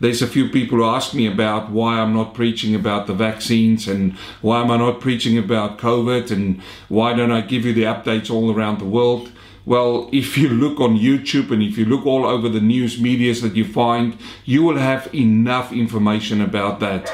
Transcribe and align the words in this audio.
there's 0.00 0.22
a 0.22 0.26
few 0.26 0.48
people 0.48 0.78
who 0.78 0.84
ask 0.84 1.14
me 1.14 1.26
about 1.26 1.70
why 1.70 2.00
I'm 2.00 2.14
not 2.14 2.34
preaching 2.34 2.74
about 2.74 3.06
the 3.06 3.14
vaccines 3.14 3.86
and 3.86 4.14
why 4.40 4.62
am 4.62 4.70
I 4.70 4.78
not 4.78 5.00
preaching 5.00 5.36
about 5.36 5.78
COVID 5.78 6.30
and 6.30 6.60
why 6.88 7.12
don't 7.12 7.30
I 7.30 7.42
give 7.42 7.66
you 7.66 7.74
the 7.74 7.82
updates 7.82 8.30
all 8.30 8.52
around 8.52 8.78
the 8.78 8.86
world. 8.86 9.30
Well, 9.66 10.08
if 10.12 10.38
you 10.38 10.48
look 10.48 10.80
on 10.80 10.98
YouTube 10.98 11.50
and 11.50 11.62
if 11.62 11.76
you 11.76 11.84
look 11.84 12.06
all 12.06 12.24
over 12.24 12.48
the 12.48 12.60
news 12.60 13.00
medias 13.00 13.42
that 13.42 13.56
you 13.56 13.64
find, 13.64 14.16
you 14.44 14.62
will 14.62 14.78
have 14.78 15.14
enough 15.14 15.72
information 15.72 16.40
about 16.40 16.80
that. 16.80 17.12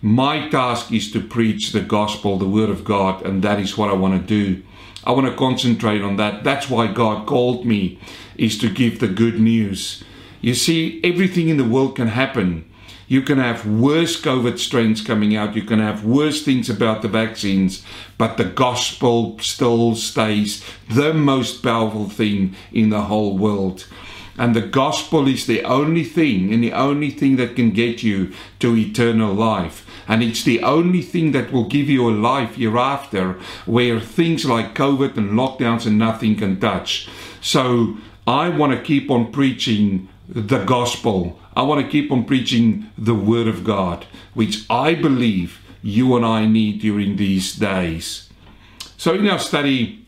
My 0.00 0.48
task 0.48 0.92
is 0.92 1.10
to 1.12 1.20
preach 1.20 1.72
the 1.72 1.82
gospel, 1.82 2.38
the 2.38 2.48
word 2.48 2.70
of 2.70 2.84
God, 2.84 3.26
and 3.26 3.42
that 3.42 3.58
is 3.58 3.76
what 3.76 3.90
I 3.90 3.94
want 3.94 4.18
to 4.20 4.26
do. 4.26 4.62
I 5.04 5.12
want 5.12 5.26
to 5.26 5.36
concentrate 5.36 6.00
on 6.00 6.16
that. 6.16 6.44
That's 6.44 6.70
why 6.70 6.86
God 6.86 7.26
called 7.26 7.66
me, 7.66 7.98
is 8.36 8.56
to 8.58 8.70
give 8.70 9.00
the 9.00 9.08
good 9.08 9.40
news. 9.40 10.02
You 10.40 10.54
see, 10.54 11.00
everything 11.04 11.48
in 11.48 11.58
the 11.58 11.64
world 11.64 11.96
can 11.96 12.08
happen. 12.08 12.64
You 13.08 13.22
can 13.22 13.38
have 13.38 13.66
worse 13.66 14.20
COVID 14.20 14.58
strains 14.58 15.02
coming 15.02 15.34
out, 15.34 15.56
you 15.56 15.62
can 15.62 15.80
have 15.80 16.04
worse 16.04 16.44
things 16.44 16.70
about 16.70 17.02
the 17.02 17.08
vaccines, 17.08 17.84
but 18.16 18.36
the 18.36 18.44
gospel 18.44 19.36
still 19.40 19.96
stays 19.96 20.64
the 20.88 21.12
most 21.12 21.60
powerful 21.60 22.08
thing 22.08 22.54
in 22.72 22.90
the 22.90 23.02
whole 23.02 23.36
world. 23.36 23.84
And 24.38 24.54
the 24.54 24.62
gospel 24.62 25.26
is 25.26 25.46
the 25.46 25.64
only 25.64 26.04
thing 26.04 26.54
and 26.54 26.62
the 26.62 26.72
only 26.72 27.10
thing 27.10 27.34
that 27.36 27.56
can 27.56 27.72
get 27.72 28.02
you 28.02 28.32
to 28.60 28.76
eternal 28.76 29.34
life. 29.34 29.84
And 30.06 30.22
it's 30.22 30.44
the 30.44 30.62
only 30.62 31.02
thing 31.02 31.32
that 31.32 31.52
will 31.52 31.68
give 31.68 31.90
you 31.90 32.08
a 32.08 32.10
life 32.10 32.54
hereafter 32.54 33.40
where 33.66 34.00
things 34.00 34.44
like 34.44 34.74
COVID 34.74 35.16
and 35.16 35.32
lockdowns 35.32 35.84
and 35.84 35.98
nothing 35.98 36.36
can 36.36 36.60
touch. 36.60 37.08
So 37.40 37.98
I 38.26 38.48
want 38.48 38.72
to 38.72 38.80
keep 38.80 39.10
on 39.10 39.32
preaching 39.32 40.08
the 40.32 40.64
gospel. 40.64 41.38
I 41.54 41.62
want 41.62 41.84
to 41.84 41.90
keep 41.90 42.10
on 42.12 42.24
preaching 42.24 42.90
the 42.96 43.14
word 43.14 43.48
of 43.48 43.64
God, 43.64 44.06
which 44.34 44.64
I 44.70 44.94
believe 44.94 45.60
you 45.82 46.16
and 46.16 46.24
I 46.24 46.46
need 46.46 46.80
during 46.80 47.16
these 47.16 47.54
days. 47.54 48.30
So 48.96 49.14
in 49.14 49.28
our 49.28 49.38
study, 49.38 50.06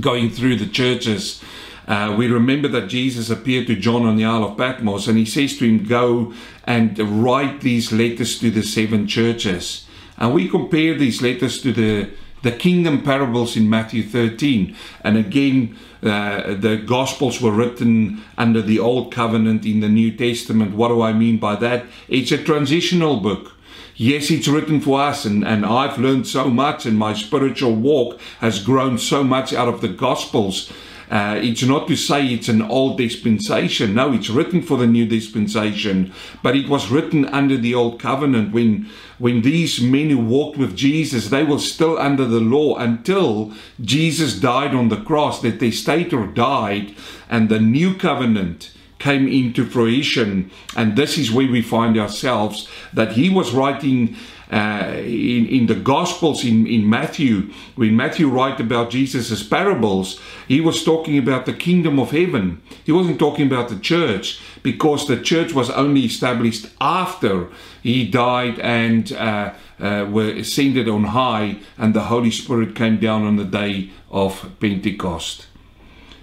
going 0.00 0.30
through 0.30 0.56
the 0.56 0.66
churches, 0.66 1.42
uh, 1.86 2.14
we 2.16 2.28
remember 2.28 2.68
that 2.68 2.88
Jesus 2.88 3.30
appeared 3.30 3.66
to 3.66 3.74
John 3.74 4.04
on 4.04 4.16
the 4.16 4.24
Isle 4.24 4.44
of 4.44 4.58
Patmos 4.58 5.08
and 5.08 5.18
he 5.18 5.24
says 5.24 5.58
to 5.58 5.64
him, 5.64 5.84
Go 5.84 6.32
and 6.64 6.98
write 6.98 7.60
these 7.60 7.92
letters 7.92 8.38
to 8.40 8.50
the 8.50 8.62
seven 8.62 9.06
churches. 9.06 9.86
And 10.16 10.34
we 10.34 10.48
compare 10.48 10.94
these 10.94 11.22
letters 11.22 11.62
to 11.62 11.72
the, 11.72 12.10
the 12.42 12.52
kingdom 12.52 13.02
parables 13.02 13.56
in 13.56 13.68
Matthew 13.68 14.02
13. 14.02 14.74
And 15.02 15.16
again, 15.16 15.76
uh, 16.02 16.54
the 16.54 16.76
Gospels 16.76 17.40
were 17.40 17.52
written 17.52 18.22
under 18.36 18.62
the 18.62 18.78
Old 18.78 19.12
Covenant 19.12 19.64
in 19.64 19.80
the 19.80 19.88
New 19.88 20.16
Testament. 20.16 20.74
What 20.74 20.88
do 20.88 21.02
I 21.02 21.12
mean 21.12 21.38
by 21.38 21.56
that? 21.56 21.86
It's 22.08 22.32
a 22.32 22.42
transitional 22.42 23.20
book. 23.20 23.52
Yes, 23.96 24.30
it's 24.30 24.46
written 24.46 24.80
for 24.80 25.00
us, 25.00 25.24
and, 25.24 25.44
and 25.44 25.66
I've 25.66 25.98
learned 25.98 26.28
so 26.28 26.48
much, 26.48 26.86
and 26.86 26.96
my 26.96 27.14
spiritual 27.14 27.74
walk 27.74 28.20
has 28.38 28.62
grown 28.62 28.96
so 28.96 29.24
much 29.24 29.52
out 29.52 29.66
of 29.66 29.80
the 29.80 29.88
Gospels 29.88 30.72
uh, 31.10 31.38
it's 31.42 31.62
not 31.62 31.88
to 31.88 31.96
say 31.96 32.26
it's 32.26 32.48
an 32.48 32.62
old 32.62 32.98
dispensation. 32.98 33.94
No, 33.94 34.12
it's 34.12 34.28
written 34.28 34.62
for 34.62 34.76
the 34.76 34.86
new 34.86 35.06
dispensation, 35.06 36.12
but 36.42 36.54
it 36.54 36.68
was 36.68 36.90
written 36.90 37.24
under 37.26 37.56
the 37.56 37.74
old 37.74 38.00
covenant 38.00 38.52
when 38.52 38.88
when 39.18 39.42
these 39.42 39.80
men 39.80 40.10
who 40.10 40.18
walked 40.18 40.58
with 40.58 40.76
Jesus, 40.76 41.28
they 41.28 41.42
were 41.42 41.58
still 41.58 41.98
under 41.98 42.24
the 42.24 42.40
law 42.40 42.76
until 42.76 43.52
Jesus 43.80 44.38
died 44.38 44.74
on 44.74 44.90
the 44.90 45.00
cross, 45.00 45.42
that 45.42 45.58
the 45.58 45.70
testator 45.70 46.26
died, 46.26 46.94
and 47.28 47.48
the 47.48 47.58
new 47.58 47.94
covenant 47.94 48.70
came 48.98 49.26
into 49.26 49.64
fruition. 49.64 50.50
And 50.76 50.96
this 50.96 51.18
is 51.18 51.32
where 51.32 51.50
we 51.50 51.62
find 51.62 51.98
ourselves 51.98 52.68
that 52.92 53.12
he 53.12 53.28
was 53.28 53.52
writing 53.52 54.16
uh, 54.50 54.94
in, 54.96 55.46
in 55.46 55.66
the 55.66 55.74
Gospels 55.74 56.44
in, 56.44 56.66
in 56.66 56.88
Matthew, 56.88 57.50
when 57.74 57.96
Matthew 57.96 58.28
wrote 58.28 58.60
about 58.60 58.90
Jesus' 58.90 59.42
parables, 59.42 60.18
he 60.46 60.60
was 60.60 60.84
talking 60.84 61.18
about 61.18 61.44
the 61.44 61.52
kingdom 61.52 61.98
of 61.98 62.12
heaven. 62.12 62.62
He 62.84 62.92
wasn't 62.92 63.18
talking 63.18 63.46
about 63.46 63.68
the 63.68 63.78
church 63.78 64.40
because 64.62 65.06
the 65.06 65.20
church 65.20 65.52
was 65.52 65.68
only 65.70 66.04
established 66.04 66.68
after 66.80 67.48
he 67.82 68.08
died 68.08 68.58
and 68.60 69.12
uh, 69.12 69.52
uh, 69.80 70.06
were 70.10 70.30
ascended 70.30 70.88
on 70.88 71.04
high, 71.04 71.58
and 71.76 71.94
the 71.94 72.04
Holy 72.04 72.30
Spirit 72.30 72.74
came 72.74 72.98
down 72.98 73.24
on 73.24 73.36
the 73.36 73.44
day 73.44 73.90
of 74.10 74.50
Pentecost. 74.60 75.47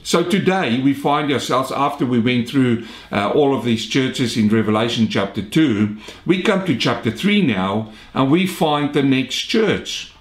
So 0.06 0.22
today 0.24 0.80
we 0.80 0.94
find 0.94 1.32
ourselves, 1.32 1.72
after 1.72 2.06
we 2.06 2.20
went 2.20 2.48
through 2.48 2.86
uh, 3.12 3.32
all 3.32 3.58
of 3.58 3.66
these 3.66 3.88
churches 3.88 4.38
in 4.38 4.50
Revelation 4.50 5.08
chapter 5.08 5.42
2, 5.42 5.98
we 6.28 6.44
come 6.44 6.64
to 6.68 6.78
chapter 6.78 7.10
3 7.10 7.42
now 7.42 7.92
and 8.14 8.30
we 8.30 8.46
find 8.46 8.94
the 8.94 9.02
next 9.02 9.36
church. 9.36 10.14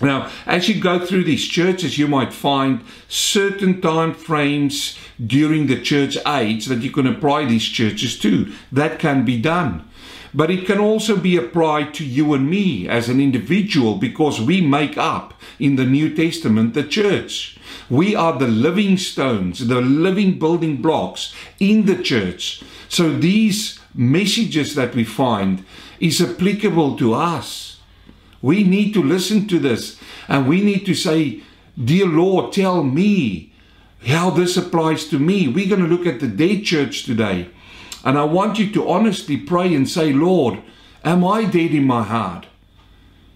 Now, 0.00 0.30
as 0.46 0.68
you 0.68 0.80
go 0.80 1.04
through 1.04 1.24
these 1.24 1.48
churches, 1.48 1.98
you 1.98 2.06
might 2.06 2.32
find 2.32 2.84
certain 3.08 3.80
time 3.80 4.14
frames 4.14 4.96
during 5.18 5.66
the 5.66 5.82
church 5.82 6.16
age 6.24 6.66
that 6.66 6.82
you 6.82 6.92
can 6.92 7.08
apply 7.08 7.46
these 7.46 7.66
churches 7.66 8.16
to. 8.20 8.52
That 8.70 9.00
can 9.00 9.24
be 9.24 9.36
done. 9.36 9.89
But 10.32 10.50
it 10.50 10.66
can 10.66 10.78
also 10.78 11.16
be 11.16 11.36
applied 11.36 11.92
to 11.94 12.04
you 12.04 12.34
and 12.34 12.48
me 12.48 12.88
as 12.88 13.08
an 13.08 13.20
individual 13.20 13.96
because 13.96 14.40
we 14.40 14.60
make 14.60 14.96
up 14.96 15.34
in 15.58 15.76
the 15.76 15.84
New 15.84 16.14
Testament 16.14 16.74
the 16.74 16.84
church. 16.84 17.58
We 17.88 18.14
are 18.14 18.38
the 18.38 18.46
living 18.46 18.96
stones, 18.96 19.66
the 19.66 19.80
living 19.80 20.38
building 20.38 20.80
blocks 20.80 21.34
in 21.58 21.86
the 21.86 22.00
church. 22.00 22.62
So 22.88 23.12
these 23.12 23.80
messages 23.94 24.74
that 24.76 24.94
we 24.94 25.04
find 25.04 25.64
is 25.98 26.20
applicable 26.20 26.96
to 26.98 27.14
us. 27.14 27.80
We 28.40 28.62
need 28.62 28.94
to 28.94 29.02
listen 29.02 29.48
to 29.48 29.58
this 29.58 30.00
and 30.28 30.48
we 30.48 30.62
need 30.62 30.86
to 30.86 30.94
say, 30.94 31.42
Dear 31.82 32.06
Lord, 32.06 32.52
tell 32.52 32.84
me 32.84 33.52
how 34.06 34.30
this 34.30 34.56
applies 34.56 35.06
to 35.08 35.18
me. 35.18 35.48
We're 35.48 35.68
going 35.68 35.82
to 35.82 35.88
look 35.88 36.06
at 36.06 36.20
the 36.20 36.28
day 36.28 36.62
church 36.62 37.04
today. 37.04 37.48
And 38.04 38.18
I 38.18 38.24
want 38.24 38.58
you 38.58 38.70
to 38.72 38.88
honestly 38.88 39.36
pray 39.36 39.74
and 39.74 39.88
say, 39.88 40.12
Lord, 40.12 40.62
am 41.04 41.24
I 41.24 41.44
dead 41.44 41.72
in 41.72 41.84
my 41.84 42.02
heart? 42.02 42.46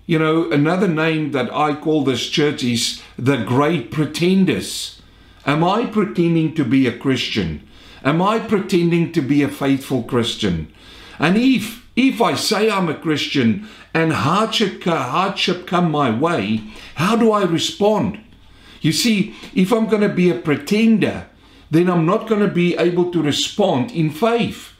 You 0.06 0.19
know, 0.19 0.50
another 0.50 0.88
name 0.88 1.32
that 1.32 1.52
I 1.52 1.75
call 1.75 2.04
this 2.04 2.28
church 2.28 2.62
is 2.62 3.02
the 3.19 3.38
Great 3.38 3.91
Pretenders. 3.91 5.00
Am 5.47 5.64
I 5.64 5.86
pretending 5.86 6.54
to 6.54 6.64
be 6.64 6.86
a 6.86 6.97
Christian? 6.97 7.66
Am 8.02 8.20
I 8.20 8.38
pretending 8.38 9.12
to 9.12 9.22
be 9.22 9.42
a 9.42 9.48
faithful 9.48 10.02
Christian? 10.02 10.72
And 11.19 11.36
if 11.36 11.84
if 11.96 12.20
I 12.20 12.34
say 12.34 12.70
I'm 12.70 12.88
a 12.88 12.94
Christian 12.94 13.69
and 13.92 14.12
hardship, 14.12 14.82
hardship 14.82 15.66
come 15.66 15.91
my 15.91 16.10
way, 16.10 16.60
how 16.96 17.14
do 17.14 17.31
I 17.31 17.44
respond? 17.44 18.19
You 18.81 18.92
see, 18.92 19.34
if 19.54 19.72
I'm 19.72 19.86
going 19.86 20.02
to 20.02 20.08
be 20.08 20.28
a 20.28 20.34
pretender, 20.34 21.26
then 21.75 21.91
I'm 21.91 22.07
not 22.07 22.29
going 22.29 22.41
to 22.41 22.49
be 22.49 22.77
able 22.77 23.11
to 23.11 23.23
respond 23.23 23.91
in 23.91 24.11
faith. 24.11 24.73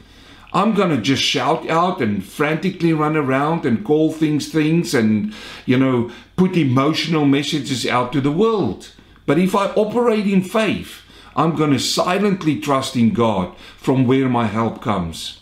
I'm 0.53 0.75
going 0.75 0.91
to 0.91 1.03
just 1.03 1.23
shout 1.23 1.69
out 1.69 2.01
and 2.01 2.25
frantically 2.25 2.93
run 2.93 3.17
around 3.17 3.67
and 3.67 3.85
call 3.85 4.13
things 4.13 4.49
things 4.49 4.95
and, 4.95 5.35
you 5.67 5.77
know, 5.77 6.13
put 6.37 6.57
emotional 6.57 7.25
messages 7.25 7.85
out 7.85 8.13
to 8.13 8.21
the 8.21 8.31
world. 8.31 8.93
But 9.27 9.39
if 9.39 9.57
I 9.57 9.71
operate 9.71 10.29
in 10.29 10.43
faith, 10.43 11.03
I'm 11.35 11.57
going 11.57 11.73
to 11.73 11.81
silently 11.81 12.61
trust 12.61 12.95
in 12.95 13.13
God 13.13 13.57
from 13.77 14.07
where 14.07 14.29
my 14.29 14.47
help 14.47 14.81
comes. 14.81 15.41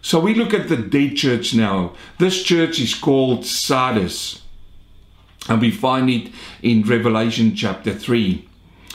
So 0.00 0.18
we 0.18 0.34
look 0.34 0.54
at 0.54 0.70
the 0.70 0.78
day 0.78 1.12
church 1.12 1.54
now. 1.54 1.92
This 2.18 2.42
church 2.42 2.80
is 2.80 2.94
called 2.94 3.44
Sardis, 3.44 4.40
and 5.46 5.60
we 5.60 5.70
find 5.70 6.08
it 6.08 6.32
in 6.62 6.82
Revelation 6.82 7.54
chapter 7.54 7.92
3. 7.92 8.47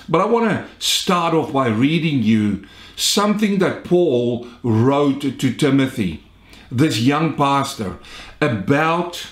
But 0.08 0.22
I 0.22 0.26
want 0.26 0.50
to 0.50 0.68
start 0.80 1.34
off 1.34 1.54
by 1.54 1.68
reading 1.68 2.24
you 2.24 2.66
something 2.96 3.60
that 3.60 3.84
Paul 3.84 4.48
wrote 4.62 5.22
to 5.22 5.54
Timothy, 5.54 6.24
this 6.72 7.00
young 7.00 7.36
pastor, 7.36 7.98
about 8.42 9.28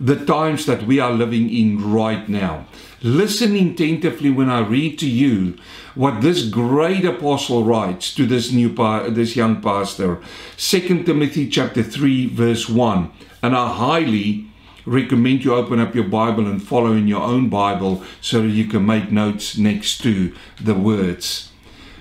the 0.00 0.24
times 0.24 0.66
that 0.66 0.84
we 0.84 1.00
are 1.00 1.10
living 1.10 1.50
in 1.50 1.92
right 1.92 2.28
now. 2.28 2.66
Listen 3.02 3.56
attentively 3.56 4.30
when 4.30 4.48
I 4.48 4.60
read 4.60 4.98
to 5.00 5.08
you 5.08 5.56
what 5.94 6.20
this 6.20 6.48
great 6.48 7.04
apostle 7.04 7.64
writes 7.64 8.14
to 8.14 8.26
this 8.26 8.52
new 8.52 8.68
this 9.10 9.34
young 9.34 9.60
pastor. 9.60 10.20
2 10.56 11.04
Timothy 11.04 11.48
chapter 11.48 11.82
3 11.82 12.26
verse 12.28 12.68
1. 12.68 13.10
And 13.42 13.56
I 13.56 13.72
highly 13.72 14.47
recommend 14.86 15.44
you 15.44 15.54
open 15.54 15.80
up 15.80 15.94
your 15.94 16.04
Bible 16.04 16.46
and 16.46 16.62
follow 16.62 16.92
in 16.92 17.08
your 17.08 17.22
own 17.22 17.48
Bible 17.48 18.02
so 18.20 18.42
that 18.42 18.48
you 18.48 18.64
can 18.66 18.86
make 18.86 19.10
notes 19.10 19.58
next 19.58 19.98
to 20.02 20.34
the 20.60 20.74
words. 20.74 21.50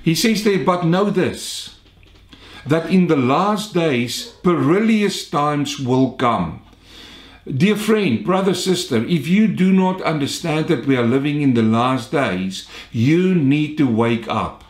He 0.04 0.16
says 0.16 0.44
there, 0.44 0.64
but 0.64 0.86
know 0.86 1.10
this, 1.10 1.76
that 2.66 2.90
in 2.90 3.08
the 3.08 3.18
last 3.18 3.74
days 3.74 4.34
perilous 4.44 5.30
times 5.30 5.80
will 5.80 6.14
come. 6.14 6.62
Dear 7.46 7.78
friend, 7.78 8.26
brother, 8.26 8.54
sister, 8.54 9.06
if 9.06 9.28
you 9.28 9.48
do 9.48 9.72
not 9.72 10.02
understand 10.02 10.68
that 10.68 10.86
we 10.86 10.98
are 10.98 11.04
living 11.04 11.42
in 11.42 11.54
the 11.54 11.62
last 11.62 12.12
days, 12.12 12.68
you 12.92 13.34
need 13.34 13.78
to 13.78 13.88
wake 13.88 14.28
up. 14.28 14.66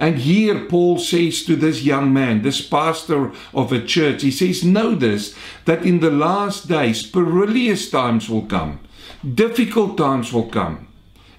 And 0.00 0.18
here 0.18 0.64
Paul 0.64 0.98
says 0.98 1.44
to 1.44 1.54
this 1.54 1.82
young 1.82 2.10
man, 2.10 2.40
this 2.40 2.66
pastor 2.66 3.32
of 3.52 3.70
a 3.70 3.84
church, 3.84 4.22
he 4.22 4.30
says, 4.30 4.64
Know 4.64 4.94
this, 4.94 5.36
that 5.66 5.84
in 5.84 6.00
the 6.00 6.10
last 6.10 6.68
days, 6.68 7.06
perilous 7.06 7.90
times 7.90 8.30
will 8.30 8.46
come, 8.46 8.80
difficult 9.22 9.98
times 9.98 10.32
will 10.32 10.48
come. 10.48 10.88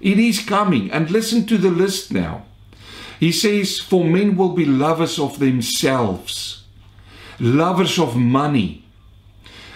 It 0.00 0.16
is 0.16 0.44
coming. 0.44 0.92
And 0.92 1.10
listen 1.10 1.44
to 1.46 1.58
the 1.58 1.72
list 1.72 2.12
now. 2.12 2.44
He 3.18 3.32
says, 3.32 3.80
For 3.80 4.04
men 4.04 4.36
will 4.36 4.52
be 4.52 4.64
lovers 4.64 5.18
of 5.18 5.40
themselves, 5.40 6.62
lovers 7.40 7.98
of 7.98 8.16
money, 8.16 8.84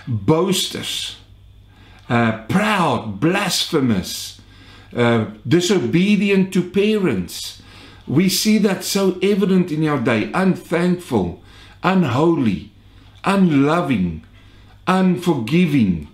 boasters, 0.06 1.16
uh, 2.08 2.44
proud, 2.48 3.18
blasphemous, 3.18 4.40
uh, 4.94 5.26
disobedient 5.46 6.52
to 6.52 6.70
parents. 6.70 7.55
We 8.06 8.28
see 8.28 8.58
that 8.58 8.84
so 8.84 9.18
evident 9.20 9.72
in 9.72 9.86
our 9.88 9.98
day 9.98 10.30
unthankful, 10.32 11.42
unholy, 11.82 12.70
unloving, 13.24 14.24
unforgiving, 14.86 16.08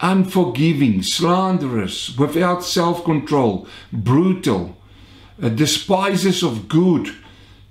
unforgiving, 0.00 1.02
slanderous, 1.02 2.16
without 2.18 2.62
self 2.62 3.04
control, 3.04 3.66
brutal, 3.92 4.76
uh, 5.42 5.48
despisers 5.48 6.42
of 6.42 6.68
good, 6.68 7.14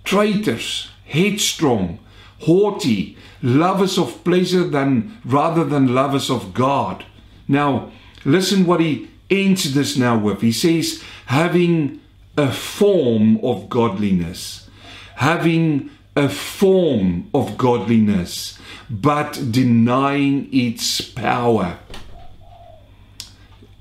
traitors, 0.04 0.90
headstrong, 1.06 2.00
haughty, 2.42 3.18
lovers 3.42 3.98
of 3.98 4.24
pleasure 4.24 4.64
than 4.64 5.18
rather 5.24 5.64
than 5.64 5.94
lovers 5.94 6.30
of 6.30 6.54
God. 6.54 7.06
Now, 7.48 7.92
listen 8.26 8.66
what 8.66 8.80
he 8.80 9.10
ends 9.30 9.74
this 9.74 9.98
now 9.98 10.18
with. 10.18 10.42
He 10.42 10.52
says, 10.52 11.04
having 11.28 12.02
a 12.38 12.52
form 12.52 13.44
of 13.44 13.70
godliness, 13.70 14.70
having 15.16 15.90
a 16.16 16.30
form 16.30 17.30
of 17.34 17.58
godliness, 17.58 18.58
but 18.90 19.52
denying 19.52 20.50
its 20.52 21.02
power. 21.02 21.80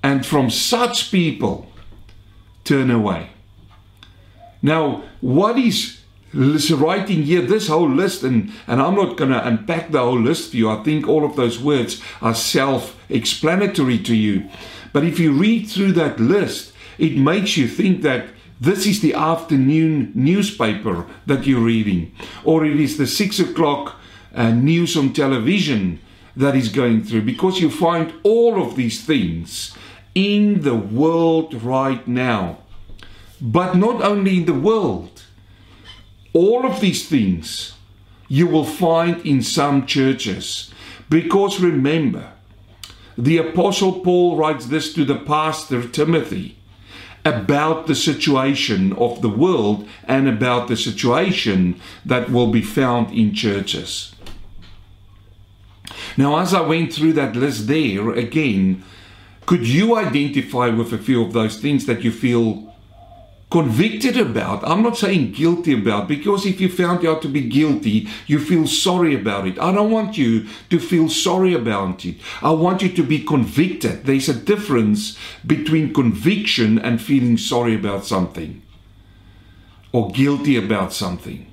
And 0.02 0.26
from 0.26 0.50
such 0.50 1.10
people, 1.10 1.70
turn 2.64 2.90
away. 2.90 3.30
Now, 4.62 5.02
what 5.20 5.58
is 5.58 6.02
writing 6.34 7.22
here 7.24 7.42
this 7.42 7.68
whole 7.68 7.90
list 7.90 8.22
and 8.22 8.52
and 8.66 8.80
I'm 8.80 8.94
not 8.94 9.16
going 9.16 9.30
to 9.32 9.46
unpack 9.46 9.90
the 9.90 9.98
whole 9.98 10.18
list 10.18 10.50
for 10.50 10.56
you 10.56 10.70
I 10.70 10.82
think 10.82 11.06
all 11.06 11.26
of 11.26 11.36
those 11.36 11.58
words 11.58 12.00
are 12.22 12.34
self-explanatory 12.34 13.98
to 13.98 14.16
you 14.16 14.48
but 14.94 15.04
if 15.04 15.18
you 15.18 15.32
read 15.32 15.68
through 15.68 15.92
that 15.92 16.18
list 16.18 16.72
it 16.96 17.18
makes 17.18 17.58
you 17.58 17.68
think 17.68 18.00
that 18.02 18.28
this 18.62 18.86
is 18.86 19.00
the 19.00 19.14
afternoon 19.14 20.12
newspaper 20.14 21.06
that 21.26 21.46
you're 21.46 21.60
reading 21.60 22.14
or 22.44 22.64
it 22.64 22.78
is 22.78 22.96
the 22.96 23.06
six 23.06 23.38
o'clock 23.38 23.96
uh, 24.34 24.50
news 24.50 24.96
on 24.96 25.12
television 25.12 25.98
that 26.36 26.54
is 26.54 26.68
going 26.68 27.02
through 27.02 27.22
because 27.22 27.60
you 27.60 27.70
find 27.70 28.12
all 28.22 28.62
of 28.62 28.76
these 28.76 29.04
things 29.04 29.76
in 30.14 30.62
the 30.62 30.76
world 30.76 31.54
right 31.62 32.06
now 32.06 32.58
but 33.40 33.74
not 33.74 34.02
only 34.02 34.38
in 34.38 34.46
the 34.46 34.60
world 34.70 35.22
all 36.32 36.64
of 36.64 36.80
these 36.80 37.08
things 37.08 37.74
you 38.32 38.46
will 38.46 38.64
find 38.64 39.20
in 39.26 39.42
some 39.42 39.84
churches. 39.84 40.72
Because 41.10 41.60
remember, 41.60 42.32
the 43.18 43.36
Apostle 43.36 44.00
Paul 44.00 44.36
writes 44.36 44.66
this 44.66 44.94
to 44.94 45.04
the 45.04 45.18
pastor 45.18 45.86
Timothy 45.86 46.56
about 47.24 47.86
the 47.86 47.94
situation 47.94 48.92
of 48.94 49.22
the 49.22 49.28
world 49.28 49.88
and 50.04 50.28
about 50.28 50.68
the 50.68 50.76
situation 50.76 51.80
that 52.04 52.30
will 52.30 52.48
be 52.48 52.62
found 52.62 53.12
in 53.12 53.32
churches. 53.32 54.14
Now, 56.16 56.38
as 56.38 56.52
I 56.52 56.60
went 56.60 56.92
through 56.92 57.12
that 57.14 57.36
list 57.36 57.68
there 57.68 58.10
again, 58.10 58.82
could 59.46 59.66
you 59.66 59.96
identify 59.96 60.68
with 60.68 60.92
a 60.92 60.98
few 60.98 61.22
of 61.24 61.32
those 61.32 61.60
things 61.60 61.86
that 61.86 62.02
you 62.02 62.12
feel 62.12 62.71
convicted 63.52 64.16
about. 64.16 64.66
I'm 64.66 64.82
not 64.82 64.96
saying 64.96 65.32
guilty 65.32 65.74
about 65.74 66.08
because 66.08 66.46
if 66.46 66.58
you 66.58 66.70
found 66.70 67.04
out 67.04 67.20
to 67.20 67.28
be 67.28 67.42
guilty, 67.42 68.08
you 68.26 68.38
feel 68.38 68.66
sorry 68.66 69.14
about 69.14 69.46
it. 69.46 69.58
I 69.58 69.72
don't 69.72 69.90
want 69.90 70.16
you 70.16 70.46
to 70.70 70.78
feel 70.80 71.10
sorry 71.10 71.52
about 71.52 72.06
it. 72.06 72.16
I 72.40 72.52
want 72.52 72.80
you 72.80 72.88
to 72.88 73.02
be 73.02 73.22
convicted. 73.22 74.06
There's 74.06 74.30
a 74.30 74.34
difference 74.34 75.18
between 75.46 75.92
conviction 75.92 76.78
and 76.78 76.98
feeling 76.98 77.36
sorry 77.36 77.74
about 77.74 78.06
something 78.06 78.62
or 79.92 80.10
guilty 80.10 80.56
about 80.56 80.94
something. 80.94 81.52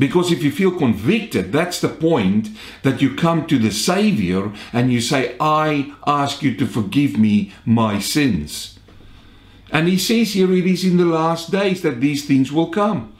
Because 0.00 0.32
if 0.32 0.42
you 0.42 0.50
feel 0.50 0.76
convicted, 0.76 1.52
that's 1.52 1.80
the 1.80 1.88
point 1.88 2.48
that 2.82 3.00
you 3.00 3.14
come 3.14 3.46
to 3.46 3.56
the 3.56 3.70
Savior 3.70 4.52
and 4.72 4.92
you 4.92 5.00
say, 5.00 5.36
I 5.38 5.94
ask 6.08 6.42
you 6.42 6.56
to 6.56 6.66
forgive 6.66 7.16
me 7.16 7.52
my 7.64 8.00
sins. 8.00 8.77
And 9.70 9.88
he 9.88 9.98
says 9.98 10.32
here 10.32 10.52
it 10.52 10.66
is 10.66 10.84
in 10.84 10.96
the 10.96 11.04
last 11.04 11.50
days 11.50 11.82
that 11.82 12.00
these 12.00 12.24
things 12.24 12.50
will 12.50 12.68
come. 12.68 13.12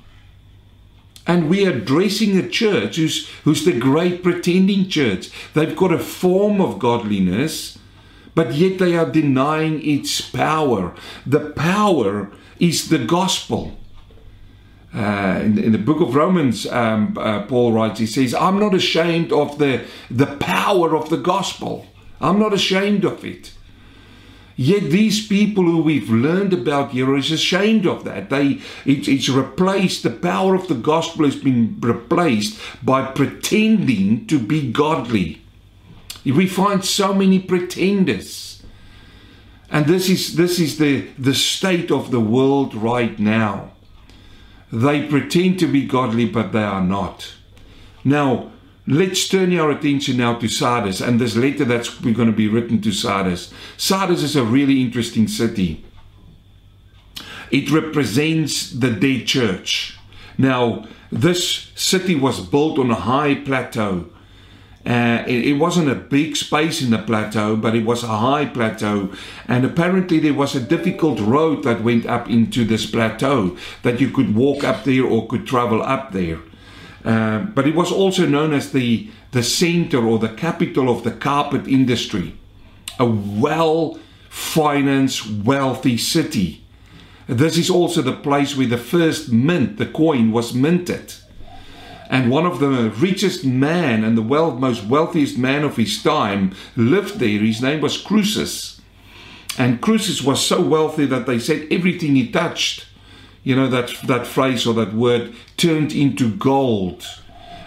And 1.27 1.51
we 1.51 1.67
are 1.67 1.73
addressing 1.73 2.39
a 2.39 2.49
church 2.49 2.97
who's, 2.97 3.29
who's 3.45 3.65
the 3.67 3.79
great 3.79 4.23
pretending 4.23 4.89
church. 4.89 5.31
They've 5.53 5.77
got 5.77 5.93
a 5.93 5.99
form 5.99 6.59
of 6.59 6.79
godliness, 6.79 7.79
but 8.35 8.55
yet 8.55 8.79
they 8.79 8.97
are 8.97 9.11
denying 9.11 9.87
its 9.87 10.23
power. 10.23 10.95
The 11.27 11.51
power 11.51 12.31
is 12.59 12.89
the 12.89 12.99
gospel. 12.99 13.77
Uh, 14.95 15.41
in, 15.43 15.59
in, 15.59 15.73
the 15.73 15.79
book 15.79 16.01
of 16.01 16.15
Romans, 16.15 16.67
um, 16.67 17.15
uh, 17.21 17.43
Paul 17.43 17.73
writes, 17.75 18.01
he 18.01 18.07
says, 18.07 18.33
I'm 18.33 18.59
not 18.59 18.75
ashamed 18.75 19.31
of 19.31 19.59
the, 19.59 19.85
the 20.11 20.39
power 20.39 20.97
of 20.97 21.11
the 21.11 21.19
gospel. 21.19 21.87
I'm 22.23 22.39
not 22.39 22.55
ashamed 22.55 23.05
of 23.05 23.23
it. 23.23 23.53
Yet 24.61 24.91
these 24.91 25.25
people 25.25 25.63
who 25.63 25.81
we've 25.81 26.11
learned 26.11 26.53
about 26.53 26.91
here 26.91 27.17
is 27.17 27.31
ashamed 27.31 27.87
of 27.87 28.03
that. 28.03 28.29
They 28.29 28.59
it's, 28.85 29.07
it's 29.07 29.29
replaced 29.29 30.03
the 30.03 30.11
power 30.11 30.57
of 30.57 30.67
the 30.67 30.75
gospel 30.75 31.27
has 31.27 31.37
been 31.37 31.77
replaced 31.79 32.59
by 32.83 33.07
pretending 33.13 34.27
to 34.27 34.41
be 34.41 34.73
godly. 34.73 35.43
We 36.25 36.49
find 36.49 36.85
so 36.85 37.15
many 37.15 37.39
pretenders. 37.39 38.65
And 39.71 39.87
this 39.87 40.09
is 40.09 40.35
this 40.35 40.59
is 40.59 40.79
the, 40.79 41.07
the 41.17 41.35
state 41.35 41.93
of 41.93 42.11
the 42.11 42.19
world 42.19 42.75
right 42.75 43.17
now. 43.17 43.75
They 44.73 45.07
pretend 45.07 45.61
to 45.61 45.69
be 45.69 45.87
godly, 45.87 46.27
but 46.27 46.51
they 46.51 46.65
are 46.65 46.83
not. 46.83 47.33
Now, 48.03 48.51
Let's 48.91 49.29
turn 49.29 49.55
our 49.59 49.71
attention 49.71 50.17
now 50.17 50.39
to 50.39 50.49
Sardis 50.49 51.03
and 51.03 51.21
this 51.21 51.37
letter 51.37 51.67
that's 51.67 51.91
going 51.91 52.15
to 52.15 52.33
be 52.33 52.49
written 52.49 52.81
to 52.81 52.91
Sardis. 52.91 53.53
Sardis 53.77 54.23
is 54.23 54.35
a 54.35 54.43
really 54.43 54.81
interesting 54.81 55.29
city. 55.29 55.85
It 57.51 57.71
represents 57.71 58.71
the 58.71 58.91
dead 58.91 59.27
church. 59.27 59.99
Now, 60.39 60.87
this 61.13 61.71
city 61.75 62.15
was 62.15 62.41
built 62.41 62.79
on 62.79 62.91
a 62.91 62.95
high 62.95 63.35
plateau. 63.35 64.09
Uh, 64.87 65.23
it, 65.27 65.49
it, 65.49 65.59
wasn't 65.59 65.91
a 65.91 65.95
big 65.95 66.35
space 66.35 66.81
in 66.81 66.89
the 66.89 66.97
plateau, 66.99 67.57
but 67.57 67.75
it 67.75 67.85
was 67.85 68.03
a 68.03 68.07
high 68.07 68.47
plateau. 68.47 69.13
And 69.47 69.67
apparently, 69.67 70.19
there 70.19 70.33
was 70.33 70.55
a 70.55 70.61
difficult 70.61 71.21
road 71.21 71.63
that 71.65 71.83
went 71.83 72.07
up 72.07 72.31
into 72.31 72.65
this 72.65 72.91
plateau 72.91 73.55
that 73.83 74.01
you 74.01 74.11
could 74.11 74.35
walk 74.35 74.65
up 74.65 74.85
there 74.85 75.05
or 75.05 75.27
could 75.27 75.47
travel 75.47 75.83
up 75.83 76.13
there. 76.13 76.39
Uh, 77.05 77.41
but 77.41 77.67
it 77.67 77.75
was 77.75 77.93
also 77.93 78.27
known 78.27 78.53
as 78.53 78.73
the, 78.73 79.09
the 79.31 79.43
center 79.43 80.05
or 80.05 80.19
the 80.19 80.29
capital 80.29 80.89
of 80.89 81.05
the 81.05 81.11
carpet 81.11 81.67
industry, 81.69 82.37
a 82.99 83.07
well 83.07 83.99
financed, 84.29 85.27
wealthy 85.45 85.97
city. 85.97 86.65
This 87.27 87.59
is 87.59 87.71
also 87.71 88.03
the 88.03 88.17
place 88.17 88.57
where 88.57 88.67
the 88.67 88.79
first 88.79 89.31
mint, 89.31 89.77
the 89.77 89.87
coin, 89.87 90.33
was 90.33 90.55
minted. 90.55 91.15
And 92.11 92.31
one 92.31 92.47
of 92.47 92.59
the 92.59 92.91
richest 92.99 93.45
man 93.45 94.03
and 94.03 94.17
the 94.17 94.23
wealth, 94.23 94.59
most 94.59 94.85
wealthiest 94.85 95.37
man 95.37 95.63
of 95.63 95.77
his 95.77 96.03
time 96.03 96.55
lived 96.75 97.19
there. 97.19 97.41
His 97.41 97.61
name 97.61 97.83
was 97.83 98.01
Croesus. 98.01 98.81
And 99.59 99.83
Croesus 99.83 100.23
was 100.23 100.45
so 100.45 100.63
wealthy 100.63 101.05
that 101.07 101.27
they 101.27 101.39
said 101.39 101.67
everything 101.71 102.17
he 102.17 102.31
touched 102.31 102.87
you 103.43 103.57
know, 103.57 103.69
that, 103.69 103.95
that 104.07 104.27
phrase 104.27 104.67
or 104.67 104.75
that 104.75 104.95
word 104.95 105.35
turned 105.57 105.93
into 105.93 106.35
gold. 106.35 107.05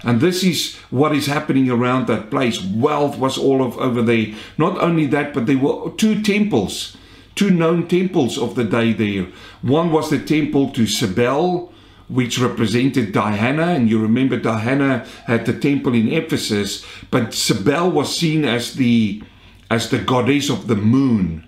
And 0.03 0.19
this 0.19 0.43
is 0.43 0.75
what 0.89 1.15
is 1.15 1.27
happening 1.27 1.69
around 1.69 2.07
that 2.07 2.31
place. 2.31 2.63
Wealth 2.63 3.17
was 3.17 3.37
all 3.37 3.63
of, 3.63 3.77
over 3.77 4.01
there. 4.01 4.33
Not 4.57 4.79
only 4.79 5.05
that, 5.07 5.33
but 5.33 5.45
there 5.45 5.57
were 5.57 5.91
two 5.91 6.21
temples, 6.21 6.97
two 7.35 7.51
known 7.51 7.87
temples 7.87 8.37
of 8.37 8.55
the 8.55 8.63
day 8.63 8.93
there. 8.93 9.27
One 9.61 9.91
was 9.91 10.09
the 10.09 10.19
temple 10.19 10.71
to 10.71 10.87
Cybele, 10.87 11.71
which 12.07 12.39
represented 12.39 13.13
Diana, 13.13 13.67
and 13.67 13.89
you 13.89 14.01
remember 14.01 14.37
Diana 14.37 15.05
had 15.27 15.45
the 15.45 15.57
temple 15.57 15.93
in 15.93 16.11
Ephesus, 16.11 16.85
but 17.09 17.33
Cybele 17.33 17.89
was 17.89 18.15
seen 18.15 18.43
as 18.43 18.73
the 18.73 19.23
as 19.69 19.89
the 19.89 19.99
goddess 19.99 20.49
of 20.49 20.67
the 20.67 20.75
moon. 20.75 21.47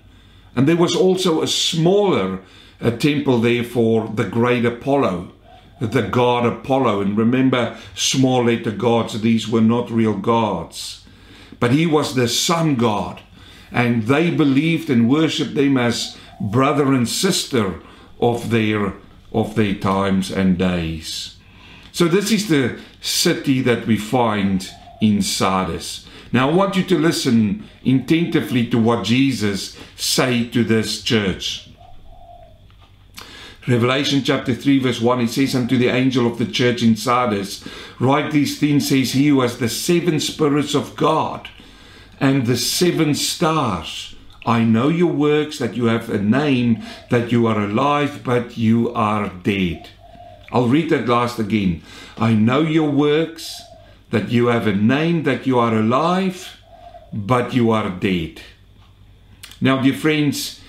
And 0.56 0.66
there 0.66 0.78
was 0.78 0.96
also 0.96 1.42
a 1.42 1.48
smaller 1.48 2.40
a 2.84 2.92
temple 2.92 3.40
there 3.40 3.64
for 3.64 4.10
the 4.10 4.26
great 4.26 4.66
Apollo, 4.66 5.32
the 5.80 6.02
god 6.02 6.46
Apollo. 6.46 7.02
And 7.02 7.18
remember, 7.18 7.78
small 7.96 8.44
letter 8.44 8.72
gods, 8.72 9.20
these 9.22 9.48
were 9.48 9.62
not 9.62 9.90
real 9.90 10.18
gods. 10.18 11.06
But 11.60 11.72
he 11.72 11.86
was 11.86 12.14
the 12.14 12.28
sun 12.28 12.76
god. 12.76 13.22
And 13.72 14.04
they 14.04 14.30
believed 14.30 14.90
and 14.90 15.10
worshipped 15.10 15.56
them 15.56 15.78
as 15.78 16.18
brother 16.40 16.94
and 16.94 17.08
sister 17.08 17.82
of 18.20 18.50
their 18.50 18.94
of 19.32 19.56
their 19.56 19.74
times 19.74 20.30
and 20.30 20.60
days. 20.60 21.38
So 21.92 22.08
this 22.08 22.32
is 22.32 22.50
the 22.50 22.80
city 23.02 23.62
that 23.62 23.88
we 23.88 23.98
find 23.98 24.70
in 25.02 25.24
Sardis. 25.24 26.06
Now 26.32 26.50
I 26.50 26.54
want 26.54 26.76
you 26.76 26.84
to 26.84 27.00
listen 27.00 27.68
attentively 27.86 28.68
to 28.68 28.78
what 28.78 29.06
Jesus 29.06 29.78
say 29.96 30.48
to 30.50 30.64
this 30.64 31.02
church. 31.02 31.73
Revelation 33.66 34.22
chapter 34.24 34.54
3 34.54 34.80
verse 34.80 35.00
1 35.00 35.22
it 35.22 35.30
says 35.30 35.56
unto 35.56 35.78
the 35.78 35.88
angel 35.88 36.28
of 36.28 36.38
the 36.38 36.46
church 36.46 36.84
in 36.84 36.98
Sardis 36.98 37.64
write 37.98 38.34
these 38.34 38.60
things 38.60 38.90
says 38.90 39.14
he 39.14 39.28
who 39.28 39.40
has 39.40 39.58
the 39.58 39.70
seven 39.70 40.20
spirits 40.20 40.76
of 40.76 40.98
God 40.98 41.50
and 42.20 42.46
the 42.46 42.58
seven 42.58 43.16
stars. 43.16 44.16
I 44.46 44.66
know 44.66 44.90
your 44.90 45.14
works 45.14 45.60
that 45.60 45.76
you 45.76 45.86
have 45.86 46.10
a 46.10 46.22
name 46.22 46.84
that 47.10 47.32
you 47.32 47.48
are 47.48 47.60
alive 47.60 48.22
but 48.26 48.58
you 48.58 48.94
are 48.94 49.30
dead. 49.30 49.90
I'll 50.52 50.68
read 50.68 50.90
that 50.90 51.08
last 51.08 51.40
again. 51.40 51.84
I 52.18 52.34
know 52.34 52.60
your 52.60 52.90
works 52.90 53.62
that 54.10 54.30
you 54.30 54.48
have 54.48 54.68
a 54.68 54.76
name 54.76 55.24
that 55.24 55.48
you 55.48 55.58
are 55.58 55.74
alive 55.74 56.58
but 57.14 57.54
you 57.54 57.72
are 57.72 57.90
dead. 57.90 58.42
Now 59.62 59.82
dear 59.82 59.94
friends 59.94 60.60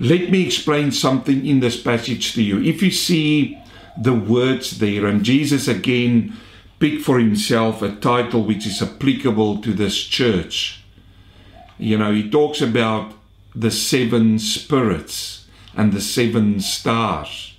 let 0.00 0.30
me 0.30 0.46
explain 0.46 0.92
something 0.92 1.46
in 1.46 1.60
this 1.60 1.80
passage 1.80 2.32
to 2.32 2.42
you. 2.42 2.62
If 2.62 2.82
you 2.82 2.90
see 2.90 3.58
the 4.00 4.14
words 4.14 4.78
there, 4.78 5.06
and 5.06 5.22
Jesus 5.22 5.68
again 5.68 6.36
picked 6.78 7.04
for 7.04 7.18
himself 7.18 7.82
a 7.82 7.94
title 7.96 8.42
which 8.42 8.66
is 8.66 8.80
applicable 8.80 9.60
to 9.60 9.74
this 9.74 10.02
church. 10.02 10.82
You 11.78 11.98
know, 11.98 12.12
he 12.12 12.28
talks 12.28 12.62
about 12.62 13.12
the 13.54 13.70
seven 13.70 14.38
spirits 14.38 15.46
and 15.76 15.92
the 15.92 16.00
seven 16.00 16.60
stars. 16.60 17.54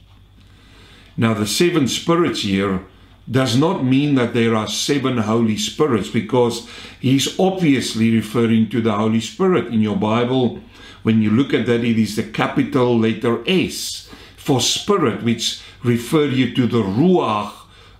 Now, 1.15 1.35
the 1.35 1.45
seven 1.45 1.87
spirits 1.87 2.41
here 2.41 2.85
does 3.31 3.55
not 3.55 3.83
mean 3.83 4.15
that 4.15 4.33
there 4.33 4.55
are 4.55 4.67
seven 4.67 5.17
Holy 5.17 5.57
Spirits 5.57 6.09
because 6.09 6.67
he's 6.99 7.39
obviously 7.39 8.13
referring 8.13 8.69
to 8.69 8.81
the 8.81 8.93
Holy 8.93 9.21
Spirit 9.21 9.67
in 9.67 9.81
your 9.81 9.95
Bible 9.95 10.61
when 11.03 11.21
you 11.21 11.31
look 11.31 11.53
at 11.53 11.65
that, 11.65 11.83
it 11.83 11.97
is 11.97 12.15
the 12.15 12.23
capital 12.23 12.97
letter 12.97 13.43
S 13.47 14.09
for 14.37 14.61
spirit, 14.61 15.23
which 15.23 15.61
refer 15.83 16.25
you 16.25 16.53
to 16.55 16.67
the 16.67 16.83
Ruach 16.83 17.53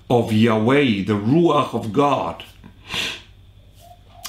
of 0.10 0.32
Yahweh, 0.32 1.04
the 1.06 1.14
Ruach 1.14 1.74
of 1.74 1.94
God. 1.94 2.44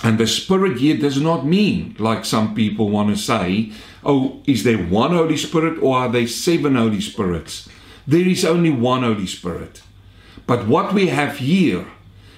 And 0.04 0.18
the 0.18 0.26
Spirit 0.26 0.78
here 0.78 0.96
does 0.96 1.20
not 1.20 1.46
mean, 1.46 1.94
like 1.98 2.24
some 2.24 2.54
people 2.54 2.88
want 2.88 3.10
to 3.10 3.16
say, 3.16 3.72
oh, 4.04 4.42
is 4.46 4.64
there 4.64 4.78
one 4.78 5.12
Holy 5.12 5.36
Spirit 5.36 5.80
or 5.80 5.96
are 5.96 6.08
there 6.08 6.26
seven 6.26 6.74
Holy 6.74 7.00
Spirits? 7.00 7.68
There 8.06 8.26
is 8.26 8.44
only 8.44 8.70
one 8.70 9.02
Holy 9.02 9.26
Spirit. 9.26 9.82
But 10.46 10.66
what 10.66 10.92
we 10.92 11.08
have 11.08 11.38
here 11.38 11.86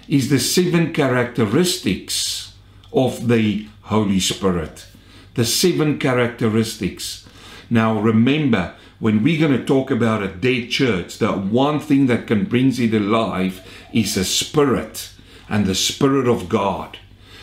is 0.09 0.29
the 0.29 0.39
seven 0.39 0.93
characteristics 0.93 2.55
of 2.93 3.29
the 3.29 3.67
Holy 3.83 4.21
Spirit 4.21 4.87
the 5.35 5.45
seven 5.45 5.99
characteristics. 5.99 7.27
Now, 7.69 7.99
remember, 7.99 8.75
when 8.99 9.23
we're 9.23 9.41
going 9.41 9.59
to 9.59 9.65
talk 9.65 9.91
about 9.91 10.23
a 10.23 10.29
dead 10.29 10.71
church, 10.71 11.19
the 11.19 11.33
one 11.33 11.81
thing 11.81 12.07
that 12.07 12.27
can 12.27 12.45
bring 12.45 12.69
it 12.81 12.95
alive 12.95 13.67
is 13.93 14.17
a 14.17 14.25
spirit 14.25 15.11
and 15.49 15.67
the 15.67 15.75
spirit 15.75 16.29
of 16.29 16.49
God. 16.49 16.99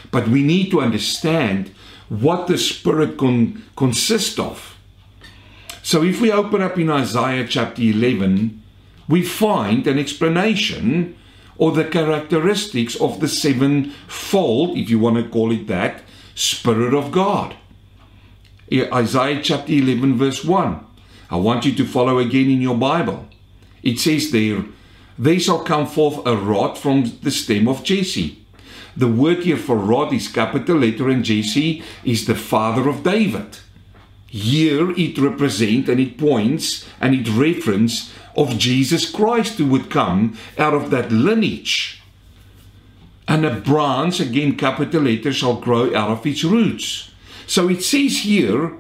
But 0.09 0.27
we 0.27 0.43
need 0.43 0.71
to 0.71 0.81
understand 0.81 1.71
what 2.09 2.47
the 2.47 2.57
spirit 2.57 3.17
can 3.17 3.63
consist 3.75 4.39
of. 4.39 4.77
So 5.83 6.03
if 6.03 6.21
we 6.21 6.31
open 6.31 6.61
up 6.61 6.77
in 6.77 6.89
Isaiah 6.89 7.47
chapter 7.47 7.81
11, 7.81 8.60
we 9.07 9.23
find 9.23 9.87
an 9.87 9.99
explanation 9.99 11.15
or 11.57 11.71
the 11.71 11.85
characteristics 11.85 12.95
of 12.95 13.19
the 13.19 13.27
sevenfold, 13.27 14.77
if 14.77 14.89
you 14.89 14.99
want 14.99 15.17
to 15.17 15.29
call 15.29 15.51
it 15.51 15.67
that, 15.67 16.01
Spirit 16.33 16.93
of 16.93 17.11
God. 17.11 17.55
Isaiah 18.73 19.41
chapter 19.43 19.73
11, 19.73 20.17
verse 20.17 20.43
1. 20.45 20.85
I 21.29 21.35
want 21.35 21.65
you 21.65 21.73
to 21.75 21.85
follow 21.85 22.19
again 22.19 22.49
in 22.49 22.61
your 22.61 22.75
Bible. 22.75 23.27
It 23.83 23.99
says 23.99 24.31
there, 24.31 24.65
There 25.17 25.39
shall 25.39 25.63
come 25.63 25.87
forth 25.87 26.25
a 26.25 26.35
rod 26.35 26.77
from 26.77 27.19
the 27.21 27.31
stem 27.31 27.67
of 27.67 27.83
Jesse. 27.83 28.45
The 28.95 29.07
word 29.07 29.43
here 29.43 29.57
for 29.57 29.77
rod 29.77 30.13
is 30.13 30.27
capital 30.27 30.77
letter, 30.77 31.09
and 31.09 31.23
Jesse 31.23 31.83
is 32.03 32.25
the 32.25 32.35
father 32.35 32.89
of 32.89 33.03
David. 33.03 33.59
Here 34.31 34.91
it 34.91 35.17
represents 35.17 35.89
and 35.89 35.99
it 35.99 36.17
points 36.17 36.87
and 37.01 37.13
it 37.13 37.27
reference 37.27 38.13
of 38.33 38.57
Jesus 38.57 39.11
Christ 39.11 39.57
who 39.57 39.65
would 39.67 39.89
come 39.89 40.37
out 40.57 40.73
of 40.73 40.89
that 40.91 41.11
lineage. 41.11 42.01
And 43.27 43.45
a 43.45 43.59
branch, 43.59 44.21
again 44.21 44.55
capital 44.55 45.01
letter, 45.01 45.33
shall 45.33 45.55
grow 45.55 45.93
out 45.93 46.11
of 46.11 46.25
its 46.25 46.45
roots. 46.45 47.11
So 47.45 47.67
it 47.67 47.83
says 47.83 48.19
here 48.19 48.77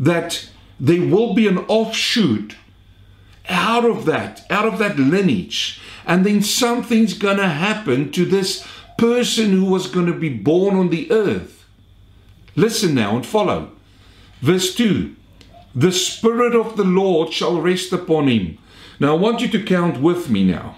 that 0.00 0.48
there 0.80 1.06
will 1.06 1.34
be 1.34 1.46
an 1.46 1.58
offshoot 1.68 2.56
out 3.46 3.84
of 3.84 4.06
that, 4.06 4.46
out 4.48 4.66
of 4.66 4.78
that 4.78 4.98
lineage. 4.98 5.82
And 6.06 6.24
then 6.24 6.40
something's 6.40 7.12
going 7.12 7.36
to 7.36 7.48
happen 7.48 8.10
to 8.12 8.24
this 8.24 8.66
person 8.96 9.50
who 9.50 9.66
was 9.66 9.86
going 9.86 10.06
to 10.06 10.18
be 10.18 10.30
born 10.30 10.76
on 10.76 10.88
the 10.88 11.10
earth. 11.12 11.66
Listen 12.56 12.94
now 12.94 13.16
and 13.16 13.26
follow. 13.26 13.72
Verse 14.40 14.74
2 14.74 15.14
The 15.74 15.92
Spirit 15.92 16.54
of 16.54 16.76
the 16.76 16.84
Lord 16.84 17.32
shall 17.32 17.60
rest 17.60 17.92
upon 17.92 18.28
him. 18.28 18.58
Now 19.00 19.16
I 19.16 19.18
want 19.18 19.40
you 19.40 19.48
to 19.48 19.62
count 19.62 20.00
with 20.00 20.30
me 20.30 20.44
now. 20.44 20.76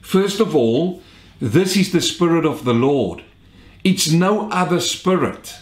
First 0.00 0.40
of 0.40 0.56
all, 0.56 1.02
this 1.40 1.76
is 1.76 1.92
the 1.92 2.00
Spirit 2.00 2.44
of 2.44 2.64
the 2.64 2.74
Lord. 2.74 3.24
It's 3.82 4.10
no 4.10 4.50
other 4.50 4.80
spirit. 4.80 5.54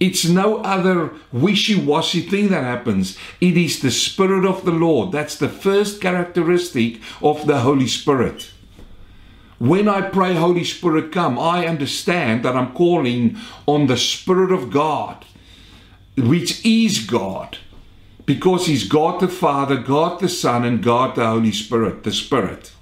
It's 0.00 0.26
no 0.26 0.58
other 0.58 1.12
wishy 1.32 1.74
washy 1.74 2.20
thing 2.20 2.48
that 2.48 2.64
happens. 2.64 3.16
It 3.40 3.56
is 3.56 3.80
the 3.80 3.90
Spirit 3.90 4.44
of 4.44 4.64
the 4.64 4.72
Lord. 4.72 5.12
That's 5.12 5.36
the 5.36 5.48
first 5.48 6.00
characteristic 6.00 7.00
of 7.22 7.46
the 7.46 7.60
Holy 7.60 7.86
Spirit. 7.86 8.50
When 9.58 9.88
I 9.88 10.02
pray, 10.02 10.34
Holy 10.34 10.64
Spirit, 10.64 11.12
come, 11.12 11.38
I 11.38 11.66
understand 11.66 12.44
that 12.44 12.56
I'm 12.56 12.74
calling 12.74 13.38
on 13.66 13.86
the 13.86 13.96
Spirit 13.96 14.52
of 14.52 14.70
God, 14.70 15.24
which 16.16 16.64
is 16.64 17.06
God, 17.06 17.58
because 18.26 18.66
He's 18.66 18.88
God 18.88 19.20
the 19.20 19.28
Father, 19.28 19.76
God 19.76 20.20
the 20.20 20.28
Son, 20.28 20.64
and 20.64 20.82
God 20.82 21.16
the 21.16 21.26
Holy 21.26 21.52
Spirit, 21.52 22.04
the 22.04 22.12
Spirit. 22.12 22.72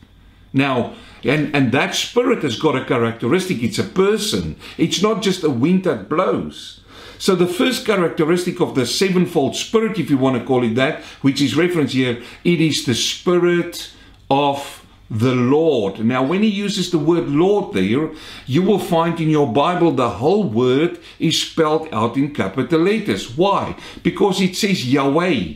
Now, 0.52 0.94
and, 1.24 1.54
and 1.54 1.72
that 1.72 1.94
Spirit 1.94 2.42
has 2.42 2.58
got 2.58 2.76
a 2.76 2.84
characteristic. 2.84 3.62
It's 3.62 3.78
a 3.78 3.84
person, 3.84 4.56
it's 4.76 5.02
not 5.02 5.22
just 5.22 5.44
a 5.44 5.50
wind 5.50 5.84
that 5.84 6.08
blows. 6.08 6.80
So 7.18 7.36
the 7.36 7.46
first 7.46 7.86
characteristic 7.86 8.60
of 8.60 8.74
the 8.74 8.84
sevenfold 8.84 9.54
spirit, 9.54 9.96
if 9.96 10.10
you 10.10 10.18
want 10.18 10.40
to 10.40 10.44
call 10.44 10.64
it 10.64 10.74
that, 10.74 11.02
which 11.20 11.40
is 11.40 11.54
referenced 11.54 11.94
here, 11.94 12.20
it 12.42 12.60
is 12.60 12.84
the 12.84 12.96
spirit 12.96 13.92
of 14.28 14.81
the 15.10 15.34
Lord. 15.34 16.04
Now, 16.04 16.22
when 16.22 16.42
he 16.42 16.48
uses 16.48 16.90
the 16.90 16.98
word 16.98 17.28
Lord 17.28 17.74
there, 17.74 18.10
you 18.46 18.62
will 18.62 18.78
find 18.78 19.20
in 19.20 19.28
your 19.28 19.52
Bible 19.52 19.92
the 19.92 20.08
whole 20.08 20.44
word 20.44 20.98
is 21.18 21.40
spelled 21.40 21.88
out 21.92 22.16
in 22.16 22.34
capital 22.34 22.80
letters. 22.80 23.36
Why? 23.36 23.76
Because 24.02 24.40
it 24.40 24.56
says 24.56 24.90
Yahweh. 24.90 25.54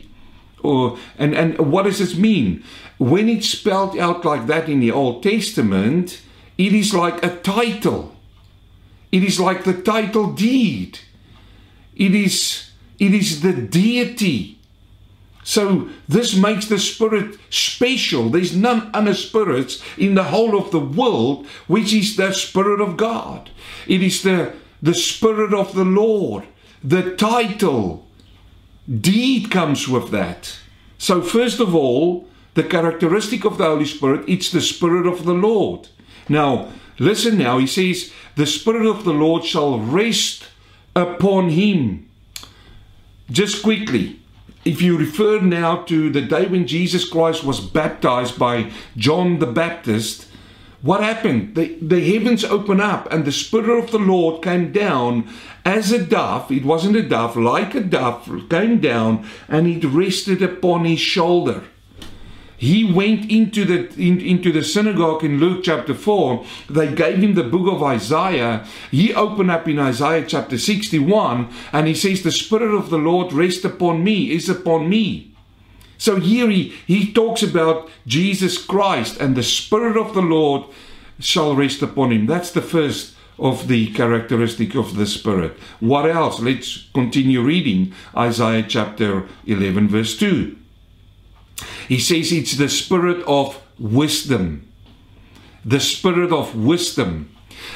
Or, 0.61 0.97
and, 1.17 1.35
and 1.35 1.57
what 1.71 1.83
does 1.83 1.99
this 1.99 2.15
mean? 2.15 2.63
When 2.97 3.29
it's 3.29 3.49
spelled 3.49 3.97
out 3.97 4.25
like 4.25 4.47
that 4.47 4.69
in 4.69 4.79
the 4.79 4.91
Old 4.91 5.23
Testament, 5.23 6.21
it 6.57 6.73
is 6.73 6.93
like 6.93 7.23
a 7.23 7.37
title. 7.37 8.15
It 9.11 9.23
is 9.23 9.39
like 9.39 9.63
the 9.63 9.81
title 9.81 10.33
deed. 10.33 10.99
It 11.95 12.13
is, 12.13 12.71
it 12.99 13.13
is 13.13 13.41
the 13.41 13.53
deity. 13.53 14.56
So 15.47 15.87
this 16.09 16.35
makes 16.35 16.65
the 16.65 16.77
spirit 16.77 17.39
special. 17.49 18.27
There's 18.27 18.53
none 18.53 18.89
other 18.93 19.13
spirits 19.13 19.81
in 19.97 20.13
the 20.13 20.25
whole 20.25 20.57
of 20.57 20.71
the 20.71 20.79
world 20.81 21.47
which 21.67 21.93
is 21.93 22.17
the 22.17 22.33
spirit 22.33 22.81
of 22.81 22.97
God. 22.97 23.49
It 23.87 24.03
is 24.03 24.23
the, 24.23 24.53
the 24.81 24.93
spirit 24.93 25.53
of 25.53 25.73
the 25.73 25.85
Lord. 25.85 26.45
The 26.83 27.15
title, 27.15 28.05
deed 28.89 29.49
comes 29.49 29.87
with 29.87 30.11
that. 30.11 30.59
So 30.97 31.21
first 31.21 31.61
of 31.61 31.73
all, 31.73 32.27
the 32.55 32.63
characteristic 32.63 33.45
of 33.45 33.57
the 33.57 33.67
Holy 33.67 33.85
Spirit, 33.85 34.27
it's 34.27 34.51
the 34.51 34.59
spirit 34.59 35.07
of 35.07 35.23
the 35.23 35.33
Lord. 35.33 35.87
Now, 36.27 36.73
listen 36.99 37.37
now, 37.37 37.57
he 37.57 37.67
says, 37.67 38.11
the 38.35 38.45
spirit 38.45 38.85
of 38.85 39.05
the 39.05 39.13
Lord 39.13 39.45
shall 39.45 39.79
rest 39.79 40.43
upon 40.93 41.51
him. 41.51 42.09
Just 43.31 43.63
quickly, 43.63 44.19
if 44.67 44.81
you 44.81 44.97
refer 44.97 45.39
now 45.39 45.83
to 45.83 46.09
the 46.09 46.21
day 46.21 46.45
when 46.45 46.67
Jesus 46.67 47.07
Christ 47.07 47.45
was 47.45 47.61
baptized 47.61 48.37
by 48.37 48.69
John 48.97 49.39
the 49.39 49.47
Baptist, 49.47 50.27
what 50.81 51.01
happened? 51.01 51.55
The, 51.55 51.77
the 51.81 52.01
heavens 52.01 52.43
opened 52.43 52.81
up 52.81 53.11
and 53.11 53.23
the 53.23 53.31
Spirit 53.31 53.85
of 53.85 53.91
the 53.91 53.97
Lord 53.97 54.43
came 54.43 54.73
down 54.73 55.29
as 55.63 55.93
a 55.93 56.03
dove. 56.03 56.51
It 56.51 56.65
wasn't 56.65 56.97
a 56.97 57.01
dove, 57.01 57.37
like 57.37 57.75
a 57.75 57.79
dove, 57.79 58.49
came 58.49 58.81
down 58.81 59.25
and 59.47 59.67
it 59.67 59.87
rested 59.87 60.41
upon 60.41 60.83
his 60.83 60.99
shoulder. 60.99 61.63
He 62.57 62.91
went 62.91 63.29
into 63.31 63.65
the 63.65 63.87
in, 64.01 64.19
into 64.19 64.51
the 64.51 64.63
synagogue 64.63 65.23
in 65.23 65.39
Luke 65.39 65.63
chapter 65.63 65.93
4. 65.93 66.43
They 66.69 66.93
gave 66.93 67.19
him 67.19 67.35
the 67.35 67.43
book 67.43 67.71
of 67.71 67.83
Isaiah. 67.83 68.65
He 68.89 69.13
opened 69.13 69.51
up 69.51 69.67
in 69.67 69.77
Isaiah 69.77 70.25
chapter 70.27 70.57
61 70.57 71.49
and 71.71 71.87
he 71.87 71.93
says, 71.93 72.23
The 72.23 72.31
Spirit 72.31 72.75
of 72.75 72.89
the 72.89 72.97
Lord 72.97 73.31
rest 73.31 73.63
upon 73.63 74.03
me, 74.03 74.31
is 74.31 74.49
upon 74.49 74.89
me. 74.89 75.35
So 75.99 76.19
here 76.19 76.49
he, 76.49 76.73
he 76.85 77.13
talks 77.13 77.43
about 77.43 77.89
Jesus 78.07 78.63
Christ 78.63 79.19
and 79.19 79.35
the 79.35 79.43
Spirit 79.43 79.95
of 79.95 80.15
the 80.15 80.21
Lord 80.21 80.63
shall 81.19 81.55
rest 81.55 81.83
upon 81.83 82.11
him. 82.11 82.25
That's 82.25 82.51
the 82.51 82.61
first 82.61 83.15
of 83.39 83.67
the 83.67 83.91
characteristic 83.93 84.75
of 84.75 84.95
the 84.95 85.05
Spirit. 85.05 85.57
What 85.79 86.09
else? 86.09 86.39
Let's 86.39 86.89
continue 86.93 87.41
reading 87.41 87.93
Isaiah 88.15 88.65
chapter 88.67 89.27
11, 89.45 89.89
verse 89.89 90.17
2. 90.17 90.55
He 91.87 91.99
says 91.99 92.31
it's 92.31 92.57
the 92.57 92.69
spirit 92.69 93.23
of 93.25 93.61
wisdom. 93.79 94.67
The 95.65 95.79
spirit 95.79 96.31
of 96.31 96.55
wisdom. 96.55 97.31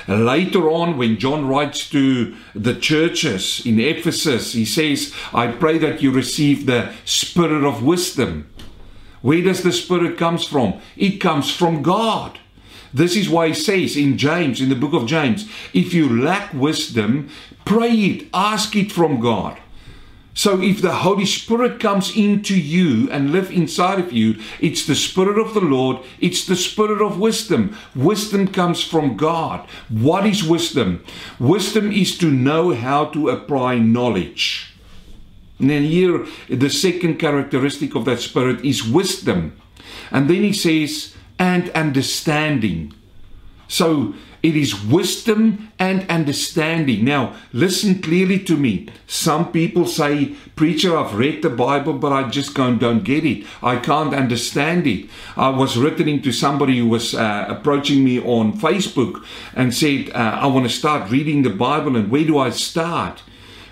Later 0.08 0.70
on, 0.70 0.98
when 0.98 1.18
John 1.18 1.48
writes 1.48 1.90
to 1.90 2.36
the 2.56 2.76
churches 2.76 3.66
in 3.66 3.80
Ephesus, 3.80 4.54
he 4.54 4.66
says, 4.66 5.14
I 5.34 5.48
pray 5.48 5.78
that 5.80 6.02
you 6.02 6.12
receive 6.12 6.66
the 6.66 6.94
spirit 7.06 7.64
of 7.64 7.84
wisdom. 7.84 8.50
Where 9.22 9.42
does 9.42 9.64
the 9.64 9.72
spirit 9.72 10.18
comes 10.18 10.46
from? 10.46 10.80
It 10.96 11.18
comes 11.20 11.54
from 11.54 11.82
God. 11.82 12.40
This 12.94 13.16
is 13.16 13.30
why 13.30 13.50
he 13.50 13.54
says 13.54 13.96
in 13.96 14.18
James, 14.18 14.60
in 14.60 14.70
the 14.70 14.76
book 14.76 14.94
of 14.94 15.08
James, 15.08 15.50
if 15.74 15.94
you 15.94 16.22
lack 16.22 16.54
wisdom, 16.54 17.30
pray 17.64 17.94
it, 17.94 18.28
ask 18.34 18.76
it 18.76 18.92
from 18.92 19.22
God. 19.22 19.61
So 20.34 20.62
if 20.62 20.82
the 20.82 20.94
Holy 20.94 21.26
Spirit 21.26 21.80
comes 21.80 22.16
into 22.16 22.58
you 22.58 23.10
and 23.12 23.32
live 23.32 23.52
inside 23.52 24.00
of 24.00 24.14
you, 24.14 24.40
it's 24.60 24.86
the 24.86 24.96
Spirit 24.96 25.38
of 25.38 25.54
the 25.54 25.62
Lord, 25.62 25.98
it's 26.20 26.46
the 26.46 26.56
Spirit 26.56 27.02
of 27.02 27.20
wisdom. 27.20 27.76
Wisdom 27.96 28.48
comes 28.48 28.82
from 28.84 29.18
God. 29.18 29.68
What 29.90 30.26
is 30.26 30.44
wisdom? 30.44 31.04
Wisdom 31.38 31.92
is 31.92 32.18
to 32.20 32.32
know 32.32 32.74
how 32.74 33.06
to 33.06 33.30
apply 33.30 33.80
knowledge. 33.80 34.74
And 35.60 35.70
then 35.70 35.84
here, 35.84 36.26
the 36.50 36.70
second 36.70 37.18
characteristic 37.18 37.94
of 37.94 38.06
that 38.06 38.20
Spirit 38.20 38.64
is 38.66 38.88
wisdom. 38.88 39.62
And 40.12 40.30
then 40.30 40.44
he 40.44 40.54
says, 40.54 41.14
and 41.38 41.70
understanding. 41.72 42.94
So 43.68 44.16
it 44.44 44.56
is 44.56 44.84
wisdom 44.84 45.72
and 45.78 46.10
understanding. 46.10 47.06
Now, 47.06 47.36
listen 47.54 48.02
clearly 48.02 48.40
to 48.40 48.58
me. 48.58 48.90
Some 49.06 49.52
people 49.52 49.86
say, 49.86 50.36
Preacher, 50.56 50.98
I've 50.98 51.16
read 51.16 51.44
the 51.44 51.50
Bible, 51.50 51.94
but 51.94 52.12
I 52.12 52.30
just 52.30 52.56
don't, 52.56 52.80
don't 52.80 53.04
get 53.04 53.24
it. 53.24 53.46
I 53.62 53.78
can't 53.78 54.16
understand 54.16 54.88
it. 54.88 55.10
I 55.38 55.50
was 55.50 55.78
writing 55.78 56.22
to 56.24 56.32
somebody 56.32 56.80
who 56.80 56.88
was 56.88 57.14
uh, 57.14 57.46
approaching 57.48 58.04
me 58.04 58.20
on 58.20 58.54
Facebook 58.54 59.24
and 59.54 59.74
said, 59.74 60.10
uh, 60.10 60.40
I 60.42 60.48
want 60.48 60.68
to 60.68 60.74
start 60.74 61.12
reading 61.12 61.44
the 61.44 61.50
Bible, 61.50 61.96
and 61.96 62.10
where 62.10 62.26
do 62.26 62.38
I 62.40 62.50
start? 62.50 63.22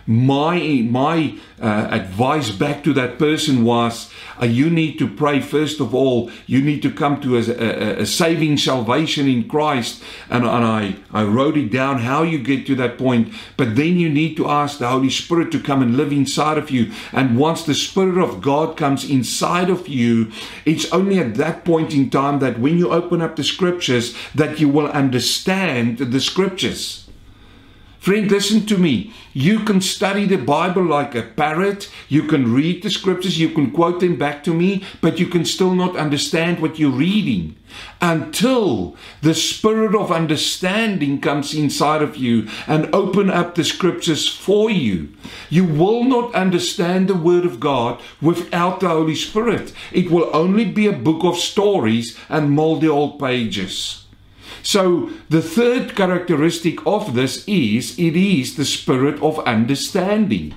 My 0.08 0.86
my 0.89 1.38
uh, 1.62 1.88
advice 1.91 2.51
back 2.51 2.84
to 2.84 2.94
that 2.94 3.20
person 3.20 3.63
was 3.63 4.12
uh, 4.41 4.46
you 4.46 4.70
need 4.70 4.98
to 5.00 5.08
pray 5.08 5.39
first 5.39 5.79
of 5.79 5.94
all. 5.94 6.32
You 6.48 6.62
need 6.62 6.82
to 6.84 6.91
come 6.91 7.20
to 7.22 7.38
a, 7.38 7.41
a, 7.41 8.01
a 8.01 8.06
saving 8.06 8.58
salvation 8.58 9.27
in 9.27 9.48
christ. 9.48 10.03
And, 10.29 10.46
and 10.46 10.65
I, 10.65 10.96
I 11.12 11.24
wrote 11.24 11.58
it 11.58 11.72
down 11.72 12.00
how 12.00 12.24
you 12.24 12.39
get 12.39 12.65
to 12.67 12.76
that 12.76 12.97
point. 12.97 13.34
But 13.58 13.76
then 13.76 13.97
you 13.97 14.10
need 14.10 14.38
to 14.38 14.50
ask 14.50 14.80
the 14.80 14.88
holy 14.88 15.10
spirit 15.10 15.52
to 15.52 15.60
come 15.60 15.82
and 15.82 15.97
live 15.97 16.12
inside 16.12 16.58
of 16.58 16.71
you. 16.71 16.91
And 17.12 17.38
once 17.38 17.63
the 17.63 17.76
spirit 17.76 18.17
of 18.17 18.41
god 18.41 18.78
comes 18.78 19.10
inside 19.10 19.69
of 19.69 19.88
you 19.88 20.32
it's 20.65 20.91
only 20.91 21.19
at 21.19 21.36
that 21.36 21.65
point 21.65 21.93
in 21.93 22.10
time 22.10 22.39
that 22.39 22.60
when 22.60 22.78
you 22.78 22.91
open 22.91 23.21
up 23.21 23.36
the 23.36 23.43
scriptures 23.43 24.15
that 24.34 24.60
you 24.60 24.69
will 24.69 24.88
understand 24.88 25.97
the 25.97 26.21
scriptures 26.21 27.09
Friend, 28.10 28.32
listen 28.32 28.65
to 28.65 28.76
me. 28.80 29.13
You 29.34 29.60
can 29.60 29.82
study 29.82 30.26
the 30.26 30.38
Bible 30.38 30.84
like 30.84 31.13
a 31.13 31.22
parrot. 31.22 31.91
You 32.08 32.24
can 32.24 32.52
read 32.52 32.82
the 32.82 32.89
scriptures. 32.89 33.39
You 33.39 33.50
can 33.50 33.69
quote 33.69 34.00
them 34.00 34.15
back 34.15 34.43
to 34.45 34.52
me, 34.52 34.84
but 35.00 35.19
you 35.19 35.28
can 35.28 35.45
still 35.45 35.76
not 35.76 35.95
understand 35.95 36.60
what 36.60 36.80
you're 36.80 36.89
reading 36.89 37.56
until 38.02 38.95
the 39.22 39.36
spirit 39.36 39.93
of 39.93 40.12
understanding 40.12 41.22
comes 41.22 41.54
inside 41.54 42.02
of 42.02 42.17
you 42.17 42.48
and 42.65 42.89
open 42.95 43.30
up 43.30 43.54
the 43.54 43.63
scriptures 43.63 44.28
for 44.28 44.72
you. 44.72 45.10
You 45.52 45.65
will 45.65 46.04
not 46.04 46.34
understand 46.34 47.08
the 47.08 47.13
word 47.13 47.45
of 47.45 47.60
God 47.60 48.02
without 48.24 48.80
the 48.80 48.89
Holy 48.89 49.13
Spirit. 49.13 49.72
It 49.91 50.10
will 50.10 50.32
only 50.34 50.65
be 50.65 50.88
a 50.88 50.93
book 50.93 51.24
of 51.24 51.38
stories 51.38 52.17
and 52.28 52.50
moldy 52.50 52.88
old 52.88 53.19
pages. 53.19 54.09
So, 54.63 55.09
the 55.29 55.41
third 55.41 55.95
characteristic 55.95 56.85
of 56.85 57.13
this 57.13 57.43
is 57.47 57.97
it 57.97 58.15
is 58.15 58.55
the 58.55 58.65
spirit 58.65 59.21
of 59.21 59.39
understanding. 59.39 60.53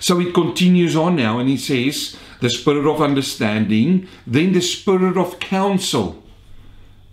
So 0.00 0.18
it 0.18 0.32
continues 0.34 0.96
on 0.96 1.16
now 1.16 1.38
and 1.38 1.48
he 1.48 1.58
says, 1.58 2.16
the 2.40 2.50
spirit 2.50 2.86
of 2.86 3.02
understanding, 3.02 4.08
then 4.26 4.52
the 4.52 4.62
spirit 4.62 5.16
of 5.18 5.38
counsel. 5.40 6.22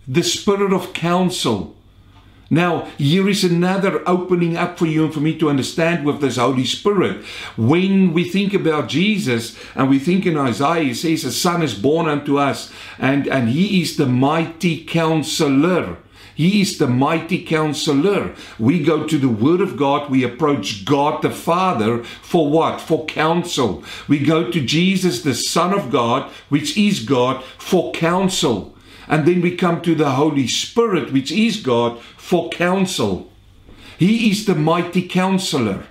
The 0.07 0.23
spirit 0.23 0.71
of 0.71 0.93
counsel. 0.93 1.75
Now, 2.49 2.85
here 2.97 3.27
is 3.27 3.43
another 3.43 4.07
opening 4.07 4.55
up 4.55 4.79
for 4.79 4.85
you 4.85 5.05
and 5.05 5.13
for 5.13 5.19
me 5.19 5.37
to 5.37 5.49
understand 5.49 6.05
with 6.05 6.21
this 6.21 6.37
Holy 6.37 6.65
Spirit. 6.65 7.25
When 7.57 8.13
we 8.13 8.23
think 8.29 8.53
about 8.53 8.87
Jesus 8.87 9.57
and 9.75 9.89
we 9.89 9.99
think 9.99 10.25
in 10.25 10.37
Isaiah, 10.37 10.83
he 10.83 10.93
says, 10.93 11.25
A 11.25 11.31
son 11.31 11.61
is 11.61 11.73
born 11.73 12.07
unto 12.07 12.37
us, 12.37 12.71
and, 12.97 13.27
and 13.27 13.49
he 13.49 13.81
is 13.81 13.97
the 13.97 14.05
mighty 14.05 14.83
counselor. 14.85 15.97
He 16.35 16.61
is 16.61 16.77
the 16.77 16.87
mighty 16.87 17.43
counselor. 17.43 18.35
We 18.59 18.83
go 18.83 19.07
to 19.07 19.17
the 19.17 19.27
Word 19.27 19.59
of 19.59 19.75
God. 19.75 20.11
We 20.11 20.23
approach 20.23 20.85
God 20.85 21.23
the 21.23 21.31
Father 21.31 22.03
for 22.03 22.51
what? 22.51 22.79
For 22.79 23.07
counsel. 23.07 23.83
We 24.07 24.19
go 24.19 24.51
to 24.51 24.63
Jesus, 24.63 25.23
the 25.23 25.33
Son 25.33 25.73
of 25.73 25.89
God, 25.89 26.31
which 26.49 26.77
is 26.77 26.99
God, 26.99 27.43
for 27.57 27.91
counsel. 27.91 28.76
And 29.07 29.25
then 29.25 29.41
we 29.41 29.55
come 29.55 29.81
to 29.81 29.95
the 29.95 30.11
Holy 30.11 30.47
Spirit, 30.47 31.13
which 31.13 31.31
is 31.31 31.57
God, 31.57 31.99
for 32.17 32.49
counsel. 32.49 33.31
He 33.97 34.29
is 34.29 34.45
the 34.45 34.55
mighty 34.55 35.07
counselor. 35.07 35.85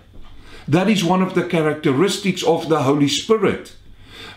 That 0.69 0.89
is 0.89 1.05
one 1.05 1.23
of 1.23 1.35
the 1.35 1.45
characteristics 1.45 2.43
of 2.43 2.69
the 2.69 2.83
Holy 2.83 3.09
Spirit. 3.09 3.75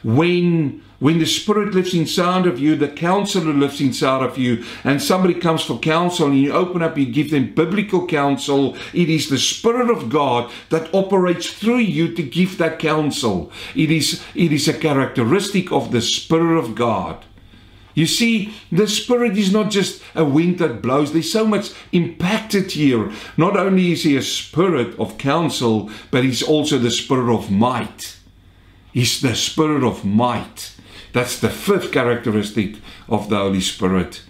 When, 0.03 0.81
when 0.99 1.19
the 1.19 1.25
Spirit 1.25 1.73
lives 1.73 1.93
inside 1.93 2.47
of 2.47 2.57
you, 2.57 2.75
the 2.75 2.87
counselor 2.87 3.53
lives 3.53 3.81
inside 3.81 4.23
of 4.23 4.37
you, 4.37 4.63
and 4.83 5.01
somebody 5.01 5.33
comes 5.33 5.63
for 5.63 5.77
counsel 5.77 6.27
and 6.27 6.39
you 6.39 6.53
open 6.53 6.81
up, 6.81 6.97
you 6.97 7.05
give 7.05 7.31
them 7.31 7.53
biblical 7.53 8.07
counsel, 8.07 8.77
it 8.93 9.09
is 9.09 9.29
the 9.29 9.37
Spirit 9.37 9.89
of 9.89 10.09
God 10.09 10.49
that 10.69 10.93
operates 10.93 11.51
through 11.51 11.79
you 11.79 12.13
to 12.15 12.23
give 12.23 12.57
that 12.59 12.79
counsel. 12.79 13.51
It 13.75 13.91
is, 13.91 14.23
it 14.35 14.53
is 14.53 14.67
a 14.67 14.73
characteristic 14.73 15.71
of 15.71 15.91
the 15.91 16.01
Spirit 16.01 16.57
of 16.57 16.75
God. 16.75 17.25
You 17.99 18.07
see, 18.07 18.53
the 18.71 18.87
Spirit 18.87 19.37
is 19.37 19.51
not 19.51 19.69
just 19.69 20.01
a 20.15 20.23
wind 20.23 20.59
that 20.59 20.81
blows. 20.81 21.11
There's 21.11 21.29
so 21.29 21.45
much 21.45 21.71
impacted 21.91 22.71
here. 22.71 23.11
Not 23.35 23.57
only 23.57 23.91
is 23.91 24.03
He 24.03 24.15
a 24.15 24.21
Spirit 24.21 24.97
of 24.97 25.17
counsel, 25.17 25.91
but 26.09 26.23
He's 26.23 26.41
also 26.41 26.77
the 26.77 26.91
Spirit 26.91 27.29
of 27.29 27.51
might. 27.51 28.15
He's 28.93 29.19
the 29.19 29.35
Spirit 29.35 29.83
of 29.83 30.05
might. 30.05 30.77
That's 31.11 31.37
the 31.37 31.49
fifth 31.49 31.91
characteristic 31.91 32.77
of 33.09 33.29
the 33.29 33.35
Holy 33.35 33.59
Spirit 33.59 34.21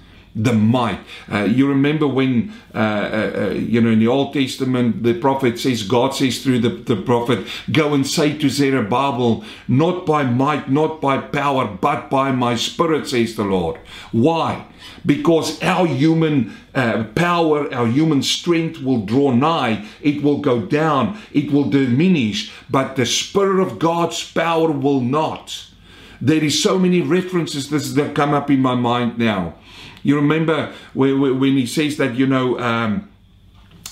the 0.43 0.53
might. 0.53 0.99
Uh, 1.31 1.43
you 1.43 1.67
remember 1.67 2.07
when, 2.07 2.53
uh, 2.73 2.77
uh, 2.77 3.31
uh, 3.35 3.49
you 3.49 3.81
know, 3.81 3.89
in 3.89 3.99
the 3.99 4.07
Old 4.07 4.33
Testament, 4.33 5.03
the 5.03 5.13
prophet 5.13 5.59
says, 5.59 5.83
God 5.83 6.15
says 6.15 6.41
through 6.41 6.59
the, 6.59 6.69
the 6.69 6.95
prophet, 6.95 7.45
go 7.71 7.93
and 7.93 8.07
say 8.07 8.37
to 8.37 8.49
Zerubbabel, 8.49 9.43
not 9.67 10.05
by 10.05 10.23
might, 10.23 10.69
not 10.69 11.01
by 11.01 11.17
power, 11.17 11.65
but 11.65 12.09
by 12.09 12.31
my 12.31 12.55
spirit, 12.55 13.07
says 13.07 13.35
the 13.35 13.43
Lord. 13.43 13.79
Why? 14.11 14.65
Because 15.05 15.61
our 15.61 15.87
human 15.87 16.55
uh, 16.73 17.05
power, 17.15 17.73
our 17.73 17.87
human 17.87 18.23
strength 18.23 18.81
will 18.81 19.05
draw 19.05 19.31
nigh, 19.31 19.85
it 20.01 20.23
will 20.23 20.39
go 20.39 20.61
down, 20.61 21.19
it 21.33 21.51
will 21.51 21.69
diminish, 21.69 22.51
but 22.69 22.95
the 22.95 23.05
Spirit 23.05 23.61
of 23.61 23.79
God's 23.79 24.31
power 24.31 24.71
will 24.71 25.01
not. 25.01 25.65
There 26.21 26.43
is 26.43 26.61
so 26.61 26.77
many 26.77 27.01
references 27.01 27.69
that 27.69 28.15
come 28.15 28.33
up 28.33 28.49
in 28.49 28.61
my 28.61 28.75
mind 28.75 29.17
now. 29.17 29.55
You 30.03 30.15
remember 30.15 30.73
when 30.93 31.57
he 31.57 31.65
says 31.65 31.97
that, 31.97 32.15
you 32.15 32.27
know, 32.27 32.59
um, 32.59 33.09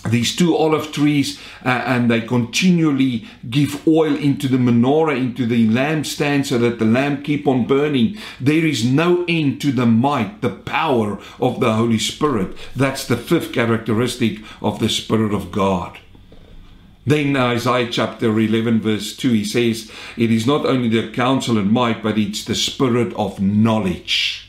these 0.10 0.36
two 0.36 0.56
olive 0.56 0.92
trees 0.92 1.40
uh, 1.66 1.70
and 1.70 2.10
they 2.10 2.22
continually 2.22 3.28
give 3.50 3.86
oil 3.88 4.16
into 4.16 4.48
the 4.48 4.58
menorah 4.58 5.18
into 5.18 5.46
the 5.46 5.68
lampstand 5.68 6.46
so 6.46 6.58
that 6.58 6.80
the 6.80 6.86
lamp 6.86 7.26
keep 7.26 7.48
on 7.48 7.68
burning. 7.68 8.18
There 8.40 8.66
is 8.66 8.86
no 8.86 9.26
end 9.28 9.62
to 9.62 9.72
the 9.72 9.86
might 9.86 10.42
the 10.42 10.50
power 10.50 11.20
of 11.40 11.60
the 11.60 11.74
holy 11.74 12.00
spirit. 12.00 12.56
That's 12.76 13.06
the 13.06 13.18
fifth 13.18 13.54
characteristic 13.54 14.40
of 14.62 14.80
the 14.80 14.90
spirit 14.90 15.34
of 15.34 15.52
god. 15.52 16.00
Then 17.06 17.38
Isaiah 17.38 17.90
chapter 17.90 18.38
11 18.38 18.82
verse 18.82 19.16
2 19.16 19.32
he 19.32 19.46
says 19.46 19.90
it 20.18 20.30
is 20.30 20.46
not 20.46 20.66
only 20.66 20.90
the 20.90 21.10
counsel 21.12 21.58
and 21.58 21.72
might 21.72 22.04
but 22.04 22.18
it's 22.18 22.44
the 22.44 22.56
spirit 22.56 23.14
of 23.14 23.40
knowledge 23.40 24.47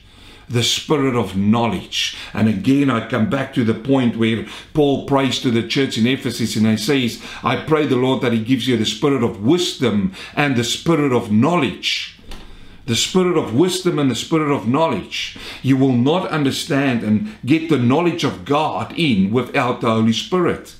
the 0.49 0.63
spirit 0.63 1.15
of 1.15 1.37
knowledge. 1.37 2.17
And 2.33 2.49
again, 2.49 2.91
I 2.91 3.09
come 3.09 3.29
back 3.29 3.53
to 3.55 3.65
the 3.65 3.75
point 3.75 4.17
where 4.17 4.47
Paul 4.75 5.07
prays 5.07 5.41
to 5.41 5.51
the 5.51 5.67
church 5.67 5.99
in 5.99 6.07
Ephesus 6.07 6.57
and 6.57 6.67
he 6.67 6.77
says, 6.77 7.23
I 7.43 7.57
pray 7.57 7.87
the 7.87 7.97
Lord 7.97 8.23
that 8.23 8.33
he 8.33 8.43
gives 8.43 8.67
you 8.67 8.77
the 8.77 8.87
spirit 8.87 9.23
of 9.23 9.45
wisdom 9.45 10.13
and 10.35 10.57
the 10.57 10.65
spirit 10.65 11.13
of 11.13 11.31
knowledge 11.31 12.19
the 12.89 12.97
spirit 12.97 13.37
of 13.37 13.55
wisdom 13.55 13.99
and 13.99 14.11
the 14.11 14.15
spirit 14.15 14.51
of 14.51 14.67
knowledge. 14.67 15.37
You 15.63 15.77
will 15.77 15.93
not 15.93 16.31
understand 16.31 17.05
and 17.05 17.37
get 17.45 17.69
the 17.69 17.77
knowledge 17.77 18.25
of 18.25 18.47
God 18.47 18.99
in 18.99 19.31
without 19.31 19.83
the 19.83 19.91
Holy 19.91 20.15
Spirit. 20.15 20.75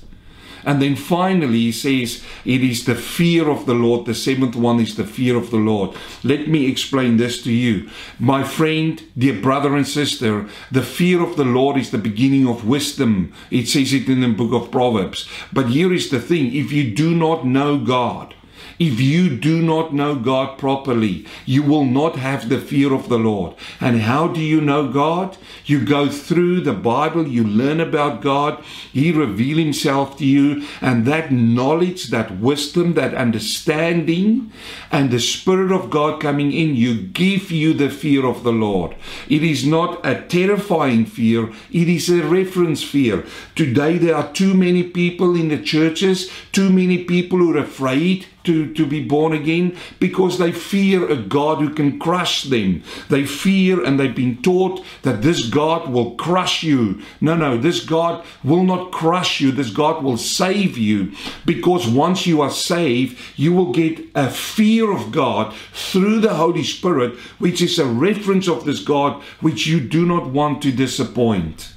And 0.65 0.81
then 0.81 0.95
finally, 0.95 1.59
he 1.59 1.71
says, 1.71 2.23
it 2.45 2.63
is 2.63 2.85
the 2.85 2.95
fear 2.95 3.49
of 3.49 3.65
the 3.65 3.73
Lord. 3.73 4.05
The 4.05 4.15
seventh 4.15 4.55
one 4.55 4.79
is 4.79 4.95
the 4.95 5.05
fear 5.05 5.37
of 5.37 5.51
the 5.51 5.57
Lord. 5.57 5.95
Let 6.23 6.47
me 6.47 6.69
explain 6.69 7.17
this 7.17 7.41
to 7.43 7.51
you. 7.51 7.89
My 8.19 8.43
friend, 8.43 9.01
dear 9.17 9.41
brother 9.41 9.75
and 9.75 9.87
sister, 9.87 10.47
the 10.71 10.83
fear 10.83 11.21
of 11.21 11.37
the 11.37 11.45
Lord 11.45 11.77
is 11.77 11.91
the 11.91 11.97
beginning 11.97 12.47
of 12.47 12.67
wisdom. 12.67 13.33
It 13.51 13.67
says 13.67 13.93
it 13.93 14.09
in 14.09 14.21
the 14.21 14.29
book 14.29 14.53
of 14.53 14.71
Proverbs. 14.71 15.27
But 15.53 15.67
here 15.67 15.93
is 15.93 16.09
the 16.09 16.19
thing 16.19 16.55
if 16.55 16.71
you 16.71 16.93
do 16.93 17.15
not 17.15 17.45
know 17.45 17.77
God, 17.77 18.35
if 18.79 18.97
you 19.01 19.29
do 19.35 19.61
not 19.61 19.93
know 19.93 20.15
God 20.15 20.57
properly, 20.57 21.25
you 21.45 21.61
will 21.61 21.83
not 21.83 22.15
have 22.15 22.47
the 22.47 22.61
fear 22.61 22.93
of 22.93 23.09
the 23.09 23.19
Lord. 23.19 23.53
And 23.81 24.01
how 24.01 24.29
do 24.29 24.39
you 24.39 24.61
know 24.61 24.87
God? 24.87 25.37
You 25.65 25.83
go 25.83 26.07
through 26.09 26.61
the 26.61 26.73
Bible, 26.73 27.27
you 27.27 27.43
learn 27.43 27.81
about 27.81 28.21
God, 28.21 28.63
He 28.93 29.11
reveals 29.11 29.59
Himself 29.59 30.17
to 30.17 30.25
you, 30.25 30.65
and 30.79 31.05
that 31.05 31.29
knowledge, 31.31 32.07
that 32.07 32.39
wisdom, 32.39 32.93
that 32.93 33.13
understanding, 33.13 34.51
and 34.91 35.11
the 35.11 35.19
Spirit 35.19 35.73
of 35.73 35.89
God 35.89 36.21
coming 36.21 36.53
in 36.53 36.75
you 36.75 37.01
give 37.01 37.51
you 37.51 37.73
the 37.73 37.89
fear 37.89 38.25
of 38.25 38.43
the 38.43 38.53
Lord. 38.53 38.95
It 39.27 39.43
is 39.43 39.65
not 39.65 40.05
a 40.05 40.21
terrifying 40.21 41.05
fear, 41.05 41.51
it 41.71 41.89
is 41.89 42.09
a 42.09 42.23
reference 42.23 42.81
fear. 42.81 43.25
Today 43.55 43.97
there 43.97 44.15
are 44.15 44.31
too 44.31 44.53
many 44.53 44.83
people 44.83 45.35
in 45.35 45.49
the 45.49 45.61
churches, 45.61 46.31
too 46.53 46.69
many 46.69 47.03
people 47.03 47.39
who 47.39 47.55
are 47.55 47.59
afraid 47.59 48.25
to, 48.49 48.73
to 48.73 48.83
be 48.83 48.99
born 49.05 49.31
again 49.31 49.77
because 49.99 50.39
they 50.39 50.51
fear 50.51 51.07
a 51.07 51.15
God 51.15 51.59
who 51.59 51.69
can 51.69 51.99
crush 51.99 52.45
them. 52.45 52.81
They 53.07 53.23
fear 53.23 53.83
and 53.83 53.99
they've 53.99 54.15
been 54.15 54.41
taught 54.41 54.83
that 55.03 55.21
this 55.21 55.47
God 55.47 55.91
will 55.91 56.15
crush 56.15 56.63
you. 56.63 56.99
No, 57.21 57.35
no, 57.35 57.59
this 57.59 57.85
God 57.85 58.25
will 58.43 58.63
not 58.63 58.91
crush 58.91 59.39
you. 59.39 59.51
This 59.51 59.69
God 59.69 60.03
will 60.03 60.17
save 60.17 60.79
you 60.79 61.11
because 61.45 61.87
once 61.87 62.25
you 62.25 62.41
are 62.41 62.49
saved, 62.49 63.19
you 63.35 63.53
will 63.53 63.71
get 63.71 64.03
a 64.15 64.31
fear 64.31 64.91
of 64.91 65.11
God 65.11 65.53
through 65.71 66.19
the 66.19 66.33
Holy 66.33 66.63
Spirit, 66.63 67.19
which 67.37 67.61
is 67.61 67.77
a 67.77 67.85
reference 67.85 68.47
of 68.47 68.65
this 68.65 68.83
God 68.83 69.21
which 69.41 69.67
you 69.67 69.79
do 69.79 70.07
not 70.07 70.31
want 70.31 70.63
to 70.63 70.71
disappoint. 70.71 71.75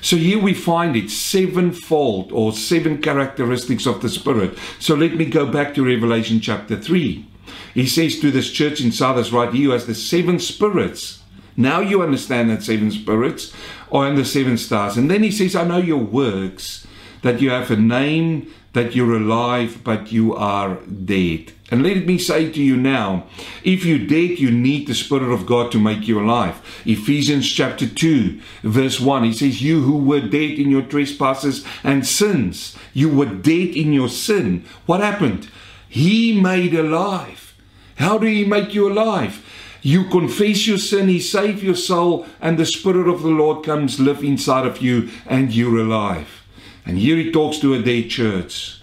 So 0.00 0.16
here 0.16 0.38
we 0.38 0.54
find 0.54 0.96
it 0.96 1.10
sevenfold 1.10 2.32
or 2.32 2.52
seven 2.52 3.00
characteristics 3.02 3.86
of 3.86 4.00
the 4.00 4.08
Spirit. 4.08 4.58
So 4.78 4.94
let 4.94 5.14
me 5.14 5.26
go 5.26 5.46
back 5.46 5.74
to 5.74 5.84
Revelation 5.84 6.40
chapter 6.40 6.76
3. 6.76 7.26
He 7.74 7.86
says 7.86 8.18
to 8.20 8.30
this 8.30 8.50
church 8.50 8.80
in 8.80 8.92
Sardis, 8.92 9.32
right, 9.32 9.52
you 9.52 9.70
has 9.70 9.86
the 9.86 9.94
seven 9.94 10.38
spirits. 10.38 11.22
Now 11.56 11.80
you 11.80 12.02
understand 12.02 12.50
that 12.50 12.62
seven 12.62 12.90
spirits 12.90 13.52
are 13.92 14.08
in 14.08 14.14
the 14.14 14.24
seven 14.24 14.56
stars. 14.56 14.96
And 14.96 15.10
then 15.10 15.22
he 15.22 15.30
says, 15.30 15.54
I 15.54 15.64
know 15.64 15.78
your 15.78 15.98
works, 15.98 16.86
that 17.22 17.40
you 17.40 17.50
have 17.50 17.70
a 17.70 17.76
name, 17.76 18.52
that 18.72 18.94
you're 18.94 19.16
alive, 19.16 19.80
but 19.82 20.12
you 20.12 20.34
are 20.34 20.76
dead. 20.84 21.52
And 21.70 21.82
let 21.82 22.06
me 22.06 22.18
say 22.18 22.50
to 22.50 22.62
you 22.62 22.76
now, 22.76 23.26
if 23.62 23.84
you're 23.84 24.06
dead, 24.06 24.38
you 24.38 24.50
need 24.50 24.86
the 24.86 24.94
Spirit 24.94 25.32
of 25.32 25.46
God 25.46 25.70
to 25.72 25.80
make 25.80 26.08
you 26.08 26.20
alive. 26.20 26.60
Ephesians 26.84 27.50
chapter 27.50 27.86
2, 27.86 28.40
verse 28.62 29.00
1, 29.00 29.24
he 29.24 29.32
says, 29.32 29.62
You 29.62 29.82
who 29.82 29.98
were 29.98 30.20
dead 30.20 30.58
in 30.58 30.70
your 30.70 30.82
trespasses 30.82 31.64
and 31.84 32.06
sins, 32.06 32.76
you 32.92 33.08
were 33.08 33.26
dead 33.26 33.76
in 33.76 33.92
your 33.92 34.08
sin. 34.08 34.64
What 34.86 35.00
happened? 35.00 35.48
He 35.88 36.40
made 36.40 36.74
alive. 36.74 37.54
How 37.96 38.18
do 38.18 38.26
he 38.26 38.44
make 38.44 38.74
you 38.74 38.90
alive? 38.90 39.44
You 39.82 40.04
confess 40.04 40.66
your 40.66 40.78
sin, 40.78 41.08
He 41.08 41.20
saves 41.20 41.62
your 41.62 41.74
soul, 41.74 42.26
and 42.40 42.58
the 42.58 42.66
Spirit 42.66 43.08
of 43.08 43.22
the 43.22 43.28
Lord 43.28 43.64
comes 43.64 43.98
live 43.98 44.22
inside 44.22 44.66
of 44.66 44.82
you, 44.82 45.08
and 45.26 45.54
you're 45.54 45.78
alive. 45.78 46.39
And 46.86 46.98
here 46.98 47.16
He 47.16 47.30
talks 47.30 47.58
to 47.58 47.74
a 47.74 47.82
dead 47.82 48.10
church. 48.10 48.80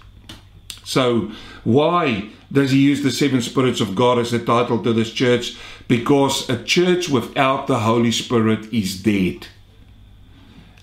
So, 0.84 1.30
why 1.64 2.30
does 2.50 2.70
he 2.70 2.78
use 2.78 3.02
the 3.02 3.10
seven 3.10 3.42
spirits 3.42 3.80
of 3.80 3.94
God 3.94 4.18
as 4.18 4.32
a 4.32 4.38
title 4.38 4.82
to 4.82 4.92
this 4.94 5.12
church? 5.12 5.54
Because 5.86 6.48
a 6.48 6.62
church 6.64 7.10
without 7.10 7.66
the 7.66 7.80
Holy 7.80 8.10
Spirit 8.10 8.72
is 8.72 9.02
dead. 9.02 9.48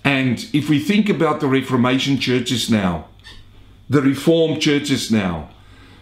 And 0.04 0.48
if 0.52 0.68
we 0.68 0.78
think 0.78 1.08
about 1.08 1.40
the 1.40 1.48
Reformation 1.48 2.18
churches 2.18 2.70
now, 2.70 3.08
the 3.90 4.00
Reformed 4.00 4.62
churches 4.62 5.10
now, 5.10 5.48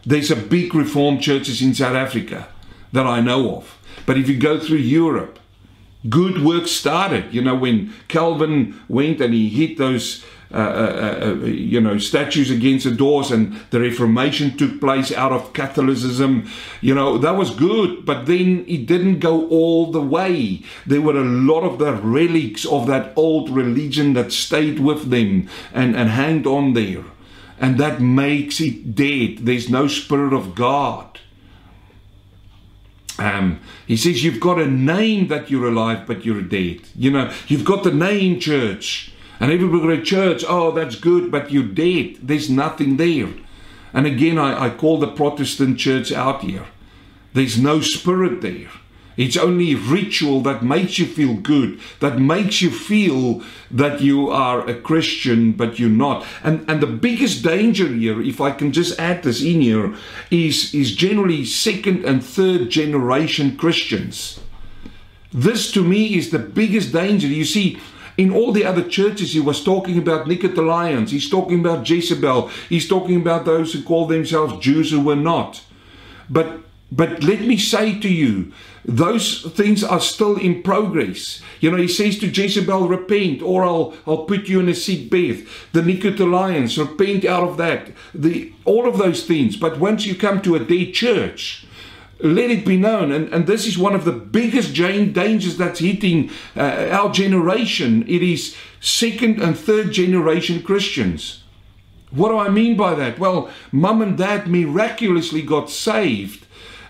there's 0.05 0.31
a 0.31 0.37
big 0.37 0.75
Reformed 0.75 1.23
churches 1.23 1.63
in 1.63 1.73
South 1.75 1.97
Africa 1.97 2.49
that 2.93 3.07
I 3.07 3.21
know 3.21 3.57
of. 3.57 3.79
But 4.05 4.19
if 4.19 4.29
you 4.29 4.37
go 4.37 4.61
through 4.61 4.79
Europe, 4.79 5.39
good 6.11 6.45
work 6.45 6.67
started. 6.67 7.33
You 7.33 7.41
know, 7.41 7.55
when 7.55 7.95
Calvin 8.09 8.79
went 8.89 9.23
and 9.23 9.33
he 9.33 9.49
hit 9.49 9.79
those 9.79 10.25
uh, 10.53 10.57
uh, 10.57 11.19
uh, 11.23 11.35
you 11.47 11.81
know, 11.81 11.99
statues 11.99 12.51
against 12.51 12.85
the 12.85 12.91
doors, 12.91 13.31
and 13.31 13.61
the 13.71 13.81
Reformation 13.81 14.57
took 14.57 14.81
place 14.81 15.11
out 15.13 15.33
of 15.33 15.53
Catholicism. 15.53 16.49
You 16.81 16.95
know, 16.95 17.19
that 17.19 17.37
was 17.37 17.51
good, 17.51 18.05
but 18.05 18.27
then 18.27 18.65
it 18.69 18.87
didn't 18.87 19.19
go 19.19 19.49
all 19.49 19.91
the 19.91 20.03
way. 20.03 20.63
There 20.87 21.01
were 21.01 21.17
a 21.17 21.25
lot 21.25 21.63
of 21.63 21.79
the 21.79 21.95
relics 21.95 22.65
of 22.65 22.87
that 22.87 23.13
old 23.17 23.51
religion 23.51 24.13
that 24.15 24.33
stayed 24.33 24.79
with 24.79 25.11
them 25.11 25.49
and, 25.73 25.97
and 25.97 26.11
hanged 26.11 26.47
on 26.47 26.75
there. 26.75 27.05
And 27.59 27.79
that 27.79 28.01
makes 28.01 28.61
it 28.61 28.95
dead. 28.95 29.39
There's 29.47 29.71
no 29.71 29.89
Spirit 29.89 30.33
of 30.33 30.55
God. 30.55 31.19
Um, 33.19 33.61
he 33.87 33.97
says, 33.97 34.25
You've 34.25 34.41
got 34.41 34.59
a 34.59 34.67
name 34.67 35.29
that 35.29 35.51
you're 35.51 35.69
alive, 35.69 36.07
but 36.07 36.25
you're 36.25 36.43
dead. 36.43 36.81
You 36.97 37.11
know, 37.11 37.33
you've 37.47 37.65
got 37.65 37.85
the 37.85 37.93
name 37.93 38.41
church. 38.41 39.13
And 39.41 39.51
everybody 39.51 39.83
go 39.83 39.97
to 39.97 40.03
church, 40.03 40.45
oh, 40.49 40.71
that's 40.71 40.97
good, 40.97 41.31
but 41.31 41.51
you're 41.51 41.65
dead. 41.65 42.19
There's 42.23 42.49
nothing 42.49 42.97
there. 42.97 43.29
And 43.93 44.07
again, 44.07 44.39
I, 44.39 44.67
I 44.67 44.71
call 44.71 44.99
the 44.99 45.11
Protestant 45.11 45.79
church 45.79 46.13
out 46.13 46.43
here. 46.43 46.67
There's 47.33 47.59
no 47.59 47.81
spirit 47.81 48.41
there. 48.41 48.71
It's 49.17 49.37
only 49.37 49.75
ritual 49.75 50.41
that 50.43 50.65
makes 50.65 50.99
you 50.99 51.07
feel 51.07 51.35
good, 51.35 51.79
that 52.01 52.19
makes 52.19 52.61
you 52.63 52.71
feel 52.71 53.43
that 53.71 54.01
you 54.01 54.29
are 54.29 54.69
a 54.69 54.75
Christian, 54.81 55.53
but 55.53 55.79
you're 55.79 55.89
not. 55.89 56.27
And, 56.43 56.69
and 56.69 56.81
the 56.81 56.89
biggest 56.89 57.45
danger 57.45 57.87
here, 57.87 58.21
if 58.21 58.41
I 58.41 58.51
can 58.51 58.73
just 58.73 58.99
add 58.99 59.23
this 59.23 59.41
in 59.41 59.61
here, 59.61 59.95
is, 60.31 60.75
is 60.75 60.97
generally 60.97 61.45
second 61.45 62.05
and 62.05 62.25
third 62.25 62.71
generation 62.71 63.57
Christians. 63.57 64.41
This 65.33 65.71
to 65.73 65.83
me 65.83 66.17
is 66.17 66.31
the 66.31 66.41
biggest 66.41 66.93
danger. 66.93 67.29
You 67.29 67.45
see, 67.45 67.81
in 68.17 68.33
all 68.33 68.53
the 68.53 68.65
other 68.65 68.83
churches, 68.83 69.33
he 69.33 69.41
was 69.41 69.63
talking 69.63 69.99
about 69.99 70.27
Nicolaitans, 70.27 71.11
he's 71.11 71.29
talking 71.29 71.61
about 71.61 71.89
Jezebel, 71.89 72.49
he's 72.69 72.89
talking 72.89 73.17
about 73.17 73.45
those 73.45 73.73
who 73.73 73.83
call 73.83 74.07
themselves 74.07 74.65
Jews 74.65 74.91
who 74.91 75.01
were 75.01 75.17
not. 75.17 75.63
But 76.31 76.61
but 76.93 77.25
let 77.25 77.41
me 77.41 77.57
say 77.57 77.99
to 77.99 78.09
you, 78.09 78.53
those 78.85 79.43
things 79.43 79.83
are 79.83 79.99
still 79.99 80.37
in 80.37 80.63
progress. 80.63 81.43
You 81.61 81.73
know, 81.73 81.77
he 81.77 81.89
says 81.89 82.19
to 82.21 82.29
Jezebel, 82.29 82.87
repent, 82.87 83.43
or 83.43 83.65
I'll 83.65 83.95
I'll 84.07 84.25
put 84.27 84.49
you 84.49 84.61
in 84.61 84.69
a 84.69 84.75
sick 84.75 85.11
bed. 85.11 85.47
The 85.73 85.81
Nicolaitans, 85.81 86.79
repent 86.79 87.25
out 87.25 87.49
of 87.49 87.57
that. 87.57 87.91
The 88.15 88.53
all 88.65 88.87
of 88.89 88.99
those 88.99 89.27
things. 89.27 89.57
But 89.57 89.81
once 89.81 90.07
you 90.07 90.15
come 90.15 90.41
to 90.43 90.55
a 90.55 90.65
dead 90.65 90.93
church, 90.93 91.67
let 92.21 92.51
it 92.51 92.65
be 92.65 92.77
known, 92.77 93.13
and, 93.13 93.33
and 93.33 93.47
this 93.47 93.67
is 93.67 93.77
one 93.77 93.95
of 93.95 94.05
the 94.05 94.13
biggest 94.13 94.75
dangers 94.75 95.57
that's 95.57 95.81
hitting 95.81 96.31
uh, 96.57 96.89
our 96.91 97.13
generation. 97.13 98.05
It 98.09 98.23
is 98.23 98.57
second 98.81 99.43
and 99.43 99.59
third 99.59 99.93
generation 99.93 100.63
Christians. 100.63 101.43
What 102.11 102.29
do 102.29 102.39
I 102.39 102.49
mean 102.49 102.77
by 102.77 102.95
that? 102.95 103.19
Well, 103.19 103.51
mum 103.73 104.01
and 104.01 104.17
dad 104.17 104.47
miraculously 104.47 105.43
got 105.43 105.69
saved 105.69 106.44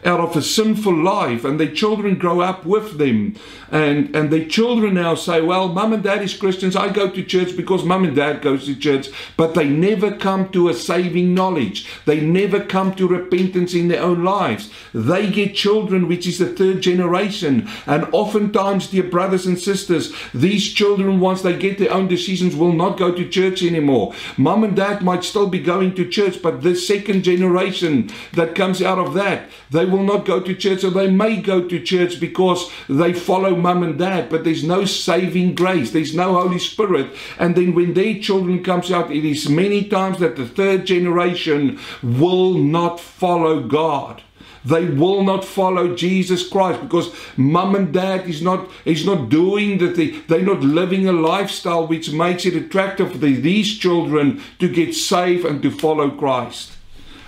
out 0.05 0.21
of 0.21 0.37
a 0.37 0.43
sinful 0.43 0.95
life 0.95 1.45
and 1.45 1.59
their 1.59 1.73
children 1.73 2.17
grow 2.17 2.41
up 2.41 2.65
with 2.67 2.99
them. 2.99 3.35
And 3.71 4.15
and 4.15 4.31
their 4.31 4.45
children 4.45 4.95
now 4.95 5.15
say 5.15 5.41
well 5.41 5.69
mum 5.69 5.93
and 5.93 6.03
dad 6.03 6.23
is 6.23 6.37
christians. 6.37 6.77
I 6.77 6.91
go 6.91 7.11
to 7.11 7.23
church 7.23 7.57
because 7.57 7.85
mum 7.85 8.05
and 8.05 8.15
dad 8.15 8.43
goes 8.43 8.67
to 8.67 8.77
church. 8.77 9.09
But 9.37 9.55
they 9.55 9.69
never 9.69 10.17
come 10.17 10.51
to 10.51 10.69
a 10.69 10.75
saving 10.75 11.35
knowledge. 11.35 11.87
They 12.05 12.21
never 12.21 12.61
come 12.61 12.95
to 12.97 13.09
repentance 13.09 13.75
in 13.75 13.89
their 13.89 14.03
own 14.03 14.25
lives. 14.25 14.71
They 14.93 15.31
get 15.31 15.55
children 15.55 16.07
which 16.07 16.27
is 16.27 16.39
the 16.39 16.47
third 16.47 16.83
generation. 16.83 17.69
And 17.87 18.07
oftentimes 18.13 18.89
dear 18.89 19.05
brothers 19.05 19.47
and 19.47 19.59
sisters 19.59 20.15
these 20.35 20.73
children 20.73 21.21
once 21.21 21.43
they 21.43 21.57
get 21.57 21.79
their 21.79 21.93
own 21.93 22.09
decisions 22.09 22.55
will 22.55 22.73
not 22.73 22.99
go 22.99 23.13
to 23.13 23.29
church 23.29 23.63
anymore. 23.63 24.15
Mum 24.37 24.65
and 24.65 24.77
dad 24.77 25.03
might 25.03 25.25
still 25.25 25.49
be 25.49 25.61
going 25.61 25.95
to 25.95 26.09
church 26.09 26.43
but 26.43 26.63
the 26.63 26.75
second 26.75 27.23
generation 27.23 28.11
that 28.35 28.55
comes 28.55 28.83
out 28.83 28.99
of 28.99 29.15
that 29.15 29.49
they 29.71 29.85
will 29.95 30.05
not 30.05 30.25
go 30.25 30.41
to 30.41 30.55
church 30.55 30.85
or 30.85 30.91
they 30.91 31.11
may 31.11 31.41
go 31.41 31.67
to 31.69 31.81
church 31.81 32.19
because 32.21 32.71
they 32.89 33.13
follow 33.13 33.55
mum 33.55 33.83
and 33.83 33.99
dad, 33.99 34.29
but 34.29 34.45
there's 34.45 34.65
no 34.65 34.85
saving 34.85 35.55
grace. 35.55 35.93
There's 35.93 36.15
no 36.15 36.35
Holy 36.35 36.59
Spirit. 36.59 37.15
And 37.39 37.55
then 37.55 37.75
when 37.75 37.95
their 37.95 38.19
children 38.19 38.63
comes 38.63 38.91
out, 38.91 39.11
it 39.11 39.25
is 39.25 39.49
many 39.49 39.85
times 39.85 40.19
that 40.19 40.37
the 40.37 40.47
third 40.47 40.87
generation 40.87 41.79
will 42.03 42.55
not 42.55 43.01
follow 43.01 43.61
God. 43.61 44.23
They 44.65 44.87
will 44.87 45.23
not 45.23 45.45
follow 45.45 45.95
Jesus 45.95 46.49
Christ 46.49 46.81
because 46.81 47.15
mum 47.37 47.75
and 47.75 47.93
dad 47.93 48.27
is 48.27 48.41
not 48.41 48.71
is 48.87 49.05
not 49.05 49.29
doing 49.29 49.77
the 49.77 49.93
thing. 49.93 50.23
They're 50.27 50.41
not 50.41 50.63
living 50.63 51.07
a 51.07 51.13
lifestyle 51.13 51.87
which 51.87 52.13
makes 52.13 52.47
it 52.47 52.57
attractive 52.57 53.13
for 53.13 53.19
these 53.19 53.79
children 53.79 54.43
to 54.61 54.69
get 54.69 54.95
saved 54.95 55.45
and 55.45 55.61
to 55.63 55.71
follow 55.71 56.11
Christ. 56.11 56.74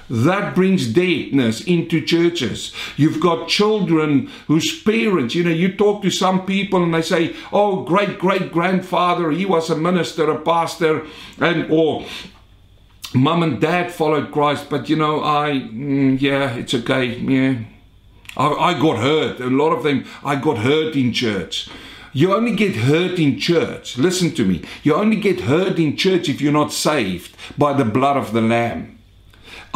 That 0.09 0.55
brings 0.55 0.87
deadness 0.87 1.61
into 1.63 2.01
churches. 2.01 2.73
You've 2.97 3.21
got 3.21 3.49
children 3.49 4.31
whose 4.47 4.83
parents, 4.83 5.35
you 5.35 5.45
know, 5.45 5.51
you 5.51 5.75
talk 5.75 6.03
to 6.03 6.11
some 6.11 6.47
people 6.47 6.83
and 6.83 6.95
they 6.95 7.03
say, 7.03 7.35
oh, 7.53 7.83
great 7.83 8.19
great 8.19 8.53
grandfather, 8.53 9.31
he 9.31 9.45
was 9.45 9.71
a 9.71 9.77
minister, 9.77 10.31
a 10.31 10.39
pastor, 10.41 11.07
and 11.41 11.71
or 11.71 12.07
mum 13.15 13.43
and 13.43 13.61
dad 13.61 13.93
followed 13.93 14.31
Christ, 14.33 14.69
but 14.71 14.89
you 14.89 14.97
know, 14.97 15.23
I, 15.25 15.51
mm, 15.51 16.21
yeah, 16.21 16.55
it's 16.55 16.75
okay, 16.75 17.17
yeah. 17.19 17.65
I, 18.37 18.49
I 18.49 18.81
got 18.81 18.99
hurt. 18.99 19.41
A 19.41 19.47
lot 19.47 19.71
of 19.71 19.83
them, 19.83 20.05
I 20.23 20.37
got 20.37 20.59
hurt 20.59 20.95
in 20.95 21.13
church. 21.13 21.69
You 22.13 22.35
only 22.35 22.55
get 22.55 22.77
hurt 22.77 23.19
in 23.19 23.39
church. 23.39 23.99
Listen 23.99 24.35
to 24.37 24.45
me. 24.45 24.63
You 24.83 24.95
only 24.95 25.17
get 25.17 25.41
hurt 25.41 25.79
in 25.79 25.97
church 25.97 26.29
if 26.29 26.41
you're 26.41 26.53
not 26.53 26.73
saved 26.73 27.37
by 27.59 27.75
the 27.75 27.85
blood 27.85 28.17
of 28.17 28.33
the 28.33 28.41
Lamb. 28.41 28.96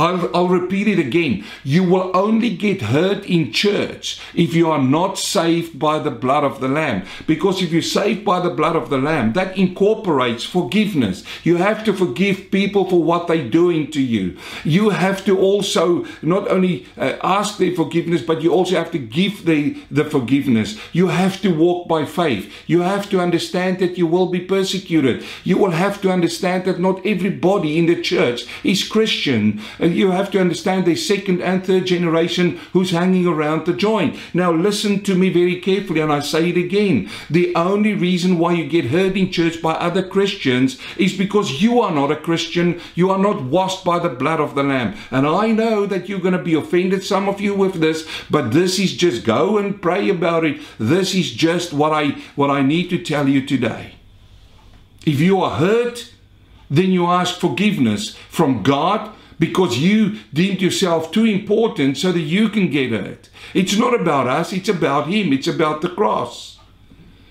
I'll, 0.00 0.34
I'll, 0.34 0.48
repeat 0.48 0.88
it 0.88 0.98
again. 0.98 1.44
You 1.62 1.84
will 1.84 2.10
only 2.16 2.56
get 2.56 2.80
hurt 2.80 3.22
in 3.26 3.52
church 3.52 4.18
if 4.34 4.54
you 4.54 4.70
are 4.70 4.80
not 4.82 5.18
saved 5.18 5.78
by 5.78 5.98
the 5.98 6.10
blood 6.10 6.42
of 6.42 6.60
the 6.60 6.68
Lamb. 6.68 7.04
Because 7.26 7.60
if 7.60 7.70
you're 7.70 7.82
saved 7.82 8.24
by 8.24 8.40
the 8.40 8.48
blood 8.48 8.76
of 8.76 8.88
the 8.88 8.96
Lamb, 8.96 9.34
that 9.34 9.58
incorporates 9.58 10.44
forgiveness. 10.44 11.22
You 11.44 11.58
have 11.58 11.84
to 11.84 11.92
forgive 11.92 12.50
people 12.50 12.88
for 12.88 13.02
what 13.02 13.28
they're 13.28 13.46
doing 13.50 13.90
to 13.90 14.00
you. 14.00 14.38
You 14.64 14.88
have 14.88 15.22
to 15.26 15.38
also 15.38 16.06
not 16.22 16.50
only 16.50 16.86
uh, 16.96 17.16
ask 17.22 17.58
their 17.58 17.74
forgiveness, 17.74 18.22
but 18.22 18.40
you 18.40 18.54
also 18.54 18.76
have 18.76 18.90
to 18.92 18.98
give 18.98 19.44
the, 19.44 19.76
the 19.90 20.06
forgiveness. 20.06 20.78
You 20.94 21.08
have 21.08 21.42
to 21.42 21.54
walk 21.54 21.88
by 21.88 22.06
faith. 22.06 22.50
You 22.66 22.80
have 22.80 23.10
to 23.10 23.20
understand 23.20 23.80
that 23.80 23.98
you 23.98 24.06
will 24.06 24.30
be 24.30 24.40
persecuted. 24.40 25.24
You 25.44 25.58
will 25.58 25.72
have 25.72 26.00
to 26.00 26.10
understand 26.10 26.64
that 26.64 26.80
not 26.80 27.04
everybody 27.04 27.76
in 27.78 27.84
the 27.84 28.00
church 28.00 28.46
is 28.64 28.88
Christian. 28.88 29.60
Uh, 29.78 29.89
you 29.92 30.10
have 30.10 30.30
to 30.32 30.40
understand 30.40 30.84
there's 30.84 31.06
second 31.06 31.42
and 31.42 31.64
third 31.64 31.86
generation 31.86 32.58
who's 32.72 32.90
hanging 32.90 33.26
around 33.26 33.64
to 33.64 33.72
join. 33.72 34.18
Now, 34.34 34.52
listen 34.52 35.02
to 35.04 35.14
me 35.14 35.30
very 35.30 35.60
carefully, 35.60 36.00
and 36.00 36.12
I 36.12 36.20
say 36.20 36.50
it 36.50 36.56
again. 36.56 37.08
The 37.28 37.54
only 37.54 37.94
reason 37.94 38.38
why 38.38 38.52
you 38.52 38.68
get 38.68 38.86
hurt 38.86 39.16
in 39.16 39.32
church 39.32 39.62
by 39.62 39.72
other 39.74 40.06
Christians 40.06 40.78
is 40.96 41.16
because 41.16 41.62
you 41.62 41.80
are 41.80 41.92
not 41.92 42.10
a 42.10 42.16
Christian. 42.16 42.80
You 42.94 43.10
are 43.10 43.18
not 43.18 43.42
washed 43.42 43.84
by 43.84 43.98
the 43.98 44.08
blood 44.08 44.40
of 44.40 44.54
the 44.54 44.62
Lamb. 44.62 44.96
And 45.10 45.26
I 45.26 45.48
know 45.52 45.86
that 45.86 46.08
you're 46.08 46.20
going 46.20 46.36
to 46.36 46.42
be 46.42 46.54
offended, 46.54 47.04
some 47.04 47.28
of 47.28 47.40
you, 47.40 47.54
with 47.54 47.80
this, 47.80 48.08
but 48.30 48.52
this 48.52 48.78
is 48.78 48.96
just 48.96 49.24
go 49.24 49.58
and 49.58 49.80
pray 49.80 50.08
about 50.08 50.44
it. 50.44 50.60
This 50.78 51.14
is 51.14 51.32
just 51.32 51.72
what 51.72 51.92
I 51.92 52.10
what 52.36 52.50
I 52.50 52.62
need 52.62 52.90
to 52.90 53.02
tell 53.02 53.28
you 53.28 53.44
today. 53.46 53.94
If 55.06 55.20
you 55.20 55.40
are 55.40 55.58
hurt, 55.58 56.12
then 56.70 56.90
you 56.92 57.06
ask 57.06 57.38
forgiveness 57.40 58.14
from 58.28 58.62
God 58.62 59.12
because 59.40 59.78
you 59.78 60.18
deemed 60.32 60.60
yourself 60.62 61.10
too 61.10 61.24
important 61.24 61.96
so 61.96 62.12
that 62.12 62.20
you 62.20 62.48
can 62.48 62.70
get 62.70 62.92
it. 62.92 63.30
It's 63.54 63.76
not 63.76 63.98
about 63.98 64.28
us, 64.28 64.52
it's 64.52 64.68
about 64.68 65.08
Him, 65.08 65.32
it's 65.32 65.48
about 65.48 65.80
the 65.80 65.88
cross. 65.88 66.58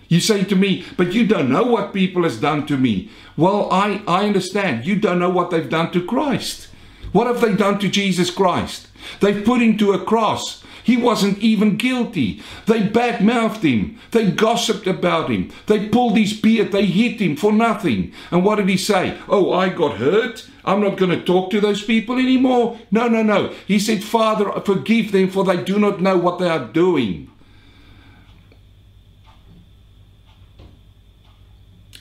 You 0.09 0.19
say 0.19 0.43
to 0.43 0.55
me, 0.55 0.85
but 0.97 1.13
you 1.13 1.25
don't 1.25 1.51
know 1.51 1.63
what 1.63 1.93
people 1.93 2.23
has 2.23 2.41
done 2.41 2.65
to 2.65 2.77
me. 2.77 3.11
Well, 3.37 3.71
I, 3.71 4.01
I 4.07 4.25
understand. 4.25 4.85
You 4.85 4.95
don't 4.95 5.19
know 5.19 5.29
what 5.29 5.51
they've 5.51 5.69
done 5.69 5.91
to 5.91 6.03
Christ. 6.03 6.67
What 7.11 7.27
have 7.27 7.41
they 7.41 7.55
done 7.55 7.77
to 7.79 7.87
Jesus 7.87 8.31
Christ? 8.31 8.87
They've 9.21 9.45
put 9.45 9.61
him 9.61 9.77
to 9.77 9.93
a 9.93 10.03
cross. 10.03 10.63
He 10.83 10.97
wasn't 10.97 11.39
even 11.39 11.77
guilty. 11.77 12.41
They 12.65 12.81
badmouthed 12.81 13.61
him. 13.61 13.99
They 14.11 14.31
gossiped 14.31 14.87
about 14.87 15.29
him. 15.29 15.51
They 15.67 15.89
pulled 15.89 16.17
his 16.17 16.33
beard. 16.33 16.71
They 16.71 16.85
hit 16.85 17.21
him 17.21 17.35
for 17.35 17.51
nothing. 17.51 18.13
And 18.31 18.43
what 18.43 18.55
did 18.55 18.69
he 18.69 18.77
say? 18.77 19.17
Oh, 19.27 19.51
I 19.51 19.69
got 19.69 19.97
hurt. 19.97 20.47
I'm 20.65 20.81
not 20.81 20.97
going 20.97 21.11
to 21.11 21.23
talk 21.23 21.51
to 21.51 21.61
those 21.61 21.83
people 21.83 22.17
anymore. 22.17 22.79
No, 22.91 23.07
no, 23.07 23.23
no. 23.23 23.53
He 23.65 23.79
said, 23.79 24.03
Father, 24.03 24.51
forgive 24.61 25.11
them 25.11 25.29
for 25.29 25.43
they 25.43 25.63
do 25.63 25.79
not 25.79 26.01
know 26.01 26.17
what 26.17 26.39
they 26.39 26.49
are 26.49 26.65
doing. 26.65 27.29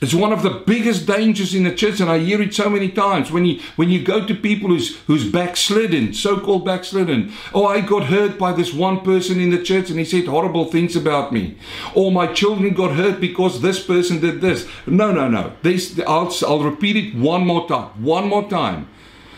It's 0.01 0.15
one 0.15 0.33
of 0.33 0.43
the 0.43 0.63
biggest 0.65 1.07
dangers 1.07 1.55
in 1.57 1.65
the 1.65 1.75
church, 1.75 1.99
and 1.99 2.09
I 2.09 2.21
hear 2.21 2.41
it 2.41 2.55
so 2.55 2.71
many 2.71 2.89
times 2.89 3.33
when 3.33 3.45
you 3.45 3.61
when 3.75 3.91
you 3.91 4.01
go 4.05 4.25
to 4.25 4.35
people 4.35 4.69
who's 4.69 4.97
who's 5.09 5.29
backslidden, 5.29 6.15
so-called 6.15 6.65
backslidden. 6.65 7.33
Oh, 7.53 7.67
I 7.67 7.81
got 7.81 8.05
hurt 8.05 8.39
by 8.39 8.53
this 8.53 8.73
one 8.73 9.01
person 9.01 9.41
in 9.41 9.51
the 9.51 9.61
church, 9.61 9.91
and 9.91 9.99
he 9.99 10.05
said 10.05 10.27
horrible 10.27 10.67
things 10.67 10.95
about 10.95 11.33
me. 11.33 11.59
Or 11.95 12.13
my 12.13 12.29
children 12.29 12.75
got 12.75 12.93
hurt 12.93 13.21
because 13.21 13.61
this 13.61 13.85
person 13.85 14.21
did 14.21 14.41
this. 14.41 14.69
No, 14.87 15.11
no, 15.11 15.29
no. 15.29 15.55
This 15.63 15.99
I'll 16.07 16.33
I'll 16.47 16.63
repeat 16.63 16.97
it 16.97 17.17
one 17.17 17.45
more 17.45 17.67
time. 17.67 17.89
One 18.01 18.29
more 18.29 18.49
time. 18.49 18.89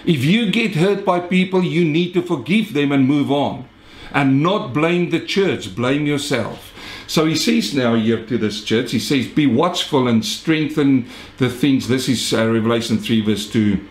If 0.04 0.24
you 0.24 0.50
get 0.50 0.74
hurt 0.74 1.06
by 1.06 1.20
people, 1.20 1.64
you 1.64 1.86
need 1.86 2.12
to 2.14 2.22
forgive 2.22 2.74
them 2.74 2.92
and 2.92 3.08
move 3.08 3.32
on, 3.32 3.66
and 4.12 4.42
not 4.42 4.74
blame 4.74 5.08
the 5.08 5.20
church. 5.20 5.74
Blame 5.74 6.04
yourself. 6.04 6.66
So 7.10 7.26
he 7.26 7.34
says 7.34 7.74
now 7.74 7.96
here 7.96 8.24
to 8.24 8.38
this 8.38 8.62
church, 8.62 8.92
he 8.92 9.00
says, 9.00 9.26
Be 9.26 9.44
watchful 9.44 10.06
and 10.06 10.24
strengthen 10.24 11.08
the 11.38 11.50
things. 11.50 11.88
This 11.88 12.08
is 12.08 12.32
uh, 12.32 12.48
Revelation 12.48 12.98
3, 12.98 13.22
verse 13.22 13.50
2. 13.50 13.84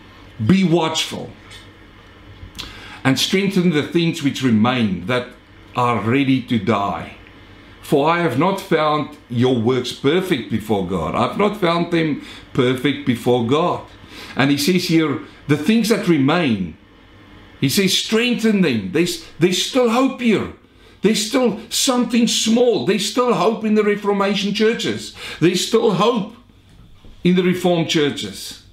Be 0.46 0.64
watchful 0.64 1.30
and 3.04 3.18
strengthen 3.18 3.72
the 3.72 3.82
things 3.82 4.22
which 4.22 4.42
remain 4.42 5.04
that 5.04 5.28
are 5.76 6.00
ready 6.00 6.40
to 6.44 6.58
die. 6.58 7.16
For 7.82 8.08
I 8.08 8.20
have 8.20 8.38
not 8.38 8.58
found 8.58 9.18
your 9.28 9.60
works 9.60 9.92
perfect 9.92 10.50
before 10.50 10.86
God. 10.86 11.14
I've 11.14 11.36
not 11.36 11.60
found 11.60 11.92
them 11.92 12.24
perfect 12.54 13.04
before 13.04 13.46
God. 13.46 13.86
And 14.34 14.50
he 14.50 14.56
says 14.56 14.84
here, 14.84 15.20
the 15.46 15.58
things 15.58 15.90
that 15.90 16.08
remain, 16.08 16.78
he 17.60 17.68
says, 17.68 17.92
strengthen 17.92 18.62
them. 18.62 18.92
There's, 18.92 19.26
there's 19.38 19.62
still 19.62 19.90
hope 19.90 20.22
here. 20.22 20.54
There's 21.02 21.26
still 21.26 21.60
something 21.70 22.26
small. 22.26 22.86
There's 22.86 23.10
still 23.10 23.34
hope 23.34 23.64
in 23.64 23.74
the 23.74 23.84
Reformation 23.84 24.54
churches. 24.54 25.14
There's 25.40 25.66
still 25.66 25.94
hope 25.94 26.34
in 27.24 27.36
the 27.36 27.42
Reformed 27.42 27.88
churches. 27.88 28.64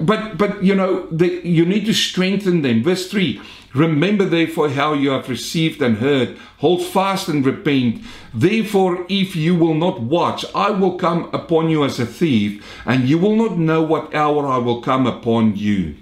But, 0.00 0.36
but 0.36 0.62
you 0.62 0.74
know, 0.74 1.06
the, 1.10 1.40
you 1.46 1.64
need 1.64 1.86
to 1.86 1.94
strengthen 1.94 2.62
them. 2.62 2.82
Verse 2.82 3.10
3 3.10 3.40
Remember 3.74 4.24
therefore 4.24 4.70
how 4.70 4.94
you 4.94 5.10
have 5.10 5.28
received 5.28 5.82
and 5.82 5.98
heard, 5.98 6.38
hold 6.58 6.82
fast 6.82 7.28
and 7.28 7.44
repent. 7.44 8.02
Therefore, 8.32 9.04
if 9.10 9.36
you 9.36 9.54
will 9.54 9.74
not 9.74 10.00
watch, 10.00 10.46
I 10.54 10.70
will 10.70 10.96
come 10.96 11.28
upon 11.34 11.68
you 11.68 11.84
as 11.84 12.00
a 12.00 12.06
thief, 12.06 12.64
and 12.86 13.06
you 13.06 13.18
will 13.18 13.36
not 13.36 13.58
know 13.58 13.82
what 13.82 14.14
hour 14.14 14.46
I 14.46 14.56
will 14.56 14.80
come 14.80 15.06
upon 15.06 15.56
you. 15.56 15.96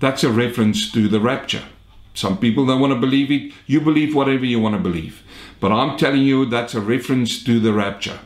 That's 0.00 0.24
a 0.24 0.32
reference 0.32 0.90
to 0.92 1.08
the 1.08 1.20
rapture. 1.20 1.64
Some 2.14 2.38
people 2.38 2.66
don't 2.66 2.80
want 2.80 2.92
to 2.92 2.98
believe 2.98 3.30
it. 3.30 3.52
You 3.66 3.80
believe 3.80 4.14
whatever 4.14 4.44
you 4.44 4.60
want 4.60 4.74
to 4.74 4.80
believe. 4.80 5.22
But 5.60 5.72
I'm 5.72 5.96
telling 5.96 6.22
you 6.22 6.44
that's 6.44 6.74
a 6.74 6.80
reference 6.80 7.42
to 7.44 7.58
the 7.58 7.72
rapture. 7.72 8.18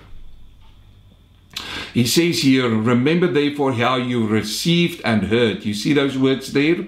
He 1.94 2.06
says 2.06 2.42
here, 2.42 2.68
Remember 2.68 3.26
therefore 3.26 3.72
how 3.72 3.96
you 3.96 4.26
received 4.26 5.00
and 5.04 5.24
heard. 5.24 5.64
You 5.64 5.74
see 5.74 5.92
those 5.92 6.18
words 6.18 6.52
there? 6.52 6.86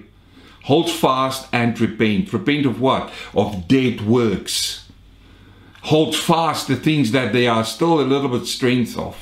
Hold 0.65 0.91
fast 0.91 1.49
and 1.53 1.79
repent. 1.81 2.33
Repent 2.33 2.67
of 2.67 2.81
what? 2.81 3.11
Of 3.35 3.69
dead 3.69 4.03
works. 4.03 4.87
Hold 5.85 6.15
fast 6.15 6.69
the 6.69 6.77
things 6.77 7.13
that 7.13 7.33
they 7.33 7.47
are 7.47 7.65
still 7.65 8.01
a 8.01 8.03
little 8.03 8.29
bit 8.29 8.47
strength 8.47 8.99
of. 8.99 9.17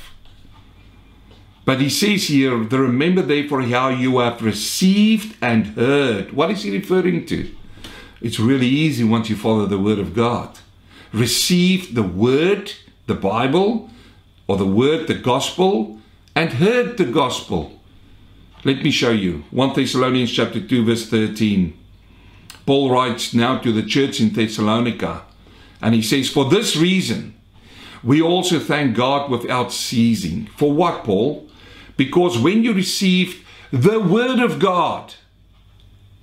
But 1.65 1.81
he 1.81 1.89
says 1.89 2.29
here, 2.29 2.65
the 2.65 2.81
remember 2.81 3.23
therefore 3.23 3.63
how 3.63 3.89
you 3.89 4.19
have 4.19 4.43
received 4.43 5.37
and 5.43 5.67
heard. 5.69 6.33
What 6.33 6.51
is 6.51 6.63
he 6.63 6.77
referring 6.77 7.27
to? 7.27 7.55
It's 8.21 8.41
really 8.41 8.67
easy 8.67 9.05
once 9.05 9.29
you 9.29 9.37
follow 9.37 9.67
the 9.67 9.79
word 9.79 9.99
of 9.99 10.15
God. 10.15 10.59
Receive 11.13 11.95
the 11.95 12.03
word, 12.03 12.73
the 13.07 13.15
Bible, 13.15 13.91
or 14.47 14.57
the 14.57 14.67
word, 14.67 15.07
the 15.07 15.15
gospel, 15.15 16.01
and 16.35 16.55
heard 16.55 16.97
the 16.97 17.05
gospel. 17.05 17.81
Let 18.65 18.83
me 18.83 18.91
show 18.91 19.11
you. 19.11 19.45
1 19.51 19.75
Thessalonians 19.75 20.33
chapter 20.33 20.61
2, 20.61 20.85
verse 20.85 21.09
13. 21.09 21.77
Paul 22.65 22.91
writes 22.91 23.33
now 23.33 23.59
to 23.59 23.71
the 23.71 23.83
church 23.83 24.21
in 24.21 24.31
Thessalonica, 24.31 25.23
and 25.81 25.95
he 25.95 26.03
says, 26.03 26.29
For 26.29 26.45
this 26.47 26.75
reason, 26.75 27.35
we 28.03 28.21
also 28.21 28.59
thank 28.59 28.97
God 28.97 29.31
without 29.31 29.73
ceasing. 29.73 30.47
For 30.57 30.73
what, 30.73 31.05
Paul? 31.05 31.49
Because 31.97 32.39
when 32.39 32.65
you 32.65 32.73
received 32.73 33.45
the 33.71 34.01
word 34.01 34.41
of 34.41 34.59
God, 34.59 35.15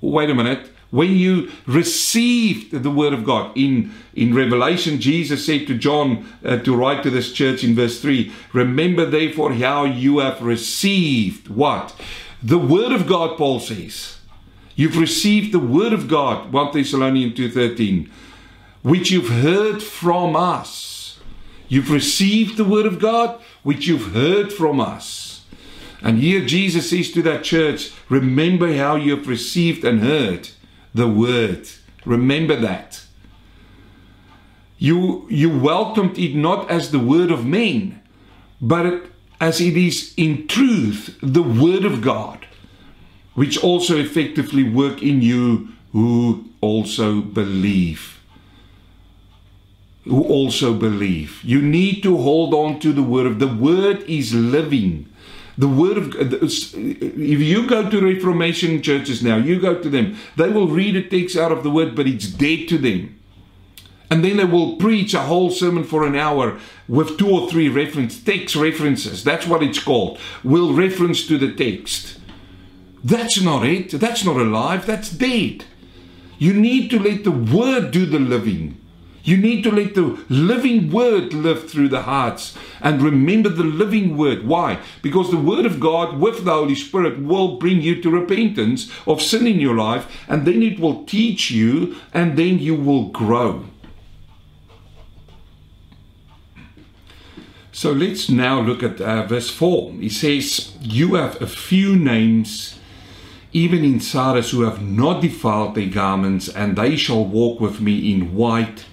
wait 0.01 0.29
a 0.29 0.36
minute, 0.36 0.69
when 0.93 1.15
you 1.15 1.49
received 1.65 2.84
the 2.84 2.91
word 2.91 3.13
of 3.13 3.25
God. 3.25 3.51
In, 3.58 3.91
in 4.13 4.36
Revelation, 4.36 5.01
Jesus 5.01 5.43
said 5.43 5.65
to 5.65 5.75
John 5.75 6.32
uh, 6.45 6.58
to 6.58 6.75
write 6.75 7.01
to 7.01 7.10
this 7.10 7.34
church 7.34 7.63
in 7.63 7.73
verse 7.73 7.99
3 7.99 8.32
Remember 8.53 9.03
therefore 9.03 9.53
how 9.53 9.86
you 9.86 10.19
have 10.19 10.39
received 10.43 11.47
what? 11.47 11.99
The 12.43 12.60
word 12.60 12.91
of 12.91 13.08
God, 13.08 13.39
Paul 13.39 13.60
says. 13.60 14.19
You've 14.75 14.99
received 14.99 15.51
the 15.51 15.58
word 15.58 15.93
of 15.93 16.08
God, 16.08 16.53
1 16.53 16.73
Thessalonians 16.73 17.39
2.13, 17.39 18.12
which 18.84 19.10
you've 19.10 19.29
heard 19.29 19.82
from 19.82 20.36
us. 20.36 21.19
You've 21.67 21.89
received 21.89 22.56
the 22.56 22.65
word 22.65 22.86
of 22.86 22.99
God, 22.99 23.41
which 23.63 23.88
you've 23.88 24.13
heard 24.13 24.53
from 24.53 24.79
us. 24.79 25.43
And 26.03 26.19
here 26.19 26.45
Jesus 26.45 26.91
says 26.91 27.12
to 27.13 27.23
that 27.23 27.43
church, 27.43 27.91
remember 28.10 28.75
how 28.75 28.95
you 28.95 29.15
have 29.17 29.27
received 29.27 29.84
and 29.84 29.99
heard 29.99 30.49
the 30.93 31.08
word. 31.08 31.67
Remember 32.06 32.56
that. 32.56 33.03
You, 34.77 35.25
you 35.29 35.49
welcomed 35.49 36.17
it 36.17 36.36
not 36.36 36.69
as 36.69 36.91
the 36.91 36.99
word 36.99 37.32
of 37.32 37.45
men, 37.45 38.01
but 38.62 39.06
as 39.39 39.62
it 39.62 39.77
is 39.77 40.13
in 40.17 40.47
truth 40.47 41.17
the 41.21 41.43
word 41.43 41.86
of 41.86 42.01
God, 42.01 42.45
which 43.34 43.58
also 43.63 43.97
effectively 43.97 44.63
work 44.63 45.01
in 45.01 45.21
you 45.21 45.69
who 45.91 46.45
also 46.62 47.21
believe. 47.21 48.19
Who 50.06 50.23
also 50.23 50.73
believe. 50.73 51.41
You 51.43 51.62
need 51.62 52.03
to 52.03 52.17
hold 52.17 52.53
on 52.53 52.79
to 52.82 52.91
the 52.91 53.03
word 53.03 53.39
the 53.39 53.47
word 53.47 54.01
is 54.03 54.34
living. 54.34 55.08
The 55.58 55.68
word 55.68 55.98
of 55.98 56.16
if 56.16 57.39
you 57.39 57.68
go 57.68 57.89
to 57.89 58.02
Reformation 58.02 58.82
churches 58.82 59.22
now, 59.22 59.38
you 59.38 59.60
go 59.60 59.80
to 59.80 59.89
them, 59.89 60.18
they 60.36 60.50
will 60.50 60.68
read 60.68 60.96
a 60.96 61.08
text 61.08 61.38
out 61.38 61.52
of 61.52 61.63
the 61.63 61.70
word, 61.70 61.96
but 61.96 62.08
it's 62.08 62.28
dead 62.28 62.68
to 62.70 62.78
them. 62.78 63.20
And 64.10 64.24
then 64.24 64.38
they 64.38 64.46
will 64.46 64.76
preach 64.76 65.13
a 65.13 65.22
whole 65.22 65.50
sermon 65.50 65.84
for 65.84 66.06
an 66.06 66.16
hour 66.16 66.60
with 66.88 67.18
two 67.18 67.30
or 67.30 67.50
three 67.50 67.70
reference 67.70 68.22
text 68.22 68.56
references. 68.56 69.24
That's 69.24 69.48
what 69.48 69.63
it's 69.63 69.82
called. 69.82 70.20
Will 70.44 70.74
reference 70.74 71.26
to 71.28 71.38
the 71.38 71.54
text. 71.54 72.20
That's 73.04 73.42
not 73.42 73.66
it. 73.66 73.92
That's 73.92 74.24
not 74.24 74.38
alive. 74.38 74.86
That's 74.86 75.10
dead. 75.10 75.66
You 76.38 76.54
need 76.54 76.89
to 76.92 77.00
let 77.00 77.24
the 77.24 77.32
word 77.32 77.92
do 77.92 78.06
the 78.06 78.20
living. 78.20 78.78
You 79.26 79.38
need 79.38 79.64
to 79.64 79.72
let 79.72 79.96
the 79.96 80.22
living 80.28 80.92
word 80.92 81.34
live 81.34 81.70
through 81.70 81.88
the 81.88 82.02
hearts 82.02 82.58
and 82.82 83.02
remember 83.02 83.48
the 83.48 83.64
living 83.64 84.18
word. 84.18 84.46
Why? 84.46 84.80
Because 85.02 85.32
the 85.32 85.38
word 85.38 85.66
of 85.66 85.80
God 85.80 86.20
with 86.20 86.44
the 86.44 86.52
Holy 86.52 86.76
Spirit 86.76 87.24
will 87.24 87.58
bring 87.58 87.82
you 87.82 88.02
to 88.02 88.10
repentance 88.10 88.92
of 89.08 89.22
sin 89.22 89.48
in 89.48 89.62
your 89.62 89.76
life 89.76 90.26
and 90.28 90.46
then 90.46 90.62
it 90.62 90.78
will 90.78 91.06
teach 91.06 91.52
you 91.52 91.96
and 92.14 92.38
then 92.38 92.60
you 92.60 92.76
will 92.76 93.10
grow. 93.10 93.64
So 97.72 97.94
let's 97.94 98.30
now 98.30 98.60
look 98.60 98.84
at 98.84 99.00
uh, 99.00 99.26
verse 99.26 99.50
4. 99.50 99.94
He 99.94 100.10
says, 100.10 100.76
You 100.82 101.16
have 101.16 101.42
a 101.42 101.48
few 101.48 101.96
names, 101.96 102.78
even 103.54 103.86
in 103.86 104.02
Sardis, 104.02 104.52
who 104.52 104.62
have 104.62 104.82
not 104.82 105.22
defiled 105.22 105.76
their 105.76 105.90
garments, 105.90 106.50
and 106.50 106.78
they 106.78 106.98
shall 106.98 107.26
walk 107.26 107.60
with 107.60 107.82
me 107.82 108.14
in 108.14 108.36
white 108.36 108.86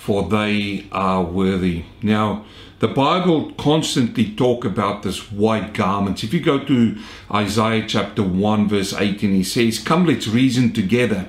for 0.00 0.26
they 0.26 0.86
are 0.90 1.22
worthy. 1.22 1.84
Now, 2.02 2.46
the 2.78 2.88
Bible 2.88 3.52
constantly 3.52 4.34
talk 4.34 4.64
about 4.64 5.02
this 5.02 5.30
white 5.30 5.74
garments. 5.74 6.24
If 6.24 6.32
you 6.32 6.40
go 6.40 6.58
to 6.64 6.98
Isaiah 7.30 7.84
chapter 7.86 8.22
1 8.22 8.66
verse 8.66 8.94
18, 8.94 9.30
he 9.30 9.44
says, 9.44 9.78
Come 9.78 10.06
let's 10.06 10.26
reason 10.26 10.72
together. 10.72 11.28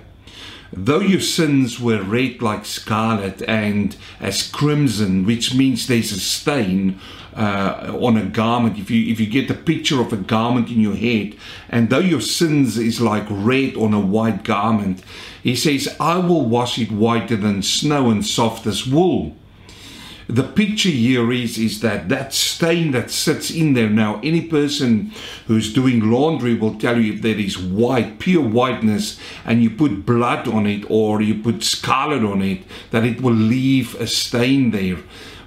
Though 0.73 1.01
your 1.01 1.19
sins 1.19 1.79
were 1.79 2.01
red 2.01 2.41
like 2.41 2.65
scarlet 2.65 3.41
and 3.43 3.95
as 4.21 4.49
crimson, 4.49 5.25
which 5.25 5.53
means 5.53 5.87
there's 5.87 6.13
a 6.13 6.19
stain 6.19 6.99
uh, 7.35 7.97
on 7.99 8.15
a 8.15 8.25
garment. 8.25 8.77
If 8.77 8.89
you 8.89 9.11
if 9.11 9.19
you 9.19 9.27
get 9.27 9.47
the 9.47 9.53
picture 9.53 9.99
of 9.99 10.13
a 10.13 10.17
garment 10.17 10.69
in 10.69 10.79
your 10.79 10.95
head, 10.95 11.35
and 11.69 11.89
though 11.89 11.99
your 11.99 12.21
sins 12.21 12.77
is 12.77 13.01
like 13.01 13.25
red 13.29 13.75
on 13.75 13.93
a 13.93 13.99
white 13.99 14.43
garment, 14.43 15.03
he 15.43 15.55
says, 15.55 15.93
I 15.99 16.17
will 16.17 16.45
wash 16.45 16.79
it 16.79 16.91
whiter 16.91 17.35
than 17.35 17.63
snow 17.63 18.09
and 18.09 18.25
soft 18.25 18.65
as 18.65 18.87
wool. 18.87 19.35
The 20.31 20.43
picture 20.43 20.87
here 20.87 21.29
is, 21.33 21.57
is 21.57 21.81
that 21.81 22.07
that 22.07 22.33
stain 22.33 22.91
that 22.91 23.11
sits 23.11 23.51
in 23.51 23.73
there 23.73 23.89
now, 23.89 24.21
any 24.23 24.39
person 24.39 25.11
who's 25.47 25.73
doing 25.73 26.09
laundry 26.09 26.53
will 26.53 26.79
tell 26.79 26.97
you 26.97 27.13
if 27.13 27.21
there 27.21 27.37
is 27.37 27.57
white, 27.57 28.17
pure 28.17 28.41
whiteness, 28.41 29.19
and 29.43 29.61
you 29.61 29.69
put 29.69 30.05
blood 30.05 30.47
on 30.47 30.65
it 30.67 30.85
or 30.89 31.21
you 31.21 31.43
put 31.43 31.65
scarlet 31.65 32.23
on 32.23 32.41
it, 32.41 32.63
that 32.91 33.03
it 33.03 33.19
will 33.19 33.33
leave 33.33 33.93
a 33.95 34.07
stain 34.07 34.71
there. 34.71 34.99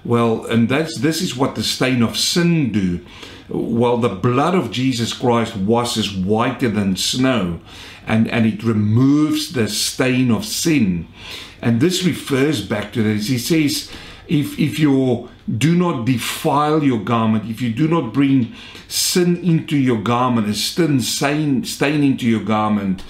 Well, 0.04 0.44
and 0.44 0.68
that's 0.68 0.98
this 0.98 1.22
is 1.22 1.34
what 1.34 1.54
the 1.54 1.62
stain 1.62 2.02
of 2.02 2.18
sin 2.18 2.70
do. 2.70 3.00
Well, 3.48 3.96
the 3.96 4.10
blood 4.10 4.54
of 4.54 4.70
Jesus 4.70 5.14
Christ 5.14 5.56
washes 5.56 6.12
whiter 6.12 6.68
than 6.68 6.96
snow 6.96 7.60
and, 8.06 8.28
and 8.28 8.44
it 8.44 8.62
removes 8.62 9.52
the 9.52 9.68
stain 9.68 10.30
of 10.30 10.44
sin. 10.44 11.08
And 11.62 11.80
this 11.80 12.04
refers 12.04 12.60
back 12.66 12.92
to 12.92 13.02
this. 13.02 13.28
He 13.28 13.38
says, 13.38 13.90
if, 14.26 14.58
if 14.58 14.78
you 14.78 15.28
do 15.58 15.74
not 15.76 16.04
defile 16.04 16.82
your 16.82 17.00
garment, 17.00 17.48
if 17.48 17.60
you 17.60 17.72
do 17.72 17.86
not 17.86 18.12
bring 18.12 18.54
sin 18.88 19.36
into 19.36 19.76
your 19.76 20.00
garment, 20.00 20.48
a 20.48 20.54
sin 20.54 21.00
stain, 21.00 21.64
stain 21.64 22.02
into 22.02 22.26
your 22.26 22.42
garment, 22.42 23.02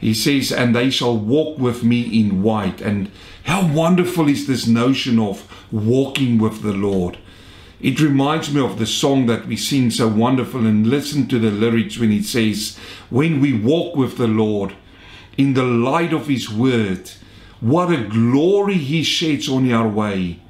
he 0.00 0.14
says, 0.14 0.50
and 0.50 0.74
they 0.74 0.90
shall 0.90 1.16
walk 1.16 1.58
with 1.58 1.84
me 1.84 2.02
in 2.02 2.42
white. 2.42 2.80
And 2.80 3.10
how 3.44 3.72
wonderful 3.72 4.28
is 4.28 4.46
this 4.46 4.66
notion 4.66 5.18
of 5.18 5.48
walking 5.70 6.38
with 6.38 6.62
the 6.62 6.72
Lord? 6.72 7.18
It 7.80 8.00
reminds 8.00 8.52
me 8.52 8.60
of 8.60 8.78
the 8.78 8.86
song 8.86 9.26
that 9.26 9.46
we 9.46 9.56
sing 9.56 9.90
so 9.90 10.06
wonderful 10.08 10.66
and 10.66 10.86
listen 10.86 11.26
to 11.28 11.38
the 11.38 11.50
lyrics 11.50 11.98
when 11.98 12.12
it 12.12 12.24
says, 12.24 12.78
When 13.10 13.40
we 13.40 13.52
walk 13.52 13.96
with 13.96 14.16
the 14.16 14.28
Lord 14.28 14.74
in 15.36 15.54
the 15.54 15.64
light 15.64 16.12
of 16.12 16.28
His 16.28 16.48
word, 16.48 17.10
what 17.60 17.92
a 17.92 18.04
glory 18.04 18.78
He 18.78 19.02
sheds 19.02 19.48
on 19.48 19.70
our 19.72 19.88
way. 19.88 20.40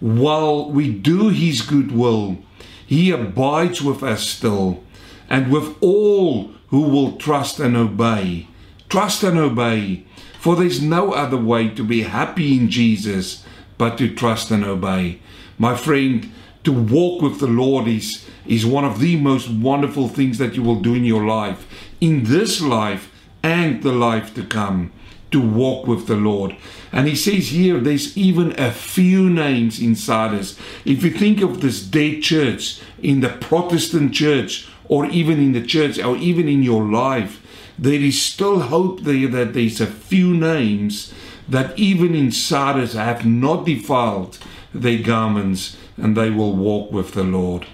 While 0.00 0.70
we 0.70 0.92
do 0.92 1.28
His 1.28 1.62
good 1.62 1.92
will, 1.92 2.38
He 2.86 3.10
abides 3.10 3.82
with 3.82 4.02
us 4.02 4.22
still, 4.22 4.82
and 5.28 5.50
with 5.50 5.76
all 5.80 6.50
who 6.68 6.82
will 6.82 7.16
trust 7.16 7.60
and 7.60 7.76
obey. 7.76 8.48
Trust 8.88 9.22
and 9.22 9.38
obey, 9.38 10.04
for 10.38 10.56
there's 10.56 10.82
no 10.82 11.12
other 11.12 11.36
way 11.36 11.68
to 11.68 11.82
be 11.82 12.02
happy 12.02 12.56
in 12.56 12.70
Jesus 12.70 13.44
but 13.78 13.98
to 13.98 14.14
trust 14.14 14.50
and 14.50 14.64
obey. 14.64 15.18
My 15.58 15.76
friend, 15.76 16.30
to 16.64 16.72
walk 16.72 17.22
with 17.22 17.40
the 17.40 17.46
Lord 17.46 17.86
is, 17.86 18.26
is 18.46 18.66
one 18.66 18.84
of 18.84 18.98
the 19.00 19.16
most 19.16 19.48
wonderful 19.48 20.08
things 20.08 20.38
that 20.38 20.54
you 20.54 20.62
will 20.62 20.80
do 20.80 20.94
in 20.94 21.04
your 21.04 21.24
life, 21.24 21.66
in 22.00 22.24
this 22.24 22.60
life 22.60 23.10
and 23.42 23.82
the 23.82 23.92
life 23.92 24.34
to 24.34 24.44
come, 24.44 24.92
to 25.30 25.40
walk 25.40 25.86
with 25.86 26.06
the 26.06 26.16
Lord. 26.16 26.56
And 26.92 27.08
he 27.08 27.16
says 27.16 27.48
here, 27.48 27.80
there's 27.80 28.16
even 28.16 28.58
a 28.58 28.70
few 28.70 29.28
names 29.28 29.80
in 29.80 29.96
Sardis. 29.96 30.58
If 30.84 31.02
you 31.02 31.10
think 31.10 31.42
of 31.42 31.60
this 31.60 31.82
dead 31.82 32.22
church 32.22 32.80
in 33.02 33.20
the 33.20 33.30
Protestant 33.30 34.14
church, 34.14 34.68
or 34.88 35.06
even 35.06 35.38
in 35.38 35.52
the 35.52 35.64
church, 35.64 35.98
or 35.98 36.16
even 36.16 36.48
in 36.48 36.62
your 36.62 36.84
life, 36.84 37.40
there 37.78 38.00
is 38.00 38.20
still 38.20 38.60
hope 38.60 39.00
there 39.00 39.28
that 39.28 39.54
there's 39.54 39.80
a 39.80 39.86
few 39.86 40.34
names 40.34 41.12
that 41.48 41.76
even 41.78 42.14
in 42.14 42.30
Sardis 42.30 42.94
have 42.94 43.26
not 43.26 43.66
defiled 43.66 44.38
their 44.72 45.02
garments 45.02 45.76
and 45.96 46.16
they 46.16 46.30
will 46.30 46.54
walk 46.54 46.92
with 46.92 47.14
the 47.14 47.24
Lord. 47.24 47.66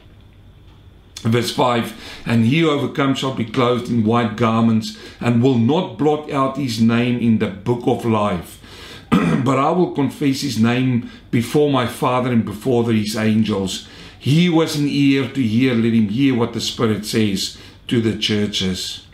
Verse 1.22 1.52
5 1.52 2.22
And 2.26 2.46
he 2.46 2.60
who 2.60 2.70
overcomes 2.70 3.18
shall 3.18 3.34
be 3.34 3.44
clothed 3.44 3.88
in 3.88 4.04
white 4.04 4.36
garments 4.36 4.96
and 5.20 5.42
will 5.42 5.58
not 5.58 5.98
blot 5.98 6.30
out 6.30 6.56
his 6.56 6.80
name 6.80 7.18
in 7.18 7.38
the 7.38 7.48
book 7.48 7.82
of 7.86 8.04
life. 8.04 8.58
but 9.10 9.58
I 9.58 9.70
will 9.70 9.92
confess 9.92 10.40
his 10.40 10.58
name 10.58 11.10
before 11.30 11.70
my 11.70 11.86
Father 11.86 12.30
and 12.30 12.44
before 12.44 12.90
his 12.90 13.16
angels. 13.16 13.88
He 14.18 14.48
was 14.48 14.76
an 14.76 14.86
ear 14.86 15.28
to 15.28 15.42
hear, 15.42 15.74
let 15.74 15.94
him 15.94 16.08
hear 16.08 16.34
what 16.34 16.52
the 16.52 16.60
Spirit 16.60 17.04
says 17.06 17.58
to 17.88 18.00
the 18.00 18.18
churches. 18.18 19.06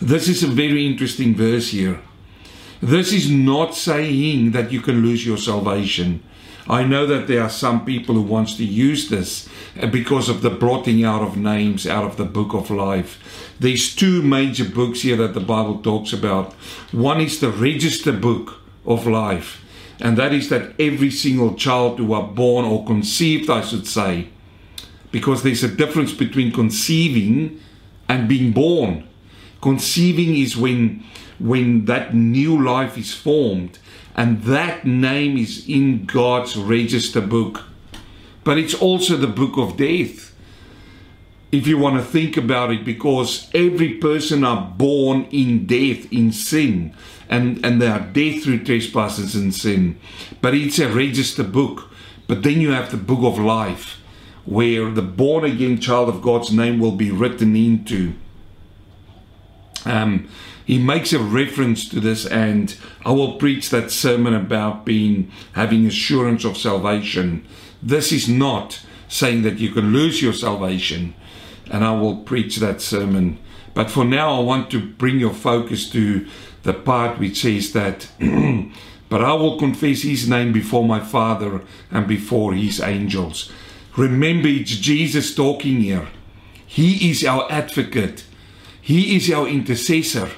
This 0.00 0.28
is 0.28 0.42
a 0.42 0.46
very 0.46 0.86
interesting 0.86 1.34
verse 1.34 1.70
here. 1.70 2.00
This 2.82 3.12
is 3.12 3.30
not 3.30 3.74
saying 3.74 4.52
that 4.52 4.70
you 4.70 4.80
can 4.80 5.02
lose 5.02 5.26
your 5.26 5.38
salvation. 5.38 6.22
I 6.68 6.82
know 6.84 7.06
that 7.06 7.28
there 7.28 7.42
are 7.42 7.50
some 7.50 7.84
people 7.84 8.16
who 8.16 8.22
wants 8.22 8.56
to 8.56 8.64
use 8.64 9.08
this 9.08 9.48
uh, 9.80 9.86
because 9.86 10.28
of 10.28 10.42
the 10.42 10.50
blotting 10.50 11.04
out 11.04 11.22
of 11.22 11.36
names 11.36 11.86
out 11.86 12.04
of 12.04 12.16
the 12.16 12.24
book 12.24 12.54
of 12.54 12.70
life. 12.70 13.54
There's 13.60 13.94
two 13.94 14.20
major 14.22 14.64
books 14.64 15.02
here 15.02 15.16
that 15.16 15.34
the 15.34 15.40
Bible 15.40 15.80
talks 15.80 16.12
about. 16.12 16.52
One 16.92 17.20
is 17.20 17.38
the 17.38 17.50
register 17.50 18.12
book 18.12 18.60
of 18.84 19.06
life, 19.06 19.64
and 20.00 20.16
that 20.18 20.32
is 20.32 20.48
that 20.48 20.74
every 20.80 21.10
single 21.10 21.54
child 21.54 21.98
who 21.98 22.12
are 22.12 22.26
born 22.26 22.64
or 22.64 22.84
conceived, 22.84 23.48
I 23.48 23.60
should 23.60 23.86
say, 23.86 24.28
because 25.12 25.42
there's 25.42 25.62
a 25.62 25.68
difference 25.68 26.12
between 26.12 26.52
conceiving 26.52 27.60
and 28.08 28.28
being 28.28 28.52
born. 28.52 29.08
Conceiving 29.62 30.36
is 30.36 30.56
when 30.56 31.04
when 31.38 31.84
that 31.84 32.14
new 32.14 32.62
life 32.62 32.96
is 32.96 33.12
formed 33.12 33.78
and 34.16 34.42
that 34.44 34.86
name 34.86 35.36
is 35.36 35.68
in 35.68 36.06
God's 36.06 36.56
register 36.56 37.20
book. 37.20 37.64
But 38.44 38.56
it's 38.56 38.74
also 38.74 39.16
the 39.16 39.26
book 39.26 39.58
of 39.58 39.76
death. 39.76 40.34
If 41.52 41.66
you 41.66 41.76
want 41.76 41.96
to 41.96 42.02
think 42.02 42.36
about 42.36 42.72
it, 42.72 42.84
because 42.84 43.50
every 43.54 43.94
person 43.94 44.42
are 44.42 44.72
born 44.76 45.26
in 45.30 45.66
death, 45.66 46.10
in 46.10 46.32
sin, 46.32 46.94
and, 47.28 47.64
and 47.64 47.80
they 47.80 47.88
are 47.88 48.00
dead 48.00 48.42
through 48.42 48.64
trespasses 48.64 49.34
and 49.34 49.54
sin. 49.54 50.00
But 50.40 50.54
it's 50.54 50.78
a 50.78 50.88
register 50.88 51.44
book. 51.44 51.90
But 52.26 52.42
then 52.42 52.60
you 52.60 52.72
have 52.72 52.90
the 52.90 52.96
book 52.96 53.22
of 53.22 53.38
life, 53.38 54.00
where 54.46 54.90
the 54.90 55.02
born 55.02 55.44
again 55.44 55.78
child 55.78 56.08
of 56.08 56.22
God's 56.22 56.50
name 56.50 56.80
will 56.80 56.92
be 56.92 57.10
written 57.10 57.54
into. 57.54 58.14
Um, 59.84 60.28
he 60.66 60.78
makes 60.80 61.12
a 61.12 61.20
reference 61.20 61.88
to 61.90 62.00
this, 62.00 62.26
and 62.26 62.76
I 63.04 63.12
will 63.12 63.36
preach 63.36 63.70
that 63.70 63.92
sermon 63.92 64.34
about 64.34 64.84
being 64.84 65.30
having 65.52 65.86
assurance 65.86 66.44
of 66.44 66.56
salvation. 66.56 67.46
This 67.80 68.10
is 68.10 68.28
not 68.28 68.80
saying 69.06 69.42
that 69.42 69.60
you 69.60 69.70
can 69.70 69.92
lose 69.92 70.20
your 70.20 70.32
salvation, 70.32 71.14
and 71.70 71.84
I 71.84 71.92
will 71.92 72.16
preach 72.16 72.56
that 72.56 72.80
sermon. 72.80 73.38
But 73.74 73.92
for 73.92 74.04
now, 74.04 74.34
I 74.34 74.40
want 74.40 74.68
to 74.72 74.84
bring 74.84 75.20
your 75.20 75.32
focus 75.32 75.88
to 75.90 76.26
the 76.64 76.74
part 76.74 77.20
which 77.20 77.42
says 77.42 77.72
that, 77.72 78.08
but 79.08 79.22
I 79.22 79.34
will 79.34 79.60
confess 79.60 80.02
his 80.02 80.28
name 80.28 80.52
before 80.52 80.84
my 80.84 80.98
Father 80.98 81.62
and 81.92 82.08
before 82.08 82.54
his 82.54 82.80
angels. 82.80 83.52
Remember, 83.96 84.48
it's 84.48 84.72
Jesus 84.72 85.32
talking 85.32 85.80
here. 85.80 86.08
He 86.66 87.08
is 87.08 87.24
our 87.24 87.46
advocate, 87.52 88.24
he 88.82 89.14
is 89.14 89.30
our 89.30 89.46
intercessor. 89.46 90.28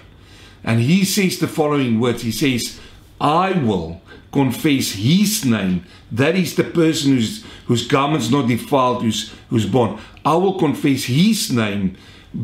And 0.65 0.81
he 0.81 1.05
says 1.05 1.39
the 1.39 1.49
following 1.49 2.01
words 2.01 2.23
He 2.23 2.33
says, 2.33 2.81
I 3.21 3.53
will 3.53 4.01
confess 4.33 4.93
his 4.93 5.45
name. 5.45 5.85
That 6.13 6.37
is 6.37 6.55
the 6.55 6.65
person 6.65 7.13
whose, 7.13 7.45
whose 7.67 7.87
garment's 7.87 8.31
not 8.31 8.49
defiled, 8.49 9.03
who's, 9.03 9.35
who's 9.51 9.67
born. 9.67 9.99
I 10.25 10.35
will 10.37 10.59
confess 10.59 11.05
his 11.05 11.51
name 11.51 11.97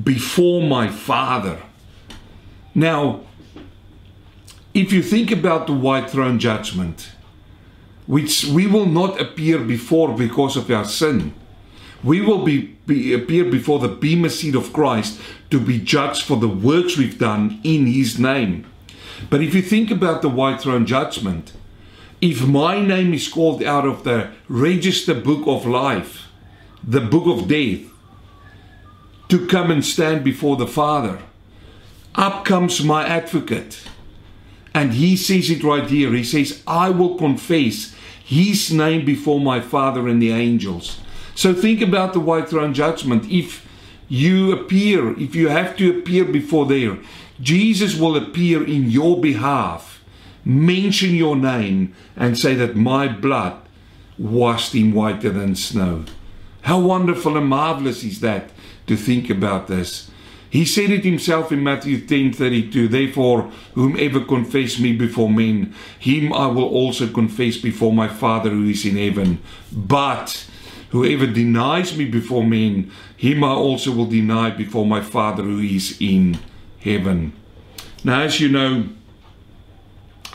before 0.03 0.63
my 0.63 0.89
Father. 0.89 1.61
Now, 2.75 3.21
if 4.73 4.93
you 4.93 5.03
think 5.03 5.31
about 5.31 5.67
the 5.67 5.73
white 5.73 6.11
throne 6.11 6.39
judgment, 6.39 7.13
which 8.07 8.45
we 8.45 8.67
will 8.67 8.87
not 8.87 9.21
appear 9.21 9.59
before 9.59 10.17
because 10.17 10.57
of 10.57 10.71
our 10.71 10.85
sin, 10.85 11.33
we 12.05 12.21
will 12.21 12.45
be, 12.45 12.77
be, 12.87 13.15
appear 13.15 13.45
before 13.45 13.79
the 13.79 13.89
bema 13.89 14.29
seat 14.29 14.55
of 14.55 14.73
Christ 14.73 15.19
to 15.51 15.59
be 15.59 15.81
judged 15.81 16.23
for 16.23 16.37
the 16.37 16.49
works 16.49 16.97
we've 16.97 17.19
done 17.19 17.61
in 17.65 17.87
His 17.87 18.19
name. 18.19 18.67
But 19.31 19.43
if 19.43 19.55
you 19.55 19.63
think 19.63 19.91
about 19.91 20.21
the 20.21 20.29
white 20.29 20.61
throne 20.61 20.85
judgment, 20.85 21.53
if 22.21 22.47
my 22.47 22.81
name 22.81 23.15
is 23.15 23.29
called 23.29 23.63
out 23.63 23.87
of 23.87 24.05
the 24.05 24.31
register 24.49 25.15
book 25.15 25.47
of 25.47 25.67
life, 25.67 26.29
the 26.83 27.01
book 27.01 27.27
of 27.27 27.49
death, 27.49 27.81
to 29.29 29.47
come 29.47 29.71
and 29.71 29.85
stand 29.85 30.23
before 30.23 30.57
the 30.57 30.67
Father, 30.67 31.21
up 32.15 32.45
comes 32.45 32.85
my 32.85 33.07
advocate. 33.07 33.83
And 34.75 34.93
he 34.95 35.17
says 35.17 35.51
it 35.51 35.65
right 35.65 35.89
here. 35.89 36.13
He 36.13 36.25
says, 36.25 36.63
I 36.67 36.91
will 36.91 37.17
confess 37.17 37.95
his 38.25 38.73
name 38.73 39.05
before 39.05 39.41
my 39.41 39.61
Father 39.61 40.09
and 40.09 40.21
the 40.21 40.33
angels. 40.33 41.01
So 41.35 41.53
think 41.53 41.81
about 41.81 42.13
the 42.13 42.21
white 42.21 42.49
throne 42.49 42.75
judgment. 42.75 43.31
If 43.31 43.67
you 44.09 44.53
appear, 44.53 45.19
if 45.19 45.35
you 45.35 45.49
have 45.49 45.77
to 45.77 45.99
appear 45.99 46.25
before 46.25 46.67
there, 46.67 46.99
Jesus 47.41 47.99
will 47.99 48.17
appear 48.17 48.65
in 48.65 48.91
your 48.91 49.21
behalf, 49.21 50.03
mention 50.45 51.15
your 51.15 51.37
name, 51.37 51.95
and 52.17 52.39
say 52.39 52.55
that 52.55 52.77
my 52.77 53.09
blood 53.09 53.57
washed 54.19 54.73
him 54.75 54.93
whiter 54.93 55.31
than 55.31 55.57
snow. 55.57 56.05
How 56.63 56.79
wonderful 56.79 57.37
and 57.37 57.49
marvelous 57.49 58.05
is 58.05 58.21
that 58.21 58.51
to 58.87 58.97
think 58.97 59.29
about 59.29 59.67
this. 59.67 60.11
He 60.49 60.65
said 60.65 60.91
it 60.91 61.05
himself 61.05 61.51
in 61.51 61.65
Matthew 61.65 61.99
10:32, 61.99 62.87
therefore 62.87 63.51
whomever 63.75 64.21
confess 64.21 64.79
me 64.79 64.93
before 64.93 65.29
men, 65.29 65.75
him 65.99 66.33
I 66.33 66.47
will 66.47 66.69
also 66.69 67.09
confess 67.09 67.57
before 67.57 67.93
my 67.93 68.07
Father 68.07 68.51
who 68.51 68.69
is 68.69 68.85
in 68.85 68.97
heaven. 68.97 69.41
But 69.73 70.47
Whoever 70.95 71.27
denies 71.27 71.97
me 71.97 72.05
before 72.05 72.45
men, 72.45 72.89
him 73.17 73.43
I 73.43 73.49
also 73.49 73.91
will 73.91 74.07
deny 74.07 74.51
before 74.51 74.87
my 74.87 75.01
Father 75.01 75.43
who 75.43 75.59
is 75.59 75.97
in 76.01 76.39
heaven. 76.79 77.33
Now, 78.05 78.21
as 78.21 78.39
you 78.39 78.49
know, 78.49 78.85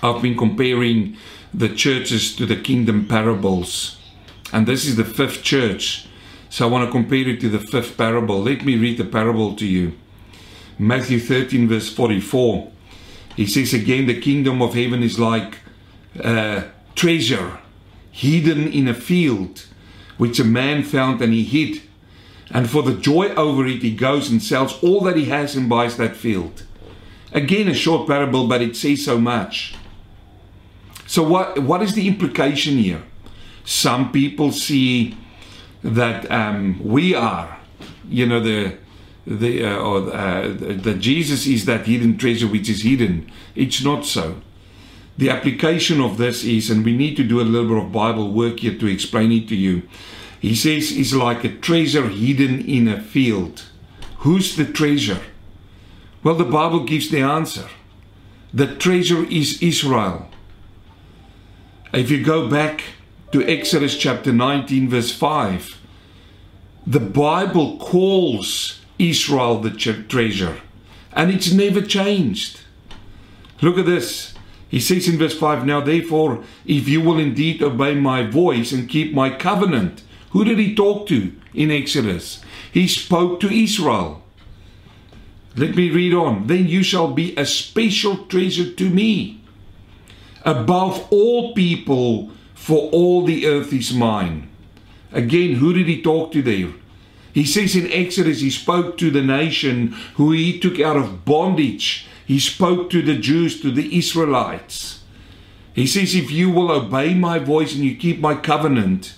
I've 0.04 0.22
been 0.22 0.36
comparing 0.36 1.16
the 1.54 1.70
churches 1.70 2.36
to 2.36 2.46
the 2.46 2.58
kingdom 2.58 3.08
parables, 3.08 4.00
and 4.52 4.68
this 4.68 4.84
is 4.86 4.98
the 4.98 5.06
fifth 5.06 5.44
church. 5.44 6.08
So 6.50 6.68
I 6.68 6.70
want 6.70 6.86
to 6.86 6.92
compare 6.92 7.30
it 7.30 7.40
to 7.40 7.48
the 7.48 7.60
fifth 7.60 7.96
parable. 7.96 8.42
Let 8.42 8.66
me 8.66 8.76
read 8.76 8.98
the 8.98 9.06
parable 9.06 9.56
to 9.56 9.66
you. 9.66 9.94
Matthew 10.78 11.22
13, 11.22 11.70
verse 11.70 11.88
44. 11.88 12.70
He 13.38 13.46
says 13.46 13.74
again, 13.74 14.08
The 14.08 14.20
kingdom 14.20 14.62
of 14.62 14.74
heaven 14.74 15.04
is 15.04 15.18
like 15.18 15.60
a 16.20 16.66
treasure 16.96 17.60
hidden 18.12 18.68
in 18.68 18.90
a 18.90 18.94
field 18.94 19.64
which 20.20 20.38
a 20.38 20.44
man 20.44 20.84
found 20.84 21.22
and 21.22 21.34
he 21.34 21.44
hid. 21.44 21.82
And 22.52 22.70
for 22.70 22.84
the 22.84 22.94
joy 22.94 23.30
over 23.30 23.66
it, 23.66 23.82
he 23.82 23.96
goes 23.96 24.30
and 24.30 24.44
sells 24.44 24.84
all 24.84 25.02
that 25.02 25.16
he 25.16 25.26
has 25.26 25.56
and 25.56 25.70
buys 25.70 25.98
that 25.98 26.16
field. 26.16 26.64
Again, 27.32 27.70
a 27.70 27.74
short 27.74 28.08
parable, 28.08 28.46
but 28.48 28.62
it 28.62 28.76
says 28.76 29.06
so 29.06 29.18
much. 29.18 29.76
So, 31.08 31.24
what, 31.24 31.60
what 31.60 31.82
is 31.82 31.94
the 31.94 32.08
implication 32.08 32.78
here? 32.78 33.02
Some 33.64 34.12
people 34.12 34.52
see 34.52 35.18
that 35.84 36.30
um, 36.30 36.82
we 36.84 37.16
are, 37.16 37.58
you 38.10 38.26
know, 38.26 38.42
the 38.42 38.78
the 39.26 39.64
uh, 39.64 39.78
or 39.78 40.14
uh, 40.14 40.50
that 40.58 40.98
Jesus 41.00 41.46
is 41.46 41.66
that 41.66 41.86
hidden 41.86 42.18
treasure 42.18 42.48
which 42.48 42.68
is 42.68 42.82
hidden. 42.82 43.32
It's 43.56 43.84
not 43.84 44.06
so. 44.06 44.42
The 45.20 45.30
application 45.30 46.00
of 46.00 46.18
this 46.18 46.46
is, 46.46 46.70
and 46.70 46.86
we 46.86 46.96
need 46.96 47.18
to 47.18 47.26
do 47.26 47.42
a 47.42 47.52
little 47.52 47.68
bit 47.68 47.84
of 47.84 47.92
Bible 47.92 48.32
work 48.32 48.62
here 48.62 48.78
to 48.78 48.88
explain 48.88 49.34
it 49.34 49.50
to 49.50 49.56
you. 49.56 49.84
He 50.40 50.56
says 50.56 50.94
it's 50.94 51.14
like 51.14 51.44
a 51.44 51.58
treasure 51.58 52.08
hidden 52.08 52.62
in 52.62 52.88
a 52.88 53.02
field. 53.02 53.66
Who's 54.20 54.56
the 54.56 54.64
treasure? 54.64 55.20
Well, 56.24 56.36
the 56.36 56.46
Bible 56.46 56.86
gives 56.86 57.10
the 57.10 57.20
answer. 57.20 57.68
The 58.54 58.74
treasure 58.78 59.26
is 59.26 59.62
Israel. 59.62 60.30
If 61.94 62.10
you 62.10 62.24
go 62.24 62.48
back 62.48 62.84
to 63.34 63.46
Exodus 63.46 63.98
chapter 63.98 64.32
19, 64.32 64.88
verse 64.88 65.12
5, 65.12 65.82
the 66.88 67.02
Bible 67.02 67.78
calls 67.78 68.80
Israel 68.98 69.60
the 69.60 69.72
treasure, 69.72 70.62
and 71.12 71.30
it's 71.30 71.52
never 71.52 71.82
changed. 71.82 72.62
Look 73.62 73.78
at 73.78 73.86
this. 73.86 74.34
He 74.70 74.80
says 74.80 75.08
in 75.08 75.18
verse 75.18 75.38
5 75.38 75.66
Now 75.66 75.82
therefore, 75.82 76.44
if 76.66 76.88
you 76.88 77.02
will 77.02 77.20
indeed 77.20 77.62
obey 77.62 77.96
my 77.96 78.24
voice 78.24 78.72
and 78.72 78.88
keep 78.88 79.14
my 79.14 79.30
covenant, 79.30 80.04
who 80.32 80.44
did 80.44 80.60
he 80.60 80.76
talk 80.76 81.08
to 81.08 81.34
in 81.54 81.72
Exodus? 81.72 82.42
He 82.72 82.88
spoke 82.88 83.40
to 83.40 83.52
Israel. 83.52 84.24
Let 85.56 85.76
me 85.76 85.90
read 85.90 86.14
on. 86.14 86.48
Then 86.48 86.68
you 86.68 86.84
shall 86.84 87.12
be 87.12 87.36
a 87.36 87.46
special 87.46 88.26
treasure 88.28 88.72
to 88.72 88.90
me, 88.90 89.42
above 90.46 91.08
all 91.10 91.54
people, 91.56 92.32
for 92.54 92.90
all 92.92 93.26
the 93.26 93.48
earth 93.48 93.74
is 93.74 93.92
mine. 93.94 94.50
Again, 95.12 95.56
who 95.56 95.74
did 95.74 95.88
he 95.88 96.02
talk 96.02 96.32
to 96.34 96.44
there? 96.44 96.72
He 97.34 97.44
says 97.46 97.76
in 97.76 97.92
Exodus, 97.92 98.42
he 98.42 98.52
spoke 98.52 98.98
to 99.00 99.10
the 99.10 99.24
nation 99.24 99.96
who 100.16 100.32
he 100.32 100.60
took 100.60 100.80
out 100.80 100.98
of 100.98 101.26
bondage 101.26 102.08
he 102.30 102.38
spoke 102.38 102.92
to 102.92 103.02
the 103.02 103.16
Jews, 103.16 103.60
to 103.62 103.72
the 103.72 103.98
Israelites. 103.98 105.02
He 105.74 105.88
says, 105.88 106.14
If 106.14 106.30
you 106.30 106.52
will 106.52 106.70
obey 106.70 107.16
my 107.16 107.40
voice 107.40 107.74
and 107.74 107.84
you 107.84 107.96
keep 107.96 108.20
my 108.20 108.36
covenant, 108.36 109.16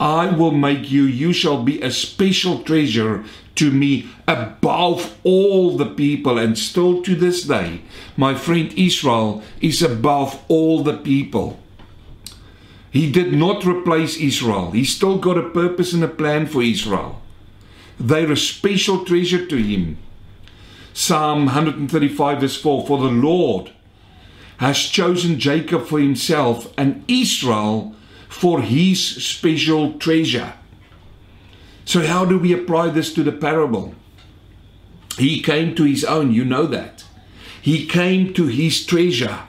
I 0.00 0.26
will 0.26 0.50
make 0.50 0.90
you, 0.90 1.04
you 1.04 1.32
shall 1.32 1.62
be 1.62 1.80
a 1.80 1.92
special 1.92 2.64
treasure 2.64 3.24
to 3.54 3.70
me 3.70 4.08
above 4.26 5.16
all 5.22 5.76
the 5.76 5.86
people. 5.86 6.36
And 6.36 6.58
still 6.58 7.00
to 7.04 7.14
this 7.14 7.44
day, 7.44 7.82
my 8.16 8.34
friend 8.34 8.74
Israel 8.76 9.44
is 9.60 9.80
above 9.80 10.42
all 10.48 10.82
the 10.82 10.96
people. 10.96 11.60
He 12.90 13.12
did 13.12 13.32
not 13.32 13.64
replace 13.64 14.16
Israel. 14.16 14.72
He 14.72 14.82
still 14.82 15.18
got 15.18 15.38
a 15.38 15.48
purpose 15.48 15.92
and 15.92 16.02
a 16.02 16.08
plan 16.08 16.46
for 16.46 16.60
Israel. 16.60 17.22
They're 18.00 18.32
a 18.32 18.36
special 18.36 19.04
treasure 19.04 19.46
to 19.46 19.56
him. 19.62 19.98
Psalm 20.92 21.46
135, 21.46 22.40
verse 22.40 22.60
4 22.60 22.86
For 22.86 22.98
the 22.98 23.04
Lord 23.04 23.72
has 24.58 24.78
chosen 24.78 25.38
Jacob 25.38 25.86
for 25.86 25.98
himself 25.98 26.72
and 26.76 27.04
Israel 27.08 27.94
for 28.28 28.62
his 28.62 29.24
special 29.24 29.94
treasure. 29.94 30.54
So, 31.84 32.06
how 32.06 32.24
do 32.24 32.38
we 32.38 32.52
apply 32.52 32.90
this 32.90 33.12
to 33.14 33.22
the 33.22 33.32
parable? 33.32 33.94
He 35.18 35.42
came 35.42 35.74
to 35.74 35.84
his 35.84 36.04
own, 36.04 36.32
you 36.32 36.44
know 36.44 36.66
that. 36.66 37.04
He 37.60 37.86
came 37.86 38.32
to 38.34 38.46
his 38.46 38.84
treasure 38.84 39.40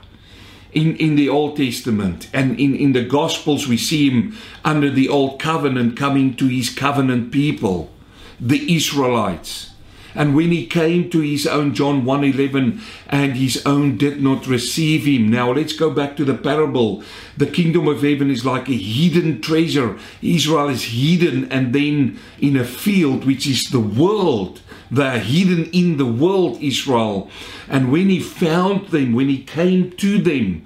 in, 0.74 0.96
in 0.98 1.16
the 1.16 1.30
Old 1.30 1.58
Testament 1.58 2.30
and 2.34 2.60
in, 2.60 2.76
in 2.76 2.94
the 2.94 3.04
Gospels, 3.04 3.68
we 3.68 3.78
see 3.78 4.10
him 4.10 4.36
under 4.66 4.90
the 4.90 5.08
Old 5.08 5.40
Covenant 5.40 5.98
coming 5.98 6.36
to 6.36 6.48
his 6.48 6.70
covenant 6.70 7.32
people, 7.32 7.92
the 8.40 8.76
Israelites. 8.76 9.73
And 10.16 10.36
when 10.36 10.52
he 10.52 10.66
came 10.66 11.10
to 11.10 11.20
his 11.20 11.48
own, 11.48 11.74
John 11.74 12.06
1:11, 12.06 12.80
and 13.10 13.36
his 13.36 13.62
own 13.66 13.98
did 13.98 14.22
not 14.22 14.48
receive 14.48 15.06
him. 15.06 15.30
Now 15.30 15.52
let's 15.54 15.74
go 15.74 15.90
back 15.90 16.16
to 16.18 16.26
the 16.26 16.36
parable. 16.36 17.04
The 17.38 17.48
kingdom 17.48 17.88
of 17.88 18.04
heaven 18.04 18.30
is 18.30 18.46
like 18.46 18.70
a 18.70 18.78
hidden 18.78 19.42
treasure. 19.42 19.98
Israel 20.22 20.70
is 20.70 20.84
hidden, 20.84 21.48
and 21.52 21.74
then 21.74 22.18
in 22.40 22.56
a 22.58 22.64
field, 22.64 23.26
which 23.26 23.48
is 23.48 23.64
the 23.66 23.80
world, 23.80 24.62
they 24.92 25.08
are 25.08 25.20
hidden 25.20 25.66
in 25.72 25.98
the 25.98 26.06
world, 26.06 26.58
Israel. 26.62 27.30
And 27.68 27.92
when 27.92 28.10
he 28.10 28.20
found 28.20 28.90
them, 28.90 29.14
when 29.14 29.30
he 29.30 29.40
came 29.40 29.92
to 29.98 30.20
them, 30.20 30.64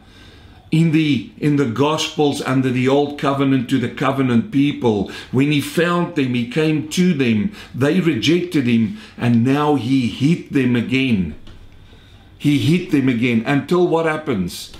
in 0.72 0.91
the 0.91 1.32
in 1.38 1.55
the 1.55 1.65
gospels 1.65 2.41
under 2.41 2.70
the 2.70 2.88
old 2.88 3.20
covenant 3.20 3.70
to 3.70 3.80
the 3.80 3.89
covenant 3.89 4.51
people. 4.51 5.11
When 5.32 5.51
he 5.51 5.61
found 5.61 6.15
them 6.15 6.34
he 6.34 6.49
came 6.49 6.89
to 6.89 7.13
them. 7.13 7.53
They 7.74 7.99
rejected 7.99 8.68
him 8.68 8.97
and 9.18 9.45
now 9.45 9.76
he 9.76 10.07
hit 10.07 10.51
them 10.51 10.76
again. 10.76 11.36
He 12.38 12.59
hit 12.59 12.91
them 12.91 13.09
again 13.09 13.43
until 13.45 13.88
what 13.88 14.05
happens? 14.05 14.74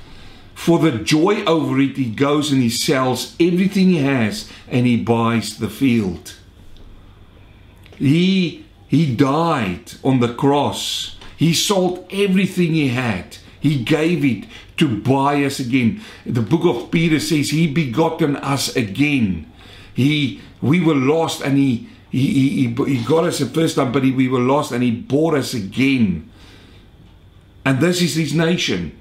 For 0.54 0.80
the 0.80 0.92
joy 0.92 1.44
over 1.46 1.80
it 1.80 1.98
he 1.98 2.10
goes 2.10 2.52
and 2.52 2.62
he 2.62 2.70
sells 2.70 3.36
everything 3.40 3.90
he 3.90 4.00
has 4.00 4.50
and 4.68 4.86
he 4.86 4.98
buys 4.98 5.58
the 5.58 5.70
field. 5.70 6.36
He 7.98 8.66
he 8.88 9.16
died 9.16 9.94
on 10.04 10.20
the 10.20 10.34
cross. 10.34 11.16
He 11.38 11.54
sold 11.54 12.06
everything 12.12 12.74
he 12.74 12.90
had 12.90 13.38
he 13.60 13.84
gave 13.84 14.24
it 14.24 14.48
to 14.78 15.02
buy 15.02 15.44
us 15.44 15.60
again. 15.60 16.02
The 16.26 16.42
book 16.42 16.64
of 16.66 16.92
Peter 16.92 17.20
says 17.20 17.50
he 17.50 17.68
begotten 17.68 18.36
us 18.38 18.76
again. 18.76 19.52
He 19.94 20.42
we 20.62 20.80
were 20.80 20.96
lost 20.96 21.42
and 21.42 21.58
he 21.58 21.90
he, 22.10 22.68
he, 22.68 22.86
he 22.86 23.04
got 23.04 23.26
us 23.26 23.40
the 23.40 23.46
first 23.48 23.76
time, 23.76 23.92
but 23.92 24.04
he, 24.04 24.12
we 24.12 24.28
were 24.28 24.40
lost 24.40 24.72
and 24.72 24.82
he 24.82 24.92
bought 24.92 25.34
us 25.34 25.54
again. 25.54 26.30
And 27.66 27.82
this 27.82 28.02
is 28.02 28.16
his 28.16 28.34
nation. 28.34 28.98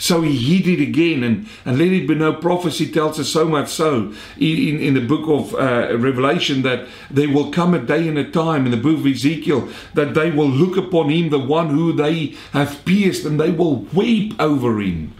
So 0.00 0.22
he 0.22 0.36
hid 0.36 0.68
it 0.68 0.80
again, 0.80 1.24
and, 1.24 1.48
and 1.64 1.76
let 1.76 1.88
it 1.88 2.06
be 2.06 2.14
no 2.14 2.32
prophecy 2.32 2.90
tells 2.90 3.18
us 3.18 3.28
so 3.28 3.46
much 3.48 3.68
so 3.68 4.14
in, 4.38 4.78
in 4.78 4.94
the 4.94 5.00
book 5.00 5.28
of 5.28 5.54
uh, 5.54 5.98
Revelation 5.98 6.62
that 6.62 6.86
there 7.10 7.28
will 7.28 7.50
come 7.50 7.74
a 7.74 7.80
day 7.80 8.06
and 8.06 8.16
a 8.16 8.30
time 8.30 8.64
in 8.64 8.70
the 8.70 8.76
book 8.76 8.98
of 8.98 9.06
Ezekiel 9.06 9.68
that 9.94 10.14
they 10.14 10.30
will 10.30 10.48
look 10.48 10.76
upon 10.76 11.10
him, 11.10 11.30
the 11.30 11.38
one 11.38 11.70
who 11.70 11.92
they 11.92 12.36
have 12.52 12.84
pierced, 12.84 13.24
and 13.24 13.40
they 13.40 13.50
will 13.50 13.80
weep 13.92 14.40
over 14.40 14.80
him. 14.80 15.14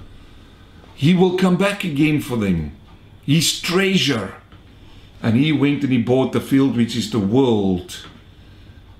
He 0.94 1.12
will 1.12 1.36
come 1.36 1.56
back 1.56 1.82
again 1.82 2.20
for 2.20 2.36
them, 2.36 2.76
his 3.26 3.60
treasure. 3.60 4.34
And 5.20 5.36
he 5.36 5.50
went 5.50 5.82
and 5.82 5.92
he 5.92 6.00
bought 6.00 6.32
the 6.32 6.40
field, 6.40 6.76
which 6.76 6.94
is 6.94 7.10
the 7.10 7.18
world 7.18 8.06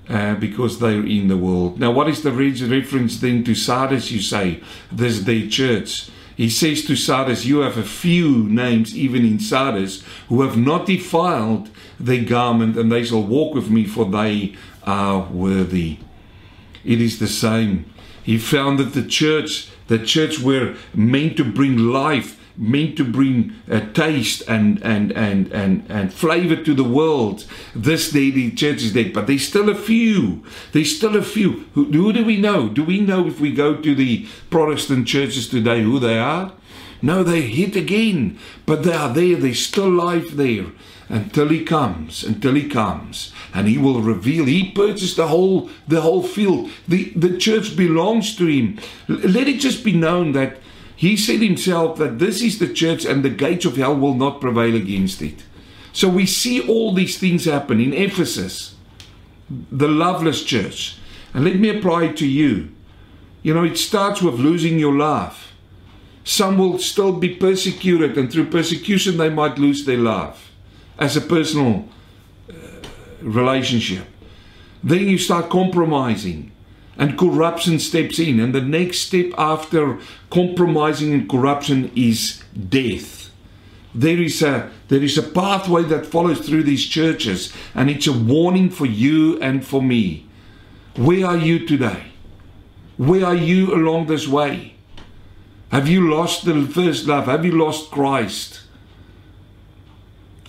uh, 0.09 0.35
because 0.35 0.79
they're 0.79 1.05
in 1.05 1.27
the 1.27 1.37
world. 1.37 1.79
Now, 1.79 1.91
what 1.91 2.09
is 2.09 2.23
the 2.23 2.31
reference 2.31 3.19
then 3.19 3.43
to 3.43 3.53
Sardis, 3.53 4.11
you 4.11 4.21
say? 4.21 4.61
This 4.91 5.21
their 5.21 5.47
church. 5.47 6.09
He 6.35 6.49
says 6.49 6.85
to 6.85 6.95
Sardis, 6.95 7.45
You 7.45 7.59
have 7.59 7.77
a 7.77 7.83
few 7.83 8.43
names, 8.43 8.97
even 8.97 9.25
in 9.25 9.39
Sardis, 9.39 10.03
who 10.29 10.41
have 10.41 10.57
not 10.57 10.85
defiled 10.85 11.69
their 11.99 12.23
garment, 12.23 12.77
and 12.77 12.91
they 12.91 13.03
shall 13.03 13.21
walk 13.21 13.53
with 13.53 13.69
me, 13.69 13.85
for 13.85 14.05
they 14.05 14.55
are 14.83 15.23
worthy. 15.23 15.99
It 16.83 17.01
is 17.01 17.19
the 17.19 17.27
same. 17.27 17.85
He 18.23 18.37
found 18.37 18.79
that 18.79 18.93
the 18.93 19.05
church, 19.05 19.69
the 19.87 19.99
church 19.99 20.39
were 20.39 20.75
meant 20.93 21.35
to 21.37 21.43
bring 21.43 21.77
life 21.77 22.38
meant 22.59 22.97
to 22.97 23.05
bring 23.05 23.53
a 23.69 23.79
taste 23.79 24.43
and 24.47 24.83
and 24.83 25.11
and 25.13 25.51
and 25.53 25.85
and 25.89 26.13
flavor 26.13 26.57
to 26.57 26.73
the 26.73 26.83
world. 26.83 27.45
This 27.73 28.11
day 28.11 28.29
the 28.29 28.51
church 28.51 28.83
is 28.83 28.93
dead, 28.93 29.13
but 29.13 29.27
there's 29.27 29.47
still 29.47 29.69
a 29.69 29.75
few. 29.75 30.43
There's 30.73 30.95
still 30.95 31.15
a 31.15 31.23
few. 31.23 31.65
Who, 31.73 31.85
who 31.85 32.13
do 32.13 32.25
we 32.25 32.37
know? 32.37 32.67
Do 32.67 32.83
we 32.83 32.99
know 32.99 33.25
if 33.25 33.39
we 33.39 33.53
go 33.53 33.75
to 33.77 33.95
the 33.95 34.27
Protestant 34.49 35.07
churches 35.07 35.47
today 35.47 35.81
who 35.81 35.99
they 35.99 36.19
are? 36.19 36.51
No, 37.01 37.23
they're 37.23 37.41
hit 37.41 37.77
again, 37.77 38.37
but 38.65 38.83
they 38.83 38.93
are 38.93 39.13
there. 39.13 39.37
There's 39.37 39.65
still 39.65 39.89
life 39.89 40.31
there 40.31 40.65
until 41.07 41.47
he 41.47 41.63
comes. 41.63 42.25
Until 42.25 42.55
he 42.55 42.67
comes, 42.67 43.31
and 43.53 43.69
he 43.69 43.77
will 43.77 44.01
reveal. 44.01 44.45
He 44.45 44.71
purchased 44.71 45.15
the 45.15 45.27
whole 45.27 45.69
the 45.87 46.01
whole 46.01 46.23
field. 46.23 46.71
The 46.89 47.13
the 47.15 47.37
church 47.37 47.77
belongs 47.77 48.35
to 48.35 48.47
him. 48.47 48.79
Let 49.07 49.47
it 49.47 49.61
just 49.61 49.85
be 49.85 49.93
known 49.93 50.33
that 50.33 50.57
he 50.99 51.15
said 51.15 51.39
himself 51.39 51.97
that 51.97 52.19
this 52.19 52.41
is 52.41 52.59
the 52.59 52.67
church 52.67 53.05
and 53.05 53.23
the 53.23 53.29
gates 53.29 53.63
of 53.63 53.77
hell 53.77 53.95
will 53.95 54.15
not 54.15 54.41
prevail 54.41 54.75
against 54.75 55.21
it. 55.21 55.45
So 55.93 56.09
we 56.09 56.25
see 56.25 56.67
all 56.67 56.93
these 56.93 57.17
things 57.17 57.45
happen 57.45 57.79
in 57.79 57.93
Ephesus, 57.93 58.75
the 59.49 59.87
loveless 59.87 60.43
church. 60.43 60.97
And 61.33 61.45
let 61.45 61.55
me 61.55 61.69
apply 61.69 62.07
it 62.07 62.17
to 62.17 62.27
you. 62.27 62.71
You 63.43 63.53
know, 63.53 63.63
it 63.63 63.77
starts 63.77 64.21
with 64.21 64.41
losing 64.41 64.77
your 64.77 64.93
love. 64.93 65.53
Some 66.25 66.57
will 66.57 66.77
still 66.79 67.13
be 67.13 67.33
persecuted, 67.33 68.17
and 68.17 68.29
through 68.29 68.49
persecution, 68.49 69.15
they 69.15 69.29
might 69.29 69.57
lose 69.57 69.85
their 69.85 69.97
love 69.97 70.51
as 70.97 71.15
a 71.15 71.21
personal 71.21 71.87
uh, 72.49 72.53
relationship. 73.21 74.05
Then 74.83 75.07
you 75.07 75.17
start 75.17 75.49
compromising 75.49 76.51
and 76.99 77.17
corruption 77.17 77.79
steps 77.79 78.19
in. 78.19 78.39
And 78.39 78.53
the 78.53 78.61
next 78.61 78.99
step 78.99 79.31
after 79.37 79.97
compromising 80.29 81.13
and 81.13 81.27
corruption 81.27 81.91
is 81.95 82.43
death. 82.53 83.31
There 83.95 84.21
is 84.21 84.43
a 84.43 84.69
there 84.89 85.01
is 85.01 85.17
a 85.17 85.23
pathway 85.23 85.83
that 85.83 86.05
follows 86.05 86.41
through 86.41 86.63
these 86.63 86.85
churches, 86.85 87.51
and 87.73 87.89
it's 87.89 88.05
a 88.05 88.13
warning 88.13 88.69
for 88.69 88.85
you 88.85 89.39
and 89.39 89.65
for 89.65 89.81
me. 89.81 90.27
Where 90.95 91.25
are 91.25 91.37
you 91.37 91.65
today? 91.65 92.03
Where 92.97 93.25
are 93.25 93.35
you 93.35 93.73
along 93.73 94.07
this 94.07 94.27
way? 94.27 94.75
Have 95.71 95.87
you 95.87 96.13
lost 96.13 96.45
the 96.45 96.67
first 96.67 97.07
love? 97.07 97.25
Have 97.25 97.45
you 97.45 97.57
lost 97.57 97.89
Christ? 97.91 98.61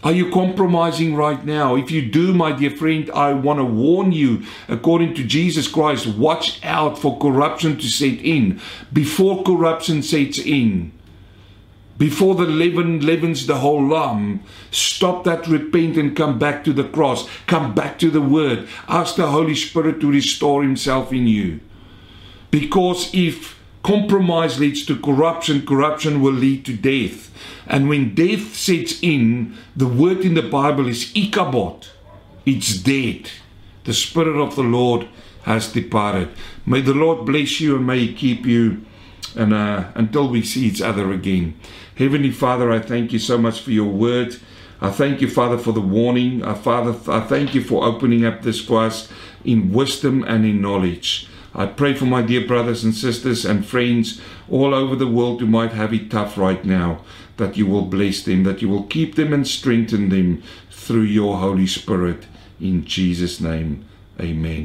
Are 0.03 0.13
you 0.13 0.31
compromising 0.31 1.15
right 1.15 1.45
now? 1.45 1.77
If 1.77 1.91
you 1.91 2.01
do, 2.01 2.33
my 2.33 2.53
dear 2.53 2.71
friend, 2.71 3.11
I 3.11 3.35
want 3.35 3.59
to 3.59 3.65
warn 3.65 4.13
you, 4.13 4.45
according 4.67 5.15
to 5.15 5.25
Jesus 5.25 5.69
Christ, 5.69 6.07
watch 6.07 6.59
out 6.65 6.99
for 6.99 7.19
corruption 7.19 7.77
to 7.77 7.87
set 7.87 8.19
in. 8.21 8.61
Before 8.93 9.43
corruption 9.43 10.03
sets 10.03 10.39
in, 10.39 10.93
before 11.99 12.35
the 12.35 12.47
leaven 12.47 13.05
leavens 13.05 13.47
the 13.47 13.59
whole 13.59 13.87
lump, 13.87 14.43
stop 14.71 15.25
that, 15.25 15.47
repent, 15.47 15.99
and 15.99 16.17
come 16.17 16.39
back 16.39 16.65
to 16.65 16.73
the 16.73 16.89
cross. 16.89 17.29
Come 17.47 17.75
back 17.75 17.99
to 17.99 18.09
the 18.11 18.23
Word. 18.23 18.67
Ask 18.89 19.17
the 19.17 19.27
Holy 19.27 19.55
Spirit 19.55 20.01
to 20.01 20.11
restore 20.11 20.63
Himself 20.63 21.13
in 21.13 21.27
you. 21.27 21.61
Because 22.51 23.11
if 23.13 23.61
compromise 23.83 24.59
leads 24.59 24.87
to 24.87 24.99
corruption, 24.99 25.67
corruption 25.67 26.23
will 26.23 26.33
lead 26.33 26.65
to 26.65 26.75
death. 26.75 27.30
And 27.71 27.89
when 27.89 28.17
death 28.17 28.57
sets 28.57 29.01
in, 29.01 29.57
the 29.77 29.87
word 29.87 30.23
in 30.23 30.35
the 30.35 30.43
Bible 30.43 30.89
is 30.89 31.13
Ichabod. 31.15 31.87
It's 32.45 32.77
dead. 32.77 33.31
The 33.85 33.95
Spirit 33.95 34.37
of 34.37 34.57
the 34.57 34.65
Lord 34.65 35.07
has 35.43 35.73
departed. 35.73 36.31
May 36.67 36.81
the 36.81 36.93
Lord 36.95 37.25
bless 37.25 37.61
you 37.61 37.77
and 37.77 37.87
may 37.87 38.01
He 38.01 38.13
keep 38.13 38.45
you 38.45 38.85
and 39.37 39.55
uh, 39.55 39.85
until 39.95 40.29
we 40.29 40.43
see 40.43 40.67
each 40.67 40.83
other 40.83 41.13
again. 41.13 41.59
Heavenly 41.97 42.33
Father, 42.33 42.73
I 42.73 42.81
thank 42.81 43.13
you 43.13 43.21
so 43.21 43.39
much 43.39 43.61
for 43.61 43.71
your 43.71 43.89
word. 43.89 44.37
I 44.81 44.91
thank 44.91 45.21
you, 45.21 45.31
Father, 45.31 45.57
for 45.57 45.73
the 45.73 45.81
warning. 45.81 46.43
Uh, 46.43 46.55
Father, 46.55 46.97
I 47.09 47.21
thank 47.21 47.55
you 47.55 47.63
for 47.63 47.85
opening 47.85 48.25
up 48.25 48.43
this 48.43 48.61
for 48.61 48.83
us 48.83 49.09
in 49.45 49.73
wisdom 49.73 50.25
and 50.25 50.45
in 50.45 50.61
knowledge. 50.61 51.29
I 51.55 51.67
pray 51.67 51.95
for 51.95 52.05
my 52.07 52.23
dear 52.23 52.47
brothers 52.47 52.85
and 52.85 52.95
sisters 52.95 53.45
and 53.45 53.67
friends 53.67 54.21
all 54.49 54.73
over 54.73 54.95
the 54.95 55.09
world 55.09 55.41
who 55.41 55.47
might 55.47 55.73
have 55.73 55.93
it 55.93 56.11
tough 56.11 56.39
right 56.39 56.65
now, 56.65 57.03
that 57.41 57.57
you 57.57 57.67
will 57.67 57.87
bless 57.87 58.23
them, 58.23 58.45
that 58.45 58.63
you 58.63 58.69
will 58.69 58.85
keep 58.85 59.17
them 59.17 59.33
and 59.33 59.47
strengthen 59.47 60.11
them 60.11 60.43
through 60.71 61.03
your 61.03 61.39
Holy 61.39 61.67
Spirit. 61.67 62.27
In 62.61 62.85
Jesus' 62.85 63.41
name, 63.41 63.85
amen. 64.21 64.59